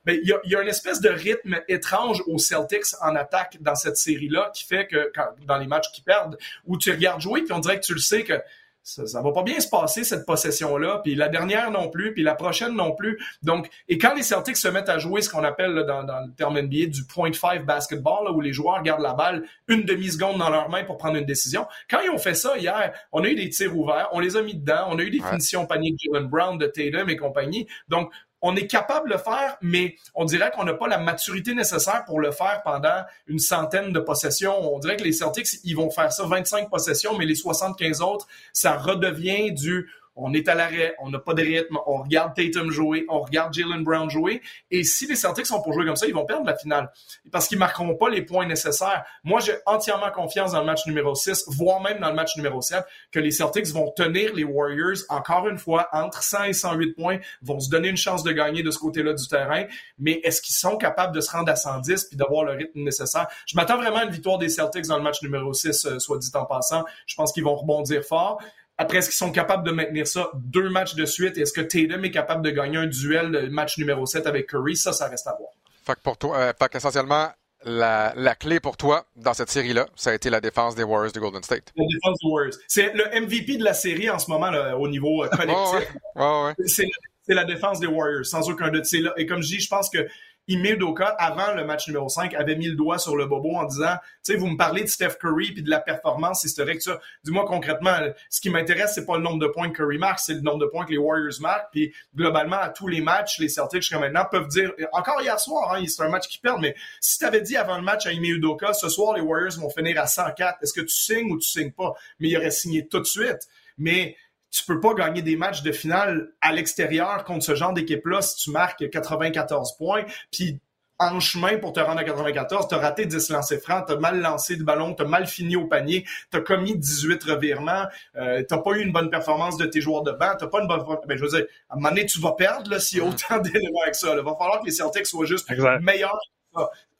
il 0.08 0.28
y, 0.46 0.56
a, 0.56 0.62
une 0.62 0.68
espèce 0.68 1.02
de 1.02 1.10
rythme 1.10 1.60
étrange 1.68 2.24
aux 2.28 2.38
Celtics 2.38 2.96
en 3.02 3.16
attaque 3.16 3.58
dans 3.62 3.76
cette 3.76 3.98
série-là 3.98 4.52
qui 4.54 4.66
fait 4.66 4.88
que 4.88 5.12
dans 5.46 5.58
les 5.58 5.68
matchs 5.68 5.92
qu'ils 5.94 6.04
perdent, 6.04 6.38
où 6.66 6.78
tu 6.78 6.92
regardes 6.92 7.22
jouer 7.22 7.42
puis 7.42 7.54
on 7.54 7.60
dirait 7.60 7.80
que 7.80 7.86
tu 7.86 7.94
le 7.94 8.00
sais 8.00 8.24
que 8.24 8.42
ça, 8.88 9.06
ça 9.06 9.22
va 9.22 9.34
pas 9.34 9.44
bien 9.44 9.60
se 9.60 9.68
passer 9.68 10.06
cette 10.06 10.26
possession-là, 10.26 11.02
puis 11.04 11.14
la 11.14 11.28
dernière 11.28 11.72
non 11.72 11.90
plus, 11.90 12.14
puis 12.14 12.24
la 12.24 12.36
prochaine 12.36 12.74
non 12.74 12.96
plus. 12.96 13.20
Donc, 13.44 13.70
et 13.90 13.98
quand 13.98 14.14
les 14.16 14.24
Celtics 14.24 14.56
se 14.56 14.70
mettent 14.70 14.88
à 14.88 14.98
jouer 14.98 15.22
ce 15.22 15.30
qu'on 15.30 15.44
appelle 15.44 15.84
dans, 15.86 16.06
dans, 16.06 16.22
le 16.22 16.32
terme 16.34 16.58
NBA 16.62 16.86
du 16.86 17.04
point 17.04 17.34
five 17.34 17.66
basketball, 17.66 18.32
où 18.34 18.40
les 18.40 18.54
joueurs 18.54 18.82
gardent 18.84 19.02
la 19.02 19.14
balle 19.14 19.44
une 19.68 19.84
demi-seconde 19.84 20.38
dans 20.38 20.50
leurs 20.50 20.70
mains 20.70 20.86
pour 20.86 20.98
prendre 20.98 21.18
une 21.18 21.26
décision, 21.26 21.68
quand 21.90 22.00
ils 22.00 22.10
ont 22.10 22.18
fait 22.18 22.34
ça 22.34 22.58
hier, 22.58 22.94
on 23.12 23.26
a 23.26 23.28
eu 23.28 23.36
des 23.36 23.50
tirs 23.50 23.78
ouverts, 23.78 24.08
on 24.14 24.22
les 24.22 24.38
a 24.38 24.42
mis 24.42 24.56
dedans, 24.56 24.88
on 24.90 24.98
a 25.00 25.02
eu 25.02 25.10
des 25.10 25.20
finitions 25.20 25.66
paniques 25.66 25.96
de 25.96 26.14
Jalen 26.14 26.30
Brown, 26.30 26.58
de 26.58 26.68
Tatum 26.68 27.10
et 27.10 27.18
compagnie. 27.18 27.68
Donc, 27.90 28.10
on 28.42 28.56
est 28.56 28.68
capable 28.68 29.10
de 29.10 29.14
le 29.14 29.20
faire, 29.20 29.58
mais 29.62 29.96
on 30.14 30.26
dirait 30.26 30.52
qu'on 30.52 30.64
n'a 30.64 30.74
pas 30.74 30.88
la 30.88 30.98
maturité 30.98 31.54
nécessaire 31.54 32.06
pour 32.06 32.20
le 32.20 32.32
faire 32.32 32.62
pendant 32.64 33.04
une 33.28 33.40
centaine 33.40 33.92
de 33.92 34.00
possessions. 34.00 34.74
On 34.74 34.80
dirait 34.80 34.98
que 34.98 35.04
les 35.04 35.12
Celtics, 35.12 35.48
ils 35.64 35.76
vont 35.76 35.90
faire 35.90 36.12
ça 36.12 36.26
25 36.26 36.70
possessions, 36.70 37.18
mais 37.18 37.26
les 37.26 37.36
75 37.36 38.02
autres, 38.02 38.28
ça 38.54 38.78
redevient 38.78 39.52
du 39.52 39.90
on 40.18 40.34
est 40.34 40.48
à 40.50 40.56
l'arrêt, 40.56 40.96
on 41.00 41.10
n'a 41.10 41.20
pas 41.20 41.34
de 41.34 41.42
rythme, 41.42 41.78
on 41.86 42.02
regarde 42.02 42.36
Tatum 42.36 42.72
jouer, 42.72 43.06
on 43.08 43.22
regarde 43.22 43.54
Jalen 43.54 43.84
Brown 43.84 44.10
jouer. 44.10 44.42
Et 44.72 44.84
si 44.84 45.08
les 45.08 45.16
Celtics 45.16 45.46
sont 45.46 45.62
pour 45.62 45.74
jouer 45.74 45.86
comme 45.86 45.96
ça, 45.96 46.08
ils 46.08 46.14
vont 46.14 46.26
perdre 46.26 46.46
la 46.46 46.56
finale 46.56 46.92
parce 47.32 47.48
qu'ils 47.48 47.60
marqueront 47.60 47.96
pas 47.96 48.10
les 48.10 48.24
points 48.24 48.46
nécessaires. 48.46 49.06
Moi, 49.24 49.40
j'ai 49.40 49.54
entièrement 49.66 50.12
confiance 50.12 50.52
dans 50.52 50.60
le 50.60 50.66
match 50.66 50.86
numéro 50.86 51.16
6, 51.16 51.46
voire 51.48 51.82
même 51.82 52.00
dans 52.00 52.10
le 52.10 52.16
match 52.16 52.36
numéro 52.36 52.62
7, 52.62 52.84
que 53.12 53.20
les 53.20 53.32
Celtics 53.32 53.68
vont 53.68 53.92
tenir 53.92 54.34
les 54.34 54.44
Warriors 54.44 54.98
encore 55.10 55.48
une 55.48 55.58
fois 55.58 55.88
entre 55.94 56.24
100 56.24 56.44
et 56.46 56.54
108 56.54 56.94
points, 56.94 57.20
vont 57.42 57.60
se 57.60 57.70
donner 57.70 57.90
une 57.90 57.98
chance 57.98 58.24
de 58.24 58.32
gagner 58.32 58.64
de 58.64 58.72
ce 58.72 58.80
côté-là 58.80 59.14
du 59.14 59.28
terrain. 59.28 59.66
Mais 60.00 60.20
est-ce 60.24 60.42
qu'ils 60.42 60.56
sont 60.56 60.78
capables 60.78 61.14
de 61.14 61.22
se 61.22 61.32
rendre 61.32 61.52
à 61.52 61.56
110 61.56 62.06
puis 62.06 62.18
d'avoir 62.18 62.44
le 62.44 62.54
rythme 62.54 62.82
nécessaire? 62.82 63.28
Je 63.46 63.56
m'attends 63.56 63.78
vraiment 63.78 63.98
à 63.98 64.04
une 64.06 64.12
victoire 64.12 64.38
des 64.38 64.50
Celtics 64.50 64.88
dans 64.88 64.98
le 64.98 65.04
match 65.04 65.22
numéro 65.22 65.54
6, 65.54 65.86
euh, 65.86 66.00
soit 66.00 66.18
dit 66.18 66.30
en 66.34 66.46
passant. 66.46 66.84
Je 67.06 67.16
pense 67.16 67.32
qu'ils 67.32 67.44
vont 67.44 67.56
rebondir 67.56 68.04
fort. 68.04 68.42
Après, 68.78 69.00
est-ce 69.00 69.10
qu'ils 69.10 69.18
sont 69.18 69.32
capables 69.32 69.66
de 69.66 69.72
maintenir 69.72 70.08
ça 70.08 70.30
deux 70.36 70.70
matchs 70.70 70.96
de 70.96 71.06
suite? 71.06 71.38
Est-ce 71.38 71.52
que 71.52 71.62
Tatum 71.62 72.06
est 72.06 72.12
capable 72.12 72.44
de 72.44 72.52
gagner 72.52 72.78
un 72.78 72.86
duel 72.86 73.32
de 73.32 73.40
match 73.48 73.78
numéro 73.78 74.06
7 74.06 74.28
avec 74.28 74.48
Curry? 74.48 74.76
Ça, 74.76 74.94
ça 74.94 75.08
reste 75.08 75.26
à 75.28 75.36
voir. 75.38 75.50
Fait 75.84 75.96
que 75.96 76.02
pour 76.02 76.18
toi, 76.18 76.38
euh, 76.38 76.54
fait 76.58 76.70
qu'essentiellement, 76.70 77.30
la, 77.64 78.14
la, 78.16 78.36
clé 78.36 78.60
pour 78.60 78.78
toi 78.78 79.06
dans 79.16 79.34
cette 79.34 79.50
série-là, 79.50 79.88
ça 79.96 80.12
a 80.12 80.14
été 80.14 80.30
la 80.30 80.42
défense 80.42 80.76
des 80.76 80.84
Warriors 80.84 81.12
de 81.12 81.20
Golden 81.20 81.42
State. 81.42 81.74
La 81.76 81.86
défense 81.86 82.18
des 82.22 82.30
Warriors. 82.30 82.54
C'est 82.68 82.94
le 82.94 83.22
MVP 83.22 83.58
de 83.58 83.64
la 83.64 83.74
série 83.74 84.10
en 84.10 84.20
ce 84.20 84.30
moment 84.30 84.52
là, 84.52 84.78
au 84.78 84.88
niveau 84.88 85.24
euh, 85.24 85.28
collectif. 85.32 85.96
oh, 86.16 86.48
ouais. 86.48 86.66
C'est 86.68 87.34
la 87.34 87.46
défense 87.46 87.80
des 87.80 87.88
Warriors, 87.88 88.26
sans 88.26 88.48
aucun 88.50 88.70
doute. 88.70 88.86
Et 89.18 89.26
comme 89.26 89.42
je 89.42 89.48
dis, 89.48 89.60
je 89.60 89.68
pense 89.68 89.90
que 89.90 90.08
Ime 90.48 90.76
Doka, 90.78 91.08
avant 91.08 91.54
le 91.54 91.66
match 91.66 91.88
numéro 91.88 92.08
5, 92.08 92.34
avait 92.34 92.56
mis 92.56 92.68
le 92.68 92.76
doigt 92.76 92.98
sur 92.98 93.16
le 93.16 93.26
bobo 93.26 93.56
en 93.56 93.66
disant, 93.66 93.96
tu 94.24 94.32
sais, 94.32 94.36
vous 94.38 94.48
me 94.48 94.58
parlez 94.58 94.82
de 94.84 94.88
Steph 94.88 95.18
Curry 95.20 95.52
puis 95.52 95.62
de 95.62 95.70
la 95.70 95.80
performance 95.80 96.44
historique, 96.44 96.82
ça. 96.82 97.00
Dis-moi 97.24 97.46
concrètement, 97.46 97.98
ce 98.30 98.40
qui 98.40 98.50
m'intéresse, 98.50 98.94
c'est 98.96 99.06
pas 99.06 99.18
le 99.18 99.24
nombre 99.24 99.40
de 99.40 99.48
points 99.48 99.70
que 99.70 99.78
Curry 99.78 99.98
marque, 99.98 100.20
c'est 100.20 100.36
le 100.36 100.42
nombre 100.42 100.60
de 100.60 100.66
points 100.66 100.86
que 100.86 100.92
les 100.92 100.98
Warriors 100.98 101.42
marquent. 101.42 101.72
Puis 101.72 101.94
globalement, 102.16 102.58
à 102.58 102.70
tous 102.70 102.88
les 102.88 103.02
matchs, 103.02 103.40
les 103.40 103.50
Celtics 103.50 103.82
jusqu'à 103.82 104.00
maintenant 104.00 104.26
peuvent 104.30 104.48
dire, 104.48 104.72
encore 104.94 105.22
hier 105.22 105.40
soir, 105.40 105.74
hein, 105.74 105.84
c'est 105.88 106.04
un 106.04 106.10
match 106.10 106.28
qui 106.28 106.40
perd, 106.40 106.62
mais 106.62 106.76
si 107.02 107.20
tu 107.20 107.26
avais 107.26 107.42
dit 107.42 107.58
avant 107.58 107.78
le 107.78 107.84
match 107.84 108.06
à 108.06 108.12
Ime 108.12 108.24
Udoka, 108.24 108.74
ce 108.74 108.90
soir, 108.90 109.14
les 109.16 109.22
Warriors 109.22 109.60
vont 109.60 109.70
finir 109.70 110.02
à 110.02 110.08
104, 110.08 110.60
est-ce 110.62 110.74
que 110.74 110.82
tu 110.82 110.96
signes 110.96 111.32
ou 111.32 111.38
tu 111.38 111.48
signes 111.48 111.72
pas? 111.72 111.94
Mais 112.20 112.30
il 112.30 112.38
aurait 112.38 112.52
signé 112.52 112.88
tout 112.88 113.00
de 113.00 113.06
suite. 113.06 113.48
Mais 113.78 114.16
tu 114.52 114.64
peux 114.66 114.80
pas 114.80 114.94
gagner 114.94 115.22
des 115.22 115.36
matchs 115.36 115.62
de 115.62 115.72
finale 115.72 116.30
à 116.42 116.54
l'extérieur 116.54 117.24
contre 117.24 117.44
ce 117.44 117.56
genre 117.56 117.74
d'équipe-là 117.74 118.22
si 118.22 118.36
tu 118.38 118.52
marques 118.52 118.90
94 118.90 119.78
points. 119.78 120.06
Puis 120.32 120.60
en 121.00 121.20
chemin 121.20 121.58
pour 121.58 121.74
te 121.74 121.80
rendre 121.80 122.00
à 122.00 122.04
94, 122.04 122.68
t'as 122.68 122.78
raté 122.78 123.06
10 123.06 123.30
lancers 123.30 123.60
francs, 123.60 123.86
t'as 123.88 123.98
mal 123.98 124.20
lancé 124.20 124.56
le 124.56 124.64
ballon, 124.64 124.94
t'as 124.94 125.06
mal 125.06 125.28
fini 125.28 125.56
au 125.56 125.68
panier, 125.68 126.06
t'as 126.32 126.42
commis 126.42 126.76
18 126.76 127.24
revirements, 127.24 127.86
euh, 128.16 128.44
t'as 128.48 128.58
pas 128.58 128.72
eu 128.72 128.82
une 128.82 128.92
bonne 128.92 129.10
performance 129.10 129.58
de 129.58 129.66
tes 129.66 129.80
joueurs 129.80 130.04
de 130.04 130.12
banc, 130.12 130.34
t'as 130.40 130.48
pas 130.48 130.62
une 130.62 130.68
bonne... 130.68 130.84
Ben, 131.08 131.18
je 131.18 131.24
veux 131.24 131.30
dire, 131.30 131.46
à 131.70 131.74
un 131.74 131.76
moment 131.78 131.90
donné, 131.90 132.06
tu 132.06 132.20
vas 132.20 132.32
perdre 132.32 132.72
là, 132.72 132.80
s'il 132.80 132.98
y 132.98 133.02
a 133.02 133.06
autant 133.06 133.38
d'éléments 133.40 133.82
avec 133.84 133.96
ça. 133.96 134.10
Il 134.10 134.24
va 134.24 134.36
falloir 134.38 134.62
que 134.62 134.66
les 134.66 134.72
Celtics 134.72 135.06
soient 135.06 135.26
juste 135.26 135.48
meilleurs 135.82 136.20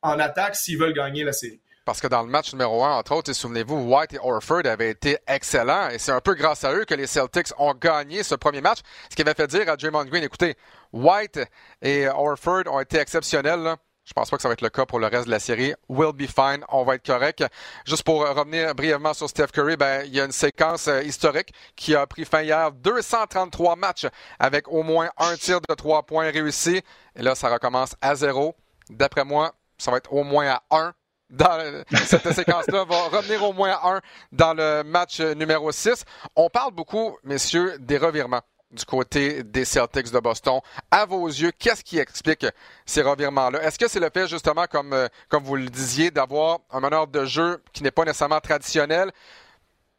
en 0.04 0.20
attaque 0.20 0.56
s'ils 0.56 0.78
veulent 0.78 0.94
gagner 0.94 1.24
la 1.24 1.34
série. 1.34 1.60
Parce 1.88 2.02
que 2.02 2.08
dans 2.08 2.22
le 2.22 2.28
match 2.28 2.52
numéro 2.52 2.84
1, 2.84 2.98
entre 2.98 3.16
autres, 3.16 3.32
souvenez-vous, 3.32 3.78
White 3.78 4.12
et 4.12 4.20
Orford 4.22 4.66
avaient 4.66 4.90
été 4.90 5.20
excellents 5.26 5.88
et 5.88 5.98
c'est 6.00 6.12
un 6.12 6.20
peu 6.20 6.34
grâce 6.34 6.66
à 6.66 6.74
eux 6.74 6.84
que 6.84 6.94
les 6.94 7.08
Celtics 7.08 7.54
ont 7.58 7.74
gagné 7.74 8.24
ce 8.24 8.36
premier 8.36 8.60
match, 8.60 8.80
ce 9.10 9.16
qui 9.16 9.22
avait 9.22 9.34
fait 9.34 9.48
dire 9.48 9.70
à 9.70 9.78
Draymond 9.78 10.04
Green, 10.04 10.22
écoutez, 10.22 10.58
White 10.92 11.40
et 11.82 12.10
Orford 12.10 12.64
ont 12.66 12.82
été 12.82 12.98
exceptionnels. 12.98 13.62
Là. 13.62 13.78
Je 14.04 14.12
pense 14.12 14.30
pas 14.30 14.36
que 14.36 14.42
ça 14.42 14.50
va 14.50 14.54
être 14.56 14.62
le 14.62 14.70
cas 14.70 14.86
pour 14.86 15.00
le 15.00 15.08
reste 15.08 15.28
de 15.28 15.32
la 15.32 15.40
série. 15.40 15.76
We'll 15.88 16.12
be 16.12 16.28
fine. 16.28 16.66
On 16.68 16.84
va 16.84 16.96
être 16.96 17.06
correct. 17.06 17.46
Juste 17.86 18.04
pour 18.04 18.20
revenir 18.28 18.76
brièvement 18.76 19.14
sur 19.14 19.30
Steph 19.30 19.48
Curry, 19.54 19.78
ben, 19.78 20.04
il 20.06 20.14
y 20.14 20.20
a 20.20 20.26
une 20.26 20.34
séquence 20.34 20.90
euh, 20.90 21.02
historique 21.04 21.54
qui 21.78 21.96
a 21.96 22.06
pris 22.06 22.26
fin 22.26 22.42
hier. 22.42 22.74
233 22.74 23.78
matchs 23.78 24.08
avec 24.40 24.68
au 24.68 24.84
moins 24.84 25.10
un 25.18 25.38
tir 25.38 25.62
de 25.62 25.74
trois 25.74 26.04
points 26.04 26.32
réussi. 26.32 26.82
Et 27.16 27.22
là, 27.22 27.34
ça 27.34 27.48
recommence 27.48 27.96
à 28.02 28.14
zéro. 28.16 28.58
D'après 28.90 29.24
moi, 29.24 29.54
ça 29.78 29.90
va 29.92 29.98
être 29.98 30.12
au 30.12 30.26
moins 30.26 30.50
à 30.50 30.64
un 30.72 30.94
dans 31.30 31.84
cette 32.06 32.32
séquence-là 32.34 32.86
va 32.86 33.04
revenir 33.10 33.44
au 33.44 33.54
moins 33.54 33.72
à 33.72 33.96
un 33.96 34.02
dans 34.32 34.54
le 34.54 34.84
match 34.84 35.20
numéro 35.20 35.72
6. 35.72 36.06
On 36.36 36.50
parle 36.50 36.74
beaucoup, 36.74 37.18
messieurs, 37.24 37.78
des 37.80 37.98
revirements 37.98 38.42
du 38.72 38.84
côté 38.86 39.44
des 39.44 39.66
Celtics 39.66 40.12
de 40.12 40.20
Boston. 40.20 40.60
À 40.92 41.06
vos 41.06 41.28
yeux, 41.28 41.52
qu'est-ce 41.52 41.84
qui 41.84 42.00
explique 42.00 42.46
ces 42.86 43.02
revirements-là? 43.02 43.64
Est-ce 43.64 43.80
que 43.80 43.88
c'est 43.88 44.00
le 44.00 44.10
fait, 44.14 44.28
justement, 44.28 44.66
comme, 44.66 44.94
euh, 44.94 45.08
comme 45.30 45.44
vous 45.44 45.56
le 45.56 45.70
disiez, 45.70 46.12
d'avoir 46.12 46.60
un 46.72 46.80
meneur 46.80 47.08
de 47.08 47.26
jeu 47.26 47.64
qui 47.72 47.84
n'est 47.84 47.92
pas 47.92 48.04
nécessairement 48.04 48.42
traditionnel, 48.42 49.12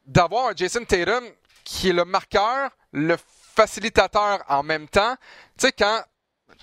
d'avoir 0.07 0.49
un 0.49 0.53
Jason 0.55 0.85
Tatum 0.85 1.25
qui 1.65 1.91
est 1.91 1.93
le 1.93 2.05
marqueur, 2.05 2.71
le 2.93 3.17
facilitateur 3.55 4.43
en 4.49 4.63
même 4.63 4.89
temps? 4.89 5.15
Tu 5.59 5.67
sais, 5.67 5.73
quand, 5.73 6.03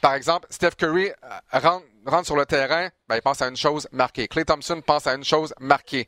par 0.02 0.14
exemple, 0.14 0.48
Steph 0.50 0.72
Curry 0.78 1.10
euh, 1.10 1.60
rentre, 1.60 2.26
sur 2.26 2.36
le 2.36 2.46
terrain, 2.46 2.90
ben, 3.08 3.16
il 3.16 3.22
pense 3.22 3.42
à 3.42 3.48
une 3.48 3.58
chose 3.58 3.88
marquée. 3.92 4.28
Clay 4.28 4.46
Thompson 4.46 4.82
pense 4.86 5.08
à 5.08 5.14
une 5.14 5.24
chose 5.24 5.54
marquée. 5.60 6.08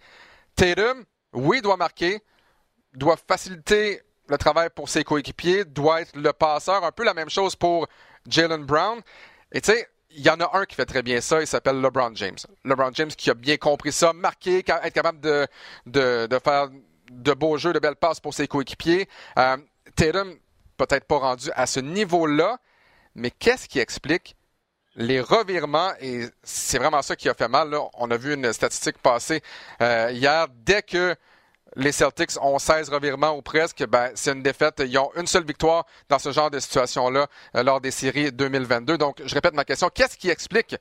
Tatum, 0.56 1.04
oui, 1.34 1.62
doit 1.62 1.78
marquer, 1.78 2.22
doit 2.94 3.18
faciliter 3.28 4.02
le 4.28 4.38
travail 4.38 4.70
pour 4.76 4.90
ses 4.90 5.04
coéquipiers, 5.04 5.66
doit 5.66 6.02
être 6.02 6.16
le 6.16 6.34
passeur. 6.34 6.84
Un 6.84 6.92
peu 6.92 7.04
la 7.04 7.14
même 7.14 7.30
chose 7.30 7.56
pour 7.56 7.88
Jalen 8.28 8.66
Brown. 8.66 9.02
Et 9.52 9.62
tu 9.62 9.72
sais, 9.72 9.88
il 10.12 10.22
y 10.22 10.30
en 10.30 10.40
a 10.40 10.58
un 10.58 10.66
qui 10.66 10.76
fait 10.76 10.86
très 10.86 11.04
bien 11.04 11.22
ça, 11.22 11.42
il 11.42 11.48
s'appelle 11.48 11.80
LeBron 11.82 12.12
James. 12.16 12.38
LeBron 12.66 12.92
James 12.94 13.10
qui 13.10 13.30
a 13.30 13.34
bien 13.34 13.58
compris 13.58 13.92
ça, 13.92 14.14
marqué, 14.14 14.60
être 14.60 14.94
capable 14.94 15.20
de, 15.20 15.48
de, 15.86 16.40
faire 16.44 16.70
de 17.12 17.34
beaux 17.34 17.58
jeux, 17.58 17.74
de 17.74 17.80
belles 17.80 17.96
passes 17.96 18.20
pour 18.20 18.34
ses 18.34 18.48
coéquipiers. 18.48 19.08
Euh, 19.38 19.58
Tatum, 19.96 20.36
peut-être 20.78 21.06
pas 21.06 21.18
rendu 21.18 21.50
à 21.56 21.66
ce 21.68 21.80
niveau-là, 21.80 22.58
mais 23.18 23.32
qu'est-ce 23.32 23.68
qui 23.68 23.80
explique 23.80 24.36
les 24.96 25.22
revirements, 25.22 25.92
et 26.00 26.26
c'est 26.44 26.80
vraiment 26.80 27.02
ça 27.02 27.16
qui 27.16 27.30
a 27.30 27.34
fait 27.34 27.48
mal. 27.48 27.70
Là. 27.70 27.82
On 27.96 28.10
a 28.10 28.18
vu 28.18 28.34
une 28.34 28.52
statistique 28.52 28.98
passer 28.98 29.42
euh, 29.82 30.10
hier. 30.12 30.48
Dès 30.66 30.82
que 30.82 31.16
les 31.76 31.92
Celtics 31.92 32.32
ont 32.42 32.58
16 32.58 32.90
revirements 32.90 33.38
ou 33.38 33.44
presque, 33.44 33.86
ben, 33.88 34.10
c'est 34.16 34.32
une 34.32 34.42
défaite. 34.42 34.82
Ils 34.86 34.98
ont 34.98 35.12
une 35.16 35.28
seule 35.28 35.46
victoire 35.46 35.86
dans 36.10 36.18
ce 36.18 36.32
genre 36.32 36.50
de 36.50 36.60
situation-là 36.60 37.28
euh, 37.56 37.64
lors 37.64 37.80
des 37.80 37.92
séries 37.92 38.32
2022. 38.32 38.98
Donc, 38.98 39.22
je 39.24 39.36
répète 39.36 39.54
ma 39.54 39.66
question. 39.66 39.90
Qu'est-ce 39.94 40.18
qui 40.18 40.30
explique 40.30 40.76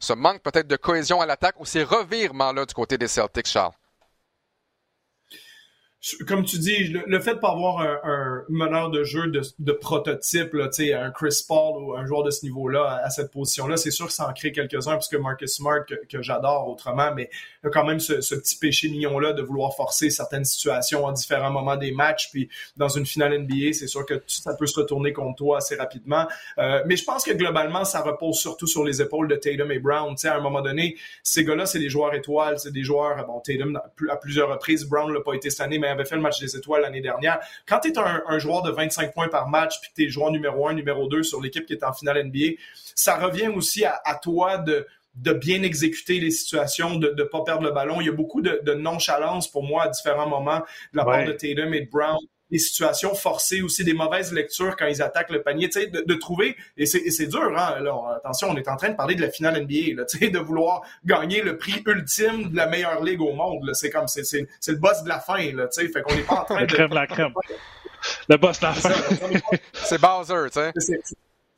ce 0.00 0.12
manque 0.12 0.42
peut-être 0.42 0.66
de 0.66 0.76
cohésion 0.76 1.20
à 1.20 1.26
l'attaque 1.26 1.60
ou 1.60 1.64
ces 1.64 1.84
revirements-là 1.84 2.66
du 2.66 2.74
côté 2.74 2.98
des 2.98 3.08
Celtics, 3.08 3.46
Charles? 3.46 3.72
Comme 6.26 6.44
tu 6.44 6.58
dis, 6.58 6.88
le, 6.88 7.20
fait 7.20 7.34
de 7.34 7.40
pas 7.40 7.50
avoir 7.50 7.80
un, 7.82 8.42
meneur 8.48 8.88
de 8.88 9.04
jeu 9.04 9.26
de, 9.26 9.42
de 9.58 9.72
prototype, 9.72 10.54
là, 10.54 10.70
un 10.98 11.10
Chris 11.10 11.44
Paul 11.46 11.82
ou 11.82 11.94
un 11.94 12.06
joueur 12.06 12.22
de 12.22 12.30
ce 12.30 12.42
niveau-là 12.44 13.02
à, 13.04 13.10
cette 13.10 13.30
position-là, 13.30 13.76
c'est 13.76 13.90
sûr 13.90 14.06
que 14.06 14.12
ça 14.12 14.26
en 14.26 14.32
crée 14.32 14.50
quelques-uns, 14.50 14.96
puisque 14.96 15.16
Marcus 15.16 15.56
Smart, 15.56 15.84
que, 15.84 16.22
j'adore 16.22 16.68
autrement, 16.68 17.14
mais 17.14 17.28
il 17.62 17.66
y 17.66 17.68
a 17.68 17.70
quand 17.70 17.84
même 17.84 18.00
ce, 18.00 18.22
ce 18.22 18.34
petit 18.34 18.56
péché 18.56 18.88
mignon-là 18.88 19.34
de 19.34 19.42
vouloir 19.42 19.74
forcer 19.76 20.08
certaines 20.08 20.46
situations 20.46 21.04
en 21.04 21.12
différents 21.12 21.50
moments 21.50 21.76
des 21.76 21.92
matchs, 21.92 22.30
puis 22.30 22.48
dans 22.78 22.88
une 22.88 23.04
finale 23.04 23.38
NBA, 23.38 23.74
c'est 23.74 23.86
sûr 23.86 24.06
que 24.06 24.22
ça 24.26 24.54
peut 24.54 24.66
se 24.66 24.80
retourner 24.80 25.12
contre 25.12 25.36
toi 25.36 25.58
assez 25.58 25.76
rapidement. 25.76 26.26
Euh, 26.56 26.82
mais 26.86 26.96
je 26.96 27.04
pense 27.04 27.24
que 27.24 27.32
globalement, 27.32 27.84
ça 27.84 28.00
repose 28.00 28.38
surtout 28.38 28.66
sur 28.66 28.84
les 28.84 29.02
épaules 29.02 29.28
de 29.28 29.36
Tatum 29.36 29.70
et 29.70 29.78
Brown. 29.78 30.16
sais, 30.16 30.28
à 30.28 30.36
un 30.36 30.40
moment 30.40 30.62
donné, 30.62 30.96
ces 31.22 31.44
gars-là, 31.44 31.66
c'est 31.66 31.78
des 31.78 31.90
joueurs 31.90 32.14
étoiles, 32.14 32.58
c'est 32.58 32.72
des 32.72 32.84
joueurs, 32.84 33.26
bon, 33.26 33.40
Tatum 33.40 33.78
à 34.08 34.16
plusieurs 34.16 34.48
reprises, 34.48 34.86
Brown 34.86 35.12
l'a 35.12 35.20
pas 35.20 35.34
été 35.34 35.50
cette 35.50 35.60
année, 35.60 35.78
mais 35.78 35.89
avait 35.90 36.04
fait 36.04 36.16
le 36.16 36.22
match 36.22 36.40
des 36.40 36.56
étoiles 36.56 36.82
l'année 36.82 37.00
dernière. 37.00 37.40
Quand 37.66 37.80
tu 37.80 37.88
es 37.88 37.98
un, 37.98 38.38
joueur 38.38 38.62
de 38.62 38.70
25 38.70 39.12
points 39.12 39.28
par 39.28 39.48
match, 39.48 39.80
puis 39.80 39.90
tu 39.94 40.04
es 40.04 40.08
joueur 40.08 40.30
numéro 40.30 40.68
1, 40.68 40.74
numéro 40.74 41.08
2 41.08 41.22
sur 41.22 41.40
l'équipe 41.40 41.66
qui 41.66 41.72
est 41.72 41.84
en 41.84 41.92
finale 41.92 42.24
NBA, 42.24 42.56
ça 42.94 43.16
revient 43.16 43.48
aussi 43.48 43.84
à, 43.84 44.00
toi 44.22 44.58
de 44.58 44.86
de 45.16 45.32
bien 45.32 45.64
exécuter 45.64 46.20
les 46.20 46.30
situations, 46.30 46.94
de 46.94 47.12
ne 47.16 47.24
pas 47.24 47.42
perdre 47.42 47.64
le 47.64 47.72
ballon. 47.72 48.00
Il 48.00 48.06
y 48.06 48.08
a 48.08 48.12
beaucoup 48.12 48.40
de, 48.40 48.74
nonchalance 48.74 49.50
pour 49.50 49.64
moi 49.64 49.82
à 49.82 49.88
différents 49.88 50.28
moments 50.28 50.60
de 50.92 50.96
la 50.96 51.04
part 51.04 51.24
de 51.24 51.32
Tatum 51.32 51.74
et 51.74 51.80
de 51.80 51.90
Brown 51.90 52.16
des 52.50 52.58
situations 52.58 53.14
forcées 53.14 53.62
aussi, 53.62 53.84
des 53.84 53.92
mauvaises 53.92 54.32
lectures 54.32 54.76
quand 54.76 54.86
ils 54.86 55.02
attaquent 55.02 55.30
le 55.30 55.42
panier, 55.42 55.68
tu 55.68 55.80
sais, 55.80 55.86
de, 55.86 56.14
trouver, 56.14 56.56
et 56.76 56.86
c'est 56.86 57.26
dur, 57.26 57.56
hein, 57.56 57.80
là, 57.80 57.94
attention, 58.16 58.48
on 58.50 58.56
est 58.56 58.68
en 58.68 58.76
train 58.76 58.90
de 58.90 58.96
parler 58.96 59.14
de 59.14 59.22
la 59.22 59.30
finale 59.30 59.62
NBA, 59.62 59.96
là, 59.96 60.04
tu 60.04 60.18
sais, 60.18 60.28
de 60.28 60.38
vouloir 60.38 60.82
gagner 61.04 61.42
le 61.42 61.56
prix 61.56 61.82
ultime 61.86 62.50
de 62.50 62.56
la 62.56 62.66
meilleure 62.66 63.02
ligue 63.02 63.20
au 63.20 63.32
monde, 63.32 63.70
c'est 63.74 63.90
comme, 63.90 64.08
c'est 64.08 64.46
le 64.68 64.74
boss 64.74 65.02
de 65.02 65.08
la 65.08 65.20
fin, 65.20 65.52
là, 65.52 65.68
tu 65.68 65.80
sais, 65.80 65.88
fait 65.88 66.02
qu'on 66.02 66.14
n'est 66.14 66.22
pas 66.22 66.40
en 66.40 66.44
train 66.44 66.64
de... 66.64 66.72
crème 66.72 66.92
la 66.92 67.06
crème. 67.06 67.32
Le 68.28 68.36
boss 68.36 68.60
de 68.60 68.66
la 68.66 68.72
fin. 68.72 68.90
c'est 69.72 70.00
Bowser, 70.00 70.50
tu 70.50 70.80
sais. 70.80 70.98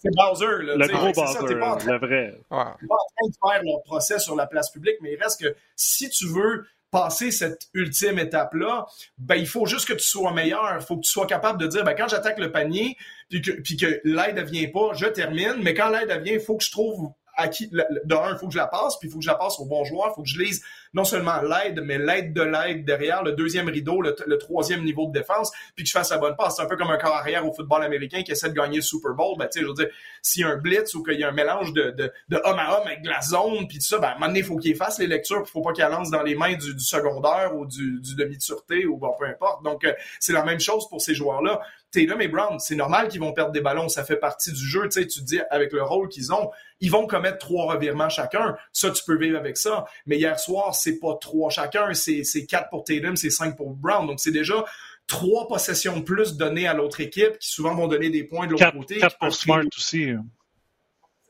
C'est 0.03 0.11
Bowser, 0.17 0.65
là. 0.65 0.75
Le 0.75 0.89
gros 0.89 1.13
Bowser, 1.13 1.55
le 1.55 1.99
vrai. 1.99 2.41
On 2.51 2.57
pas 2.57 2.65
en 2.65 2.75
train 2.75 3.29
de 3.29 3.53
faire 3.53 3.63
leur 3.63 3.83
procès 3.85 4.19
sur 4.19 4.35
la 4.35 4.47
place 4.47 4.71
publique, 4.71 4.97
mais 5.01 5.13
il 5.13 5.23
reste 5.23 5.41
que 5.41 5.55
si 5.77 6.11
tu 6.11 6.27
veux 6.27 6.67
passer 6.93 7.31
cette 7.33 7.69
ultime 7.75 8.19
étape-là, 8.19 8.87
ben, 9.19 9.37
il 9.37 9.49
faut 9.49 9.67
juste 9.67 9.89
que 9.89 9.95
tu 9.95 10.07
sois 10.07 10.33
meilleur. 10.33 10.77
Il 10.79 10.85
faut 10.85 10.97
que 10.97 11.03
tu 11.03 11.11
sois 11.11 11.27
capable 11.27 11.59
de 11.59 11.67
dire, 11.67 11.83
ben, 11.83 11.95
quand 11.95 12.07
j'attaque 12.07 12.39
le 12.39 12.53
panier, 12.53 12.97
puis 13.29 13.41
que, 13.41 13.51
puis 13.51 13.77
que 13.77 14.01
l'aide 14.05 14.37
ne 14.37 14.43
vient 14.43 14.69
pas, 14.69 14.93
je 14.95 15.07
termine. 15.07 15.57
Mais 15.63 15.75
quand 15.75 15.89
l'aide 15.89 16.13
vient, 16.23 16.35
il 16.35 16.41
faut 16.41 16.57
que 16.57 16.65
je 16.65 16.71
trouve 16.71 17.11
à 17.35 17.49
qui, 17.49 17.69
de 17.69 18.15
un, 18.15 18.35
il 18.35 18.39
faut 18.39 18.47
que 18.47 18.53
je 18.53 18.59
la 18.59 18.67
passe, 18.67 18.99
puis 18.99 19.09
il 19.09 19.11
faut 19.11 19.19
que 19.19 19.25
je 19.25 19.31
la 19.31 19.37
passe 19.37 19.59
au 19.59 19.65
bon 19.65 19.85
joueur, 19.85 20.09
il 20.11 20.15
faut 20.15 20.23
que 20.23 20.29
je 20.29 20.39
lise 20.39 20.63
non 20.95 21.05
seulement 21.05 21.41
l'aide, 21.41 21.81
mais 21.85 21.99
l'aide 21.99 22.33
de 22.33 22.43
l'aide 22.43 22.85
derrière, 22.85 23.23
le 23.23 23.33
deuxième 23.33 23.69
rideau, 23.69 24.03
le, 24.03 24.39
troisième 24.39 24.85
niveau 24.85 25.07
de 25.07 25.13
défense, 25.13 25.51
puis 25.75 25.85
que 25.85 25.89
je 25.89 25.93
fasse 25.93 26.11
la 26.11 26.19
bonne 26.19 26.37
passe. 26.37 26.57
C'est 26.57 26.63
un 26.63 26.67
peu 26.67 26.77
comme 26.77 26.91
un 26.91 26.99
corps 26.99 27.15
arrière 27.15 27.47
au 27.47 27.53
football 27.53 27.83
américain 27.83 28.23
qui 28.23 28.33
essaie 28.33 28.49
de 28.49 28.55
gagner 28.55 28.77
le 28.77 28.83
Super 28.83 29.13
Bowl. 29.13 29.37
Ben, 29.39 29.49
tu 29.51 29.61
je 29.61 29.67
veux 29.67 29.75
dire, 29.75 29.89
s'il 30.21 30.43
y 30.43 30.45
a 30.45 30.49
un 30.49 30.57
blitz 30.57 30.95
ou 30.95 31.03
qu'il 31.03 31.19
y 31.19 31.25
a 31.25 31.29
un 31.29 31.33
mélange 31.33 31.73
de, 31.73 31.91
de, 31.91 32.13
de, 32.29 32.37
homme 32.45 32.59
à 32.59 32.79
homme 32.79 32.87
avec 32.87 33.03
de 33.03 33.09
la 33.09 33.23
zone, 33.23 33.67
puis 33.69 33.79
tout 33.79 33.87
ça, 33.87 33.99
ben, 33.99 34.09
à 34.09 34.25
un 34.25 34.35
il 34.35 34.45
faut 34.45 34.57
qu'il 34.57 34.77
fasse 34.77 34.99
les 34.99 35.07
lectures, 35.07 35.43
il 35.47 35.51
faut 35.51 35.63
pas 35.63 35.73
qu'il 35.73 35.85
lance 35.85 36.11
dans 36.11 36.23
les 36.23 36.35
mains 36.35 36.55
du, 36.55 36.79
secondaire 36.79 37.55
ou 37.55 37.67
du, 37.67 38.01
demi 38.17 38.37
de 38.37 38.43
sûreté 38.43 38.87
ou 38.87 38.97
bon, 38.97 39.15
peu 39.19 39.27
importe. 39.27 39.63
Donc, 39.63 39.85
euh, 39.85 39.93
c'est 40.21 40.33
la 40.33 40.45
même 40.45 40.61
chose 40.61 40.89
pour 40.89 41.01
ces 41.01 41.15
joueurs-là. 41.15 41.61
Tatum 41.93 42.21
et 42.21 42.29
Brown, 42.29 42.59
c'est 42.59 42.75
normal 42.75 43.09
qu'ils 43.09 43.21
vont 43.21 43.33
perdre 43.33 43.53
des 43.53 43.61
ballons, 43.61 43.89
ça 43.89 44.03
fait 44.03 44.17
partie 44.17 44.51
du 44.51 44.65
jeu, 44.65 44.83
tu 44.85 45.01
sais, 45.01 45.07
tu 45.07 45.21
te 45.21 45.25
dis, 45.25 45.41
avec 45.51 45.73
le 45.73 45.83
rôle 45.83 46.09
qu'ils 46.09 46.33
ont, 46.33 46.51
ils 46.81 46.91
vont 46.91 47.07
commettre 47.07 47.39
trois 47.39 47.73
revirements 47.73 48.09
chacun. 48.09 48.57
Ça, 48.73 48.91
tu 48.91 49.05
peux 49.05 49.17
vivre 49.17 49.39
avec 49.39 49.57
ça. 49.57 49.85
Mais 50.07 50.17
hier 50.17 50.39
soir, 50.41 50.75
c'est 50.75 50.99
pas 50.99 51.17
trois 51.21 51.51
chacun, 51.51 51.93
c'est 51.95 52.47
quatre 52.47 52.71
pour 52.71 52.85
Tatum, 52.85 53.17
c'est 53.17 53.31
cinq 53.31 53.57
pour 53.57 53.71
Brown. 53.71 54.07
Donc, 54.07 54.21
c'est 54.21 54.33
déjà 54.33 54.65
trois 55.07 55.47
possessions 55.47 55.99
de 55.99 56.03
plus 56.03 56.37
données 56.37 56.67
à 56.67 56.75
l'autre 56.75 57.01
équipe 57.01 57.39
qui 57.39 57.49
souvent 57.51 57.75
vont 57.75 57.89
donner 57.89 58.11
des 58.11 58.25
points 58.25 58.47
de 58.47 58.53
l'autre 58.53 58.73
côté. 58.73 58.99
Quatre 58.99 59.19
pour 59.19 59.35
Smart 59.35 59.65
aussi. 59.77 60.13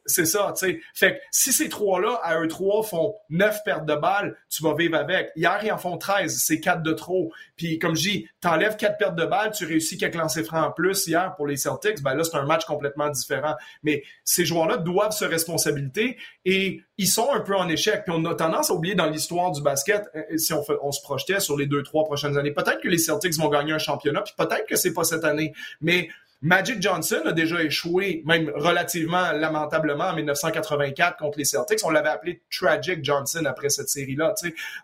C'est 0.04 0.26
ça, 0.26 0.52
tu 0.56 0.66
sais. 0.66 0.80
Fait 0.94 1.14
que 1.14 1.20
si 1.30 1.52
ces 1.52 1.68
trois-là, 1.68 2.18
à 2.22 2.40
eux 2.40 2.48
trois, 2.48 2.82
font 2.82 3.14
neuf 3.30 3.60
pertes 3.64 3.86
de 3.86 3.94
balles, 3.94 4.36
tu 4.48 4.62
vas 4.62 4.74
vivre 4.74 4.96
avec. 4.96 5.30
Hier, 5.36 5.60
ils 5.62 5.70
en 5.70 5.78
font 5.78 5.96
13, 5.96 6.36
c'est 6.44 6.60
quatre 6.60 6.82
de 6.82 6.92
trop. 6.92 7.32
Puis 7.56 7.78
comme 7.78 7.94
je 7.94 8.10
dis, 8.10 8.28
t'enlèves 8.40 8.76
quatre 8.76 8.98
pertes 8.98 9.14
de 9.14 9.24
balles, 9.24 9.52
tu 9.52 9.64
réussis 9.64 9.98
quelques 9.98 10.16
lancers 10.16 10.44
francs 10.44 10.66
en 10.66 10.72
plus 10.72 11.06
hier 11.06 11.34
pour 11.36 11.46
les 11.46 11.56
Celtics, 11.56 12.02
ben 12.02 12.14
là, 12.14 12.24
c'est 12.24 12.36
un 12.36 12.44
match 12.44 12.64
complètement 12.64 13.10
différent. 13.10 13.54
Mais 13.82 14.02
ces 14.24 14.44
joueurs-là 14.44 14.78
doivent 14.78 15.12
se 15.12 15.24
responsabiliser 15.24 16.16
et 16.44 16.82
ils 16.98 17.08
sont 17.08 17.30
un 17.32 17.40
peu 17.40 17.56
en 17.56 17.68
échec. 17.68 18.02
Puis 18.04 18.14
on 18.16 18.24
a 18.24 18.34
tendance 18.34 18.70
à 18.70 18.74
oublier 18.74 18.94
dans 18.94 19.06
l'histoire 19.06 19.52
du 19.52 19.62
basket, 19.62 20.04
euh, 20.14 20.36
si 20.36 20.52
on, 20.52 20.64
on 20.82 20.90
se 20.90 21.00
projetait 21.02 21.40
sur 21.40 21.56
les 21.56 21.66
deux, 21.66 21.82
trois 21.82 22.04
prochaines 22.04 22.36
années, 22.36 22.52
peut-être 22.52 22.80
que 22.80 22.88
les 22.88 22.98
Celtics 22.98 23.34
vont 23.36 23.48
gagner 23.48 23.72
un 23.72 23.78
championnat, 23.78 24.22
puis 24.22 24.34
peut-être 24.36 24.66
que 24.66 24.76
c'est 24.76 24.92
pas 24.92 25.04
cette 25.04 25.24
année. 25.24 25.52
Mais 25.80 26.08
Magic 26.44 26.82
Johnson 26.82 27.22
a 27.24 27.32
déjà 27.32 27.62
échoué, 27.62 28.22
même 28.26 28.50
relativement 28.56 29.30
lamentablement, 29.30 30.06
en 30.06 30.16
1984 30.16 31.16
contre 31.16 31.38
les 31.38 31.44
Celtics. 31.44 31.78
On 31.84 31.90
l'avait 31.90 32.08
appelé 32.08 32.42
Tragic 32.50 33.04
Johnson 33.04 33.44
après 33.46 33.68
cette 33.68 33.88
série-là. 33.88 34.34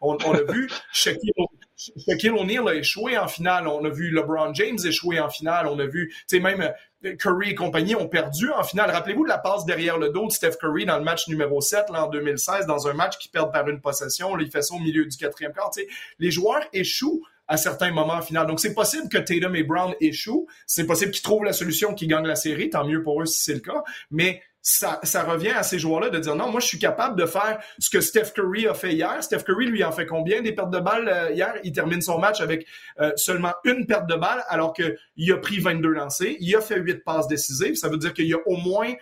On, 0.01 0.17
a 0.17 0.53
vu 0.53 0.71
Shaquille 0.93 2.31
O'Neal 2.31 2.69
a 2.69 2.75
échoué 2.75 3.19
en 3.19 3.27
finale. 3.27 3.67
On 3.67 3.85
a 3.85 3.89
vu 3.89 4.11
LeBron 4.11 4.55
James 4.55 4.79
échouer 4.85 5.19
en 5.19 5.31
finale. 5.31 5.67
On 5.67 5.81
a 5.81 5.87
vu, 5.87 6.15
même 6.33 6.73
euh, 7.05 7.17
Curry 7.17 7.51
et 7.51 7.55
compagnie 7.57 7.97
ont 7.97 8.09
perdu 8.09 8.51
en 8.53 8.63
finale. 8.63 8.93
Rappelez-vous 8.93 9.25
de 9.25 9.29
la 9.29 9.39
passe 9.39 9.65
derrière 9.65 9.99
le 9.99 10.11
dos 10.11 10.29
de 10.29 10.33
Steph 10.33 10.59
Curry 10.61 10.87
dans 10.87 10.99
le 10.99 11.05
match 11.05 11.27
numéro 11.27 11.61
7 11.61 11.91
là, 11.93 12.07
en 12.07 12.09
2016, 12.09 12.67
dans 12.67 12.87
un 12.87 12.93
match 12.93 13.19
qui 13.19 13.29
perd 13.29 13.53
par 13.53 13.69
une 13.69 13.81
possession. 13.81 14.39
Il 14.39 14.49
fait 14.49 14.63
ça 14.63 14.75
au 14.75 14.79
milieu 14.79 15.05
du 15.05 15.17
quatrième 15.17 15.53
quart. 15.53 15.73
Les 16.21 16.31
joueurs 16.31 16.63
échouent 16.73 17.25
à 17.49 17.57
certains 17.57 17.93
moments 17.93 18.15
en 18.15 18.23
finale. 18.23 18.47
Donc, 18.47 18.61
c'est 18.61 18.75
possible 18.75 19.09
que 19.09 19.19
Tatum 19.19 19.57
et 19.57 19.63
Brown 19.63 19.95
échouent. 20.01 20.47
C'est 20.67 20.87
possible 20.87 21.11
qu'ils 21.11 21.23
trouvent 21.23 21.45
la 21.45 21.53
solution, 21.53 21.95
qu'ils 21.95 22.09
gagnent 22.09 22.27
la 22.27 22.37
série. 22.37 22.71
Tant 22.71 22.87
mieux 22.87 23.03
pour 23.03 23.23
eux 23.23 23.27
si 23.27 23.43
c'est 23.43 23.55
le 23.55 23.61
cas. 23.61 23.83
Mais 24.11 24.43
ça, 24.61 25.01
ça 25.03 25.25
revient 25.25 25.51
à 25.51 25.63
ces 25.63 25.79
joueurs-là 25.79 26.11
de 26.11 26.19
dire 26.19 26.37
non, 26.37 26.51
moi 26.51 26.61
je 26.61 26.67
suis 26.67 26.79
capable 26.79 27.19
de 27.19 27.27
faire 27.27 27.59
ce 27.79 27.89
que 27.89 28.03
Steph 28.03 28.33
Curry 28.35 28.67
a 28.67 28.75
fait 28.75 28.93
hier. 28.93 29.23
Steph 29.23 29.45
Curry 29.45 29.67
lui 29.67 29.83
en 29.83 29.93
fait 29.93 30.05
combien 30.05 30.43
des 30.43 30.53
pertes 30.53 30.71
de 30.71 30.79
balles 30.79 31.09
euh, 31.09 31.31
hier? 31.33 31.55
Il 31.65 31.73
termine 31.73 32.03
son 32.03 32.19
match 32.19 32.43
avec 32.43 32.67
euh, 33.01 33.13
seulement 33.17 33.55
une 33.65 33.87
perte 33.87 34.07
de 34.09 34.15
balle 34.15 34.45
alors 34.49 34.75
qu'il 34.75 35.33
a 35.33 35.37
pris 35.39 35.59
22 35.59 35.89
lancés, 35.89 36.37
il 36.41 36.55
a 36.55 36.61
fait 36.61 36.79
8 36.79 37.03
passes 37.03 37.29
décisives. 37.29 37.77
Ça 37.77 37.89
veut 37.89 37.97
dire 37.97 38.13
qu'il 38.13 38.27
y 38.27 38.35
a 38.35 38.39
au 38.47 38.57
moins 38.57 38.93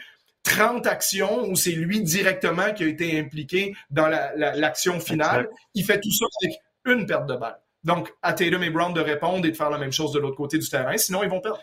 30 0.45 0.87
actions 0.87 1.49
où 1.49 1.57
c'est 1.57 1.73
lui 1.73 2.01
directement 2.01 2.73
qui 2.73 2.85
a 2.85 2.87
été 2.87 3.19
impliqué 3.19 3.75
dans 3.91 4.07
l'action 4.07 4.95
la, 4.95 5.01
finale. 5.01 5.49
Il 5.75 5.85
fait 5.85 6.01
tout 6.01 6.13
ça 6.13 6.27
avec 6.43 6.57
une 6.85 7.07
perte 7.07 7.27
de 7.27 7.35
balle. 7.35 7.59
Donc, 7.87 8.13
à 8.21 8.33
Tatum 8.33 8.65
et 8.65 8.71
Brown 8.71 8.93
de 8.93 9.01
répondre 9.01 9.47
et 9.47 9.53
de 9.53 9.57
faire 9.57 9.71
la 9.71 9.79
même 9.79 9.93
chose 9.93 10.13
de 10.13 10.19
l'autre 10.19 10.37
côté 10.37 10.59
du 10.59 10.69
terrain, 10.69 10.97
sinon 10.97 11.23
ils 11.23 11.31
vont 11.31 11.41
perdre. 11.41 11.63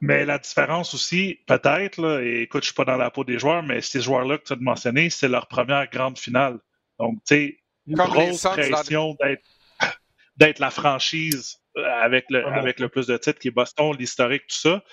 Mais 0.00 0.24
la 0.24 0.38
différence 0.38 0.94
aussi, 0.94 1.40
peut-être, 1.48 2.22
et 2.22 2.42
écoute, 2.42 2.62
je 2.62 2.68
suis 2.68 2.74
pas 2.74 2.84
dans 2.84 2.96
la 2.96 3.10
peau 3.10 3.24
des 3.24 3.38
joueurs, 3.38 3.64
mais 3.64 3.80
ces 3.80 4.00
joueurs-là 4.00 4.38
que 4.38 4.44
tu 4.44 4.52
as 4.52 4.56
mentionné, 4.56 5.10
c'est 5.10 5.28
leur 5.28 5.48
première 5.48 5.90
grande 5.90 6.18
finale. 6.18 6.60
Donc, 7.00 7.18
tu 7.26 7.34
sais, 7.34 7.58
grosse 7.88 8.42
pression 8.42 9.16
d'être 10.36 10.58
la 10.60 10.70
franchise 10.70 11.58
euh, 11.76 11.84
avec 12.00 12.26
le, 12.30 12.46
avec 12.46 12.78
le 12.78 12.88
plus 12.88 13.08
de 13.08 13.16
titres 13.16 13.40
qui 13.40 13.48
est 13.48 13.52
Boston, 13.52 13.96
l'historique, 13.98 14.46
tout 14.46 14.56
ça. 14.56 14.84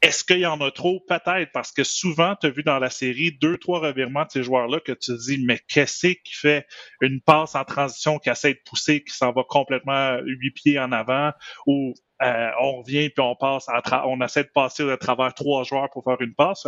Est-ce 0.00 0.22
qu'il 0.22 0.38
y 0.38 0.46
en 0.46 0.60
a 0.60 0.70
trop? 0.70 1.00
Peut-être, 1.08 1.50
parce 1.52 1.72
que 1.72 1.82
souvent, 1.82 2.36
tu 2.36 2.46
as 2.46 2.50
vu 2.50 2.62
dans 2.62 2.78
la 2.78 2.88
série 2.88 3.32
deux, 3.32 3.58
trois 3.58 3.80
revirements 3.80 4.24
de 4.24 4.30
ces 4.30 4.42
joueurs-là 4.44 4.78
que 4.78 4.92
tu 4.92 5.12
te 5.12 5.26
dis, 5.26 5.44
mais 5.44 5.58
qu'est-ce 5.66 6.06
qui 6.06 6.34
fait 6.34 6.66
une 7.00 7.20
passe 7.20 7.56
en 7.56 7.64
transition 7.64 8.18
qui 8.20 8.30
essaie 8.30 8.54
de 8.54 8.60
pousser, 8.64 9.02
qui 9.02 9.12
s'en 9.12 9.32
va 9.32 9.42
complètement 9.48 10.18
huit 10.24 10.52
pieds 10.52 10.78
en 10.78 10.92
avant, 10.92 11.32
ou 11.66 11.94
euh, 12.22 12.50
on 12.60 12.82
revient 12.82 13.10
puis 13.10 13.24
on 13.24 13.34
passe, 13.34 13.66
on 14.04 14.20
essaie 14.20 14.44
de 14.44 14.50
passer 14.54 14.88
à 14.88 14.96
travers 14.96 15.34
trois 15.34 15.64
joueurs 15.64 15.90
pour 15.90 16.04
faire 16.04 16.20
une 16.20 16.34
passe. 16.34 16.66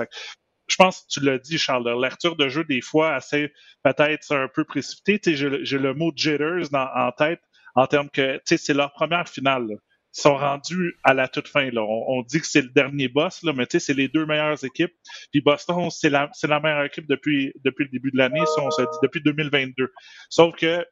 je 0.67 0.77
pense 0.77 1.03
que 1.03 1.07
tu 1.09 1.21
l'as 1.21 1.39
dit, 1.39 1.57
Charles, 1.57 1.89
l'ouverture 1.89 2.35
de 2.35 2.49
jeu, 2.49 2.65
des 2.65 2.81
fois, 2.81 3.15
assez 3.15 3.53
peut-être 3.85 4.35
un 4.35 4.49
peu 4.49 4.65
précipité. 4.65 5.37
J'ai 5.37 5.79
le 5.79 5.95
mot 5.95 6.11
jitters 6.17 6.75
en 6.75 7.13
tête 7.13 7.41
en 7.77 7.87
termes 7.87 8.11
que 8.11 8.41
c'est 8.45 8.75
leur 8.75 8.93
première 8.93 9.29
finale 9.29 9.69
sont 10.13 10.37
rendus 10.37 10.97
à 11.05 11.15
la 11.15 11.29
toute 11.29 11.49
fin. 11.49 11.71
Là. 11.71 11.83
On, 11.83 12.23
dit 12.23 12.41
que 12.41 12.47
c'est 12.47 12.63
le 12.63 12.69
dernier 12.69 13.09
boss, 13.09 13.43
là, 13.43 13.53
mais 13.53 13.67
c'est 13.69 13.95
les 13.95 14.09
deux 14.09 14.27
meilleures 14.27 14.65
équipes. 14.65 14.95
Puis 15.31 15.41
Boston, 15.41 15.89
c'est 15.91 16.11
la, 16.11 16.31
la 16.43 16.61
meilleure 16.61 16.85
équipe 16.85 17.07
depuis, 17.09 17.53
depuis 17.65 17.85
le 17.85 17.91
début 17.91 18.11
de 18.11 18.19
l'année, 18.19 18.43
si 18.47 18.61
on 18.61 18.71
se 18.71 18.83
dit, 18.83 18.99
depuis 19.03 19.23
2022. 19.23 19.93
Sauf 20.29 20.57
que 20.57 20.85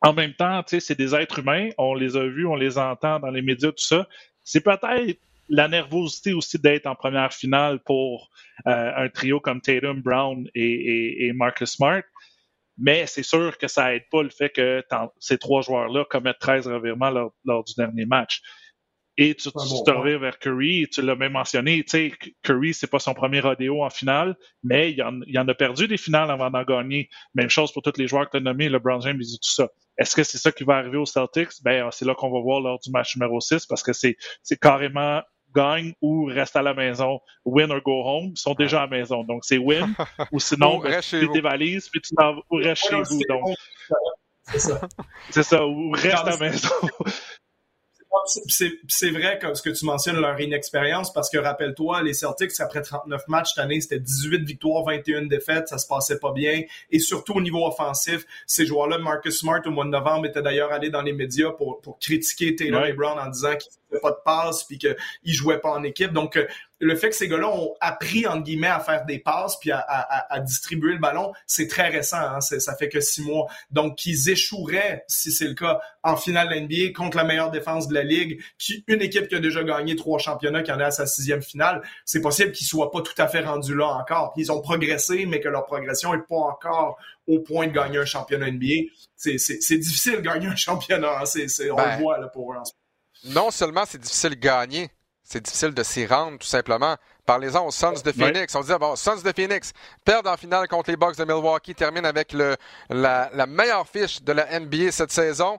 en 0.00 0.12
même 0.12 0.34
temps, 0.34 0.62
c'est 0.66 0.98
des 0.98 1.14
êtres 1.14 1.38
humains, 1.38 1.70
on 1.78 1.94
les 1.94 2.16
a 2.16 2.24
vus, 2.24 2.46
on 2.46 2.56
les 2.56 2.76
entend 2.76 3.20
dans 3.20 3.30
les 3.30 3.40
médias, 3.40 3.70
tout 3.70 3.84
ça. 3.84 4.06
C'est 4.42 4.60
peut-être 4.60 5.18
la 5.48 5.68
nervosité 5.68 6.32
aussi 6.32 6.58
d'être 6.58 6.86
en 6.86 6.94
première 6.94 7.32
finale 7.32 7.78
pour 7.80 8.30
euh, 8.66 8.92
un 8.96 9.08
trio 9.08 9.40
comme 9.40 9.60
Tatum, 9.60 10.00
Brown 10.00 10.46
et, 10.54 11.32
Marcus 11.34 11.72
Smart. 11.72 12.02
Mais 12.76 13.06
c'est 13.06 13.22
sûr 13.22 13.56
que 13.58 13.68
ça 13.68 13.94
aide 13.94 14.04
pas 14.10 14.22
le 14.22 14.30
fait 14.30 14.50
que 14.50 14.82
ces 15.18 15.38
trois 15.38 15.62
joueurs-là 15.62 16.04
commettent 16.10 16.38
13 16.40 16.66
revirements 16.66 17.10
lors, 17.44 17.64
du 17.64 17.74
dernier 17.76 18.06
match. 18.06 18.42
Et 19.16 19.36
tu, 19.36 19.48
te 19.52 19.90
reviens 19.92 20.18
vers 20.18 20.40
Curry, 20.40 20.88
tu 20.92 21.00
l'as 21.00 21.14
même 21.14 21.32
mentionné, 21.32 21.84
tu 21.84 21.90
sais, 21.90 22.12
Curry, 22.42 22.74
c'est 22.74 22.88
pas 22.88 22.98
son 22.98 23.14
premier 23.14 23.38
rodéo 23.38 23.84
en 23.84 23.90
finale, 23.90 24.34
mais 24.64 24.90
il 24.90 25.00
en, 25.04 25.20
en 25.20 25.48
a 25.48 25.54
perdu 25.54 25.86
des 25.86 25.96
finales 25.96 26.32
avant 26.32 26.50
d'en 26.50 26.64
gagner. 26.64 27.08
Même 27.36 27.48
chose 27.48 27.72
pour 27.72 27.82
tous 27.82 27.96
les 27.96 28.08
joueurs 28.08 28.26
que 28.26 28.32
tu 28.32 28.36
as 28.38 28.40
nommés, 28.40 28.68
LeBron 28.68 29.00
James 29.02 29.20
et 29.20 29.38
tout 29.40 29.52
ça. 29.52 29.68
Est-ce 29.98 30.16
que 30.16 30.24
c'est 30.24 30.38
ça 30.38 30.50
qui 30.50 30.64
va 30.64 30.78
arriver 30.78 30.96
aux 30.96 31.06
Celtics? 31.06 31.62
Ben, 31.62 31.88
c'est 31.92 32.04
là 32.04 32.16
qu'on 32.16 32.32
va 32.32 32.40
voir 32.40 32.60
lors 32.60 32.80
du 32.80 32.90
match 32.90 33.16
numéro 33.16 33.40
6 33.40 33.66
parce 33.66 33.84
que 33.84 33.92
c'est 33.92 34.16
carrément 34.60 35.22
gagne 35.54 35.94
ou 36.00 36.24
reste 36.26 36.56
à 36.56 36.62
la 36.62 36.74
maison, 36.74 37.20
win 37.44 37.70
or 37.70 37.80
go 37.82 38.02
home, 38.04 38.32
ils 38.34 38.38
sont 38.38 38.54
déjà 38.54 38.82
à 38.82 38.86
la 38.86 38.98
maison. 38.98 39.24
Donc, 39.24 39.44
c'est 39.44 39.58
win 39.58 39.94
ou 40.32 40.40
sinon, 40.40 40.78
ben, 40.78 41.00
tu 41.00 41.20
fais 41.20 41.28
tes 41.28 41.40
valises 41.40 41.88
puis 41.88 42.00
tu 42.00 42.14
t'en 42.14 42.36
ou 42.50 42.56
reste 42.56 42.88
chez 42.88 43.02
vous. 43.02 43.20
Donc, 43.28 43.56
c'est 44.44 44.58
ça. 44.58 44.80
c'est 45.30 45.42
ça, 45.42 45.66
ou 45.66 45.90
reste 45.90 46.14
à 46.14 46.30
la 46.30 46.36
maison. 46.36 46.68
c'est 48.88 49.10
vrai 49.10 49.38
que 49.38 49.54
ce 49.54 49.62
que 49.62 49.70
tu 49.70 49.84
mentionnes, 49.84 50.20
leur 50.20 50.38
inexpérience, 50.40 51.12
parce 51.12 51.30
que 51.30 51.38
rappelle-toi, 51.38 52.02
les 52.02 52.14
Celtics, 52.14 52.52
après 52.60 52.82
39 52.82 53.28
matchs 53.28 53.54
cette 53.54 53.64
année, 53.64 53.80
c'était 53.80 54.00
18 54.00 54.44
victoires, 54.44 54.84
21 54.84 55.26
défaites, 55.26 55.68
ça 55.68 55.78
se 55.78 55.86
passait 55.86 56.18
pas 56.18 56.32
bien. 56.32 56.62
Et 56.90 56.98
surtout 56.98 57.34
au 57.34 57.40
niveau 57.40 57.66
offensif, 57.66 58.24
ces 58.46 58.66
joueurs-là, 58.66 58.98
Marcus 58.98 59.38
Smart, 59.38 59.60
au 59.64 59.70
mois 59.70 59.84
de 59.84 59.90
novembre, 59.90 60.26
étaient 60.26 60.42
d'ailleurs 60.42 60.72
allés 60.72 60.90
dans 60.90 61.02
les 61.02 61.12
médias 61.12 61.50
pour, 61.50 61.80
pour 61.80 61.98
critiquer 61.98 62.54
Taylor 62.56 62.86
et 62.86 62.92
Brown 62.92 63.18
en 63.18 63.28
disant 63.28 63.56
qu'ils 63.56 63.72
pas 64.00 64.10
de 64.10 64.18
passe 64.24 64.64
puis 64.64 64.78
qu'ils 64.78 65.34
jouaient 65.34 65.60
pas 65.60 65.70
en 65.70 65.82
équipe. 65.82 66.12
Donc, 66.12 66.36
euh, 66.36 66.46
le 66.80 66.96
fait 66.96 67.10
que 67.10 67.16
ces 67.16 67.28
gars-là 67.28 67.48
ont 67.48 67.74
appris, 67.80 68.26
entre 68.26 68.42
guillemets, 68.42 68.66
à 68.66 68.80
faire 68.80 69.04
des 69.04 69.18
passes 69.18 69.58
puis 69.58 69.70
à, 69.72 70.40
distribuer 70.40 70.92
le 70.92 70.98
ballon, 70.98 71.32
c'est 71.46 71.66
très 71.66 71.88
récent. 71.88 72.18
Hein? 72.18 72.40
Ça 72.40 72.74
fait 72.76 72.88
que 72.88 73.00
six 73.00 73.22
mois. 73.22 73.46
Donc, 73.70 73.96
qu'ils 73.96 74.28
échoueraient, 74.28 75.04
si 75.08 75.32
c'est 75.32 75.46
le 75.46 75.54
cas, 75.54 75.80
en 76.02 76.16
finale 76.16 76.48
NBA 76.62 76.92
contre 76.94 77.16
la 77.16 77.24
meilleure 77.24 77.50
défense 77.50 77.88
de 77.88 77.94
la 77.94 78.02
Ligue, 78.02 78.42
qui, 78.58 78.84
une 78.86 79.00
équipe 79.00 79.28
qui 79.28 79.34
a 79.34 79.40
déjà 79.40 79.62
gagné 79.62 79.96
trois 79.96 80.18
championnats, 80.18 80.62
qui 80.62 80.72
en 80.72 80.80
est 80.80 80.84
à 80.84 80.90
sa 80.90 81.06
sixième 81.06 81.42
finale, 81.42 81.82
c'est 82.04 82.20
possible 82.20 82.52
qu'ils 82.52 82.66
soient 82.66 82.90
pas 82.90 83.00
tout 83.00 83.14
à 83.18 83.28
fait 83.28 83.40
rendus 83.40 83.74
là 83.74 83.86
encore. 83.86 84.34
Ils 84.36 84.52
ont 84.52 84.60
progressé, 84.60 85.26
mais 85.26 85.40
que 85.40 85.48
leur 85.48 85.64
progression 85.64 86.12
est 86.14 86.26
pas 86.28 86.36
encore 86.36 86.98
au 87.26 87.40
point 87.40 87.66
de 87.66 87.72
gagner 87.72 87.98
un 87.98 88.04
championnat 88.04 88.50
NBA. 88.50 88.90
C'est 89.16 89.78
difficile 89.78 90.16
de 90.16 90.20
gagner 90.20 90.48
un 90.48 90.56
championnat. 90.56 91.20
Hein? 91.20 91.24
on 91.24 91.38
le 91.38 91.74
ben, 91.76 91.98
voit 91.98 92.18
là, 92.18 92.28
pour 92.28 92.52
eux 92.52 92.56
Non 93.24 93.50
seulement 93.50 93.84
c'est 93.86 93.98
difficile 93.98 94.30
de 94.30 94.34
gagner, 94.34 94.90
c'est 95.22 95.42
difficile 95.42 95.72
de 95.72 95.82
s'y 95.82 96.06
rendre, 96.06 96.38
tout 96.38 96.46
simplement. 96.46 96.96
Parlez-en 97.24 97.66
aux 97.66 97.70
Suns 97.70 98.02
de 98.04 98.12
Phoenix. 98.12 98.54
On 98.54 98.60
disait, 98.60 98.78
bon, 98.78 98.94
Suns 98.96 99.22
de 99.24 99.32
Phoenix 99.32 99.72
perdent 100.04 100.26
en 100.26 100.36
finale 100.36 100.68
contre 100.68 100.90
les 100.90 100.96
Bucks 100.96 101.16
de 101.16 101.24
Milwaukee, 101.24 101.74
terminent 101.74 102.06
avec 102.06 102.32
le, 102.34 102.56
la, 102.90 103.46
meilleure 103.46 103.88
fiche 103.88 104.22
de 104.22 104.32
la 104.32 104.60
NBA 104.60 104.92
cette 104.92 105.10
saison. 105.10 105.58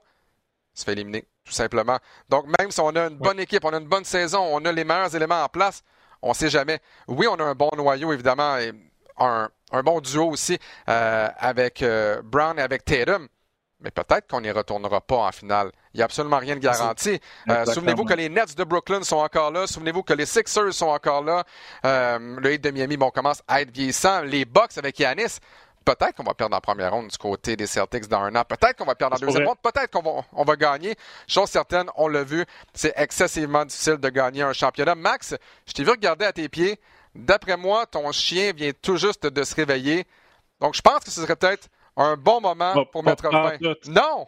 Se 0.76 0.84
fait 0.84 0.92
éliminer, 0.92 1.26
tout 1.44 1.54
simplement. 1.54 1.98
Donc, 2.30 2.46
même 2.60 2.70
si 2.70 2.80
on 2.80 2.90
a 2.90 3.08
une 3.08 3.18
bonne 3.18 3.40
équipe, 3.40 3.66
on 3.66 3.74
a 3.74 3.78
une 3.78 3.88
bonne 3.88 4.06
saison, 4.06 4.48
on 4.52 4.64
a 4.66 4.72
les 4.72 4.84
meilleurs 4.84 5.16
éléments 5.16 5.44
en 5.44 5.50
place, 5.50 5.82
on 6.22 6.30
ne 6.30 6.36
sait 6.36 6.50
jamais. 6.50 6.80
Oui, 7.08 7.26
on 7.28 7.36
a 7.36 7.44
un 7.44 7.56
bon 7.56 7.72
noyau, 7.76 8.14
évidemment, 8.14 8.58
et 8.58 8.72
un, 9.18 9.50
bon 9.84 10.02
duo 10.02 10.30
aussi 10.30 10.60
euh, 10.88 11.30
avec 11.38 11.82
euh, 11.82 12.22
Brown 12.22 12.60
et 12.60 12.62
avec 12.62 12.86
Tatum 12.86 13.28
mais 13.80 13.92
peut-être 13.92 14.28
qu'on 14.28 14.42
n'y 14.42 14.52
retournera 14.52 15.02
pas 15.02 15.18
en 15.18 15.32
finale. 15.32 15.72
Il 15.94 15.98
n'y 15.98 16.02
a 16.02 16.06
absolument 16.06 16.38
rien 16.38 16.56
de 16.56 16.60
garanti. 16.60 17.20
Euh, 17.50 17.66
souvenez-vous 17.66 18.06
que 18.06 18.14
les 18.14 18.30
Nets 18.30 18.58
de 18.58 18.64
Brooklyn 18.64 19.04
sont 19.04 19.18
encore 19.18 19.52
là. 19.52 19.68
Souvenez-vous 19.68 20.04
que 20.04 20.14
les 20.14 20.26
Sixers 20.26 20.74
sont 20.74 20.88
encore 20.88 21.24
là. 21.24 21.44
Euh, 21.86 22.38
le 22.40 22.54
Heat 22.54 22.64
de 22.64 22.72
Miami, 22.72 22.98
bon, 22.98 23.12
commence 23.12 23.42
à 23.48 23.62
être 23.62 23.72
vieillissant. 23.72 24.22
Les 24.22 24.46
Bucks 24.46 24.78
avec 24.78 24.98
Yanis, 25.00 25.40
peut-être 25.84 26.16
qu'on 26.16 26.24
va 26.24 26.34
perdre 26.34 26.56
en 26.56 26.62
première 26.62 26.92
ronde 26.92 27.10
du 27.10 27.18
côté 27.18 27.56
des 27.56 27.68
Celtics 27.68 28.08
dans 28.08 28.22
un 28.22 28.36
an. 28.36 28.44
Peut-être 28.44 28.78
qu'on 28.78 28.86
va 28.86 28.96
perdre 28.96 29.18
en 29.18 29.20
deuxième 29.20 29.48
ronde. 29.48 29.58
Peut-être 29.62 29.92
qu'on 29.92 30.02
va, 30.02 30.26
on 30.34 30.44
va 30.44 30.56
gagner. 30.56 30.96
Chose 31.28 31.50
certaine, 31.50 31.88
on 31.96 32.08
l'a 32.08 32.24
vu, 32.24 32.46
c'est 32.74 32.94
excessivement 32.96 33.66
difficile 33.66 33.98
de 33.98 34.10
gagner 34.10 34.42
un 34.42 34.54
championnat. 34.54 34.96
Max, 34.96 35.36
je 35.68 35.74
t'ai 35.74 35.84
vu 35.84 35.92
regarder 35.92 36.26
à 36.26 36.34
tes 36.34 36.50
pieds. 36.50 36.80
D'après 37.14 37.56
moi, 37.56 37.86
ton 37.86 38.12
chien 38.12 38.52
vient 38.54 38.72
tout 38.82 38.98
juste 38.98 39.26
de 39.26 39.44
se 39.44 39.54
réveiller. 39.56 40.06
Donc, 40.60 40.74
je 40.76 40.82
pense 40.82 41.00
que 41.00 41.12
ce 41.12 41.22
serait 41.22 41.36
peut-être 41.36 41.68
un 41.98 42.18
bon 42.18 42.42
moment 42.42 42.86
pour 42.86 43.04
mettre 43.04 43.30
fin. 43.30 43.58
Non! 43.88 44.28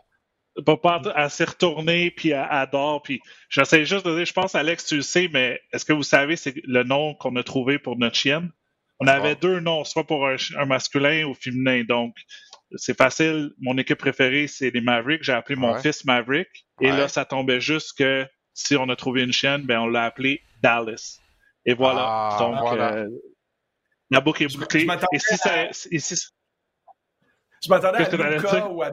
Pas 0.65 1.01
à 1.13 1.29
s'y 1.29 1.43
retourner, 1.43 2.09
puis 2.09 2.33
à, 2.33 2.45
à 2.45 2.67
puis 3.03 3.21
j'essaie 3.47 3.85
juste 3.85 4.05
de 4.07 4.15
dire, 4.15 4.25
je 4.25 4.33
pense, 4.33 4.55
Alex, 4.55 4.85
tu 4.87 4.95
le 4.95 5.01
sais, 5.03 5.29
mais 5.31 5.61
est-ce 5.71 5.85
que 5.85 5.93
vous 5.93 6.03
savez 6.03 6.35
c'est 6.35 6.55
le 6.63 6.83
nom 6.83 7.13
qu'on 7.13 7.35
a 7.35 7.43
trouvé 7.43 7.77
pour 7.77 7.95
notre 7.97 8.15
chienne? 8.15 8.51
On 8.99 9.05
avait 9.05 9.35
deux 9.35 9.59
noms, 9.59 9.83
soit 9.83 10.07
pour 10.07 10.27
un, 10.27 10.65
masculin 10.65 11.25
ou 11.25 11.35
féminin, 11.35 11.83
donc 11.87 12.15
c'est 12.75 12.97
facile. 12.97 13.51
Mon 13.59 13.77
équipe 13.77 13.99
préférée, 13.99 14.47
c'est 14.47 14.71
les 14.71 14.81
Mavericks. 14.81 15.23
J'ai 15.23 15.33
appelé 15.33 15.55
mon 15.55 15.75
fils 15.75 16.03
Maverick. 16.05 16.47
Et 16.81 16.89
là, 16.89 17.07
ça 17.07 17.23
tombait 17.23 17.61
juste 17.61 17.97
que 17.97 18.25
si 18.53 18.75
on 18.75 18.89
a 18.89 18.95
trouvé 18.95 19.21
une 19.21 19.31
chienne, 19.31 19.61
ben 19.63 19.79
on 19.81 19.87
l'a 19.87 20.05
appelé 20.05 20.41
Dallas. 20.63 21.19
Et 21.65 21.75
voilà. 21.75 22.01
Ah, 22.01 22.37
donc, 22.39 22.79
euh, 22.79 23.07
la 24.09 24.21
boucle 24.21 24.43
est 24.43 24.57
bouclée. 24.57 24.87
Et 25.13 25.19
si 25.19 25.37
ça, 25.37 25.65
et 25.65 25.99
si, 25.99 26.15
je 27.63 27.69
m'attendais 27.69 28.03
à 28.03 28.29
Luca 28.29 28.67
ou 28.69 28.83
à... 28.83 28.91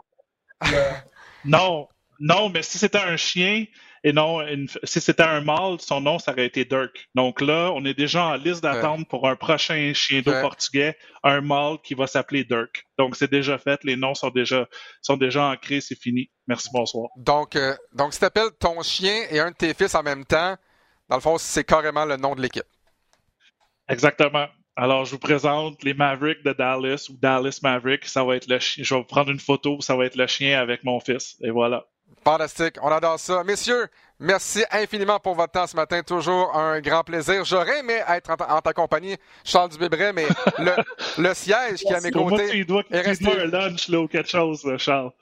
non, 1.45 1.89
non, 2.21 2.49
mais 2.49 2.63
si 2.63 2.79
c'était 2.79 2.99
un 2.99 3.17
chien 3.17 3.67
et 4.07 4.13
non, 4.13 4.45
si 4.85 5.01
c'était 5.01 5.23
un 5.23 5.41
mâle, 5.41 5.81
son 5.81 6.03
nom, 6.03 6.19
ça 6.19 6.33
aurait 6.33 6.45
été 6.45 6.67
Dirk. 6.67 7.09
Donc 7.15 7.41
là, 7.41 7.71
on 7.75 7.87
est 7.87 7.95
déjà 7.95 8.27
en 8.27 8.35
liste 8.35 8.63
d'attente 8.63 9.09
pour 9.09 9.27
un 9.27 9.35
prochain 9.35 9.93
chien 9.95 10.21
d'eau 10.21 10.33
portugais, 10.43 10.95
un 11.23 11.41
mâle 11.41 11.79
qui 11.83 11.95
va 11.95 12.07
s'appeler 12.07 12.45
Dirk. 12.45 12.87
Donc 12.99 13.17
c'est 13.17 13.31
déjà 13.31 13.57
fait, 13.57 13.83
les 13.83 13.97
noms 13.97 14.15
sont 14.15 14.29
déjà, 14.29 14.69
sont 15.01 15.17
déjà 15.17 15.47
ancrés, 15.47 15.81
c'est 15.81 15.99
fini. 15.99 16.31
Merci, 16.47 16.69
bonsoir. 16.71 17.09
Donc, 17.17 17.57
euh, 17.57 17.75
donc 17.95 18.13
si 18.13 18.19
tu 18.19 18.27
appelles 18.27 18.51
ton 18.61 18.83
chien 18.83 19.25
et 19.31 19.41
un 19.41 19.53
de 19.53 19.57
tes 19.57 19.73
fils 19.73 19.95
en 19.95 20.03
même 20.03 20.27
temps, 20.27 20.55
dans 21.09 21.17
le 21.17 21.23
fond, 21.23 21.39
c'est 21.39 21.65
carrément 21.65 22.05
le 22.05 22.19
nom 22.19 22.35
de 22.35 22.43
l'équipe. 22.43 22.65
Exactement. 23.89 24.49
Alors, 24.77 25.05
je 25.05 25.13
vous 25.13 25.19
présente 25.19 25.85
les 25.85 25.95
Mavericks 25.95 26.45
de 26.45 26.53
Dallas 26.53 27.07
ou 27.09 27.17
Dallas 27.17 27.61
Mavericks. 27.63 28.07
Ça 28.07 28.25
va 28.25 28.37
être 28.37 28.49
le 28.49 28.59
chien. 28.59 28.83
Je 28.83 28.95
vais 28.95 29.05
prendre 29.05 29.31
une 29.31 29.39
photo, 29.39 29.81
ça 29.81 29.95
va 29.95 30.05
être 30.07 30.17
le 30.17 30.27
chien 30.27 30.61
avec 30.61 30.83
mon 30.83 30.99
fils. 30.99 31.37
Et 31.43 31.51
voilà. 31.51 31.87
Fantastique. 32.25 32.77
On 32.83 32.89
adore 32.89 33.21
ça. 33.21 33.45
Messieurs, 33.45 33.87
merci 34.19 34.65
infiniment 34.73 35.21
pour 35.21 35.35
votre 35.35 35.53
temps 35.53 35.67
ce 35.67 35.77
matin. 35.77 36.03
Toujours 36.03 36.57
un 36.57 36.81
grand 36.81 37.05
plaisir. 37.05 37.45
J'aurais 37.45 37.81
aimé 37.81 38.01
être 38.09 38.31
en, 38.31 38.61
ta 38.61 38.73
compagnie, 38.73 39.17
Charles 39.45 39.71
Dubébret, 39.71 40.13
mais 40.13 40.27
le, 41.19 41.35
siège 41.35 41.81
qui 41.81 41.93
est 41.93 41.97
à 41.97 42.01
mes 42.01 42.11
côtés. 42.11 42.49
tu 42.51 42.65
dois, 42.65 42.83
est 42.91 43.01
resté... 43.01 43.29
un 43.29 43.47
lunch 43.47 43.89
là, 43.89 44.01
ou 44.01 44.09
quelque 44.09 44.31
chose, 44.31 44.67
Charles. 44.79 45.13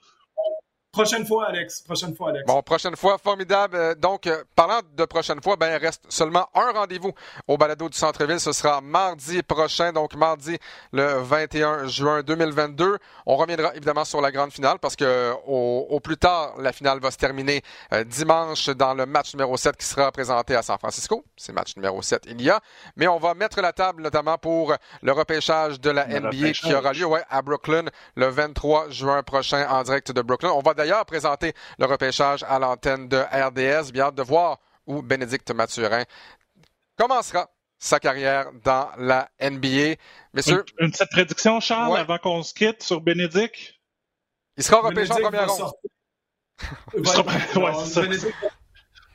Prochaine 0.92 1.24
fois, 1.24 1.46
Alex. 1.46 1.80
Prochaine 1.80 2.14
fois, 2.14 2.28
Alex. 2.28 2.44
Bon, 2.46 2.60
prochaine 2.60 2.96
fois, 2.96 3.16
formidable. 3.16 3.76
Euh, 3.76 3.94
donc, 3.94 4.26
euh, 4.26 4.44
parlant 4.54 4.80
de 4.94 5.04
prochaine 5.06 5.40
fois, 5.42 5.56
ben, 5.56 5.70
il 5.72 5.82
reste 5.82 6.04
seulement 6.10 6.46
un 6.54 6.70
rendez-vous 6.70 7.12
au 7.48 7.56
balado 7.56 7.88
du 7.88 7.96
centre-ville. 7.96 8.38
Ce 8.38 8.52
sera 8.52 8.82
mardi 8.82 9.42
prochain, 9.42 9.90
donc 9.94 10.14
mardi 10.14 10.58
le 10.92 11.22
21 11.22 11.86
juin 11.86 12.20
2022. 12.20 12.98
On 13.24 13.36
reviendra 13.36 13.74
évidemment 13.74 14.04
sur 14.04 14.20
la 14.20 14.30
grande 14.30 14.52
finale 14.52 14.78
parce 14.80 14.94
que 14.94 15.32
au, 15.46 15.98
plus 16.00 16.18
tard, 16.18 16.56
la 16.58 16.74
finale 16.74 17.00
va 17.00 17.10
se 17.10 17.16
terminer 17.16 17.62
euh, 17.94 18.04
dimanche 18.04 18.68
dans 18.68 18.92
le 18.92 19.06
match 19.06 19.32
numéro 19.32 19.56
7 19.56 19.74
qui 19.78 19.86
sera 19.86 20.12
présenté 20.12 20.54
à 20.54 20.60
San 20.60 20.76
Francisco. 20.76 21.24
C'est 21.38 21.54
match 21.54 21.74
numéro 21.74 22.02
7 22.02 22.24
il 22.26 22.42
y 22.42 22.50
a. 22.50 22.60
Mais 22.96 23.08
on 23.08 23.18
va 23.18 23.32
mettre 23.32 23.62
la 23.62 23.72
table 23.72 24.02
notamment 24.02 24.36
pour 24.36 24.74
le 25.00 25.12
repêchage 25.12 25.80
de 25.80 25.88
la 25.88 26.06
NBA 26.06 26.52
qui 26.52 26.74
aura 26.74 26.92
lieu 26.92 27.06
ouais, 27.06 27.22
à 27.30 27.40
Brooklyn 27.40 27.84
le 28.14 28.26
23 28.26 28.90
juin 28.90 29.22
prochain 29.22 29.66
en 29.70 29.82
direct 29.84 30.12
de 30.12 30.20
Brooklyn. 30.20 30.50
On 30.50 30.60
va 30.60 30.74
d'ailleurs 30.82 31.06
présenter 31.06 31.52
le 31.78 31.86
repêchage 31.86 32.44
à 32.48 32.58
l'antenne 32.58 33.08
de 33.08 33.16
RDS. 33.16 33.92
Bien 33.92 34.06
hâte 34.06 34.16
de 34.16 34.22
voir 34.22 34.58
où 34.86 35.00
Bénédicte 35.00 35.50
Mathurin 35.52 36.04
commencera 36.96 37.48
sa 37.78 38.00
carrière 38.00 38.50
dans 38.64 38.90
la 38.98 39.30
NBA. 39.40 39.96
Messieurs, 40.34 40.64
une, 40.78 40.90
petite 40.90 41.10
prédiction, 41.10 41.60
Charles, 41.60 41.96
avant 41.96 42.18
qu'on 42.18 42.42
se 42.42 42.52
quitte 42.52 42.82
sur 42.82 43.00
Bénédicte? 43.00 43.74
Il 44.56 44.64
sera 44.64 44.80
repêché 44.80 45.12
en 45.12 45.20
première 45.20 45.48
ronde. 45.48 45.72
Il 46.94 47.02
va 47.04 47.12
être 47.12 47.60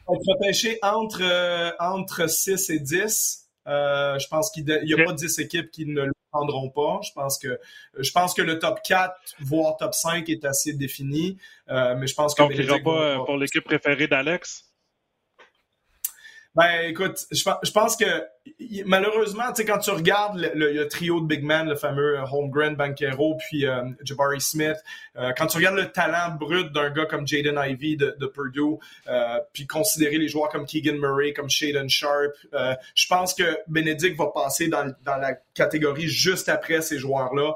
repêché 0.08 0.80
entre, 0.82 1.22
euh, 1.22 1.72
entre 1.80 2.28
6 2.28 2.70
et 2.70 2.80
10. 2.80 3.47
Euh, 3.68 4.18
je 4.20 4.28
pense 4.28 4.50
qu'il 4.52 4.66
n'y 4.66 4.94
a 4.94 5.06
pas 5.06 5.14
10 5.14 5.40
équipes 5.40 5.70
qui 5.72 5.86
ne 5.86 6.04
le 6.04 6.14
prendront 6.32 6.70
pas. 6.70 7.00
Je 7.04 7.12
pense 7.14 7.38
que 7.38 7.60
je 7.98 8.12
pense 8.12 8.34
que 8.34 8.42
le 8.42 8.60
top 8.60 8.80
4, 8.84 9.14
voire 9.42 9.78
top 9.78 9.94
5 9.94 10.30
est 10.30 10.46
assez 10.46 10.74
défini. 10.74 11.38
Euh, 11.70 11.96
mais 11.96 12.08
je 12.08 12.16
pense 12.16 12.34
que. 12.34 12.44
Donc, 12.44 12.54
il 12.56 12.66
pas 12.84 12.90
euh, 12.90 13.18
pour 13.26 13.38
l'équipe 13.38 13.64
préférée 13.64 14.08
d'Alex? 14.08 14.67
Ben, 16.58 16.90
écoute, 16.90 17.28
je, 17.32 17.72
pense 17.72 17.96
que 17.96 18.06
malheureusement, 18.88 19.44
tu 19.50 19.58
sais, 19.58 19.66
quand 19.66 19.78
tu 19.78 19.92
regardes 19.92 20.40
le, 20.56 20.88
trio 20.88 21.22
de 21.22 21.28
big 21.28 21.44
men, 21.44 21.70
le 21.70 21.76
fameux 21.76 22.18
Holmgren, 22.32 22.76
Banquero, 22.76 23.38
puis 23.38 23.66
Jabari 24.04 24.42
Smith, 24.42 24.78
quand 25.38 25.46
tu 25.46 25.58
regardes 25.58 25.76
le 25.76 25.92
talent 25.92 26.34
brut 26.36 26.72
d'un 26.72 26.90
gars 26.90 27.06
comme 27.06 27.28
Jaden 27.28 27.60
Ivey 27.64 27.96
de, 27.96 28.16
de 28.20 28.26
Purdue, 28.26 28.80
puis 29.54 29.68
considérer 29.68 30.18
les 30.18 30.28
joueurs 30.28 30.50
comme 30.50 30.66
Keegan 30.66 30.98
Murray, 30.98 31.32
comme 31.32 31.48
Shaden 31.48 31.90
Sharp, 31.90 32.34
je 32.96 33.06
pense 33.08 33.36
que 33.36 33.60
Benedict 33.68 34.18
va 34.18 34.32
passer 34.34 34.68
dans, 34.68 34.92
dans 35.06 35.18
la 35.18 35.34
catégorie 35.54 36.08
juste 36.08 36.50
après 36.50 36.82
ces 36.82 36.98
joueurs-là. 36.98 37.54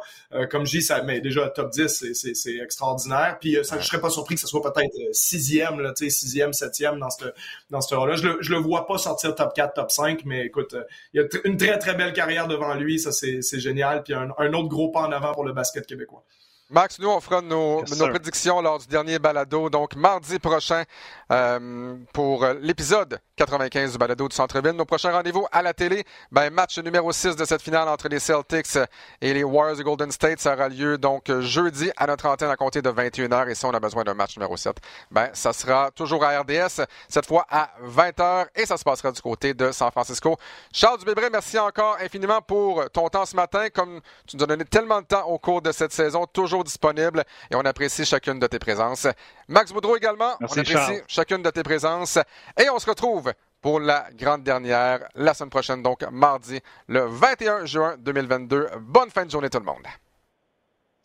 comme 0.52 0.68
je 0.68 0.78
dis, 0.78 0.84
ça, 0.84 1.02
mais 1.02 1.22
déjà 1.22 1.50
top 1.50 1.72
10, 1.72 2.14
c'est 2.14 2.58
extraordinaire. 2.58 3.38
Puis 3.42 3.58
ça, 3.64 3.80
je 3.80 3.88
serais 3.88 4.02
pas 4.02 4.12
surpris 4.12 4.36
que 4.36 4.42
ce 4.42 4.48
soit 4.48 4.62
peut-être 4.62 4.94
sixième, 5.12 5.80
là, 5.80 5.92
tu 5.94 6.06
sais, 6.06 6.12
sixième, 6.12 6.54
septième 6.54 7.00
dans 7.00 7.10
ce 7.10 7.26
dans 7.72 7.82
ce 7.82 7.96
là 7.96 8.16
Je 8.16 8.28
le, 8.28 8.38
je 8.42 8.52
le 8.52 8.60
vois 8.60 8.86
pas 8.86 8.91
sortir 8.98 9.36
top 9.36 9.54
4, 9.54 9.74
top 9.74 9.92
5, 9.92 10.26
mais 10.26 10.46
écoute, 10.46 10.76
il 11.14 11.22
y 11.22 11.24
a 11.24 11.28
une 11.46 11.58
très 11.58 11.78
très 11.78 11.96
belle 11.96 12.14
carrière 12.14 12.48
devant 12.48 12.74
lui, 12.76 13.00
ça 13.00 13.12
c'est 13.12 13.60
génial. 13.60 14.04
Puis 14.04 14.14
un 14.14 14.54
autre 14.54 14.70
gros 14.70 14.90
pas 14.90 15.02
en 15.02 15.12
avant 15.12 15.34
pour 15.34 15.44
le 15.44 15.54
basket 15.54 15.86
québécois. 15.86 16.24
Max, 16.72 17.00
nous, 17.00 17.10
on 17.10 17.20
fera 17.20 17.42
nos, 17.42 17.84
nos 17.84 18.08
prédictions 18.08 18.62
lors 18.62 18.80
du 18.80 18.88
dernier 18.88 19.20
balado, 19.20 19.70
donc 19.70 19.94
mardi 19.98 20.40
prochain 20.40 20.84
euh, 21.30 21.98
pour 22.14 22.46
l'épisode 22.62 23.20
95 23.36 23.92
du 23.92 23.98
balado 23.98 24.30
du 24.30 24.34
Centre-Ville. 24.34 24.72
Nos 24.72 24.86
prochains 24.86 25.12
rendez-vous 25.12 25.46
à 25.52 25.62
la 25.62 25.74
télé, 25.74 26.06
ben, 26.32 26.50
match 26.50 26.78
numéro 26.80 27.12
6 27.12 27.36
de 27.36 27.44
cette 27.44 27.62
finale 27.62 27.90
entre 27.90 28.08
les 28.08 28.20
Celtics 28.20 28.78
et 29.20 29.34
les 29.34 29.44
Warriors 29.44 29.76
de 29.76 29.84
Golden 29.84 30.12
State. 30.12 30.40
Ça 30.40 30.54
aura 30.54 30.70
lieu 30.70 30.98
donc 30.98 31.30
jeudi 31.42 31.92
à 31.98 32.08
notre 32.08 32.28
antenne 32.28 32.50
à 32.50 32.56
compter 32.56 32.82
de 32.82 32.90
21h. 32.90 33.50
Et 33.50 33.56
si 33.56 33.66
on 33.66 33.72
a 33.72 33.80
besoin 33.82 34.06
d'un 34.06 34.14
match 34.14 34.38
numéro 34.38 34.56
7, 34.56 34.78
ben, 35.12 35.30
ça 35.34 35.52
sera 35.52 35.92
toujours 35.92 36.24
à 36.24 36.40
RDS, 36.40 36.86
cette 37.10 37.26
fois 37.26 37.46
à 37.50 37.72
20h. 37.86 38.48
Et 38.56 38.66
ça 38.66 38.78
se 38.78 38.84
passera 38.86 39.12
du 39.12 39.22
côté 39.22 39.54
de 39.54 39.74
San 39.74 39.92
Francisco. 39.92 40.38
Charles 40.72 41.00
Dubébré, 41.00 41.30
merci 41.30 41.60
encore 41.60 41.98
infiniment 42.00 42.42
pour 42.42 42.90
ton 42.92 43.10
temps 43.10 43.26
ce 43.26 43.36
matin. 43.36 43.68
Comme 43.74 44.00
tu 44.26 44.38
nous 44.38 44.44
as 44.44 44.48
donné 44.48 44.64
tellement 44.64 45.02
de 45.02 45.08
temps 45.08 45.28
au 45.28 45.38
cours 45.38 45.62
de 45.62 45.74
cette 45.74 45.92
saison, 45.92 46.26
toujours 46.26 46.61
disponible 46.64 47.24
et 47.50 47.56
on 47.56 47.62
apprécie 47.62 48.06
chacune 48.06 48.40
de 48.40 48.48
tes 48.48 48.60
présences. 48.60 49.08
Max 49.48 49.72
Boudreau 49.72 49.98
également, 49.98 50.36
on 50.42 50.46
apprécie 50.46 51.02
chacune 51.08 51.42
de 51.42 51.50
tes 51.50 51.64
présences 51.64 52.18
et 52.58 52.70
on 52.70 52.80
se 52.80 52.90
retrouve 52.90 53.34
pour 53.62 53.80
la 53.80 54.08
grande 54.14 54.44
dernière 54.44 55.08
la 55.16 55.34
semaine 55.34 55.50
prochaine, 55.50 55.84
donc 55.84 56.04
mardi, 56.12 56.60
le 56.88 57.06
21 57.06 57.66
juin 57.66 57.96
2022. 58.00 58.70
Bonne 58.80 59.10
fin 59.10 59.26
de 59.26 59.32
journée 59.32 59.50
tout 59.50 59.60
le 59.60 59.66
monde. 59.66 59.86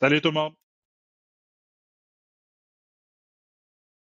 Salut 0.01 0.21
tout 0.21 0.29
le 0.29 0.35
monde. 0.35 0.53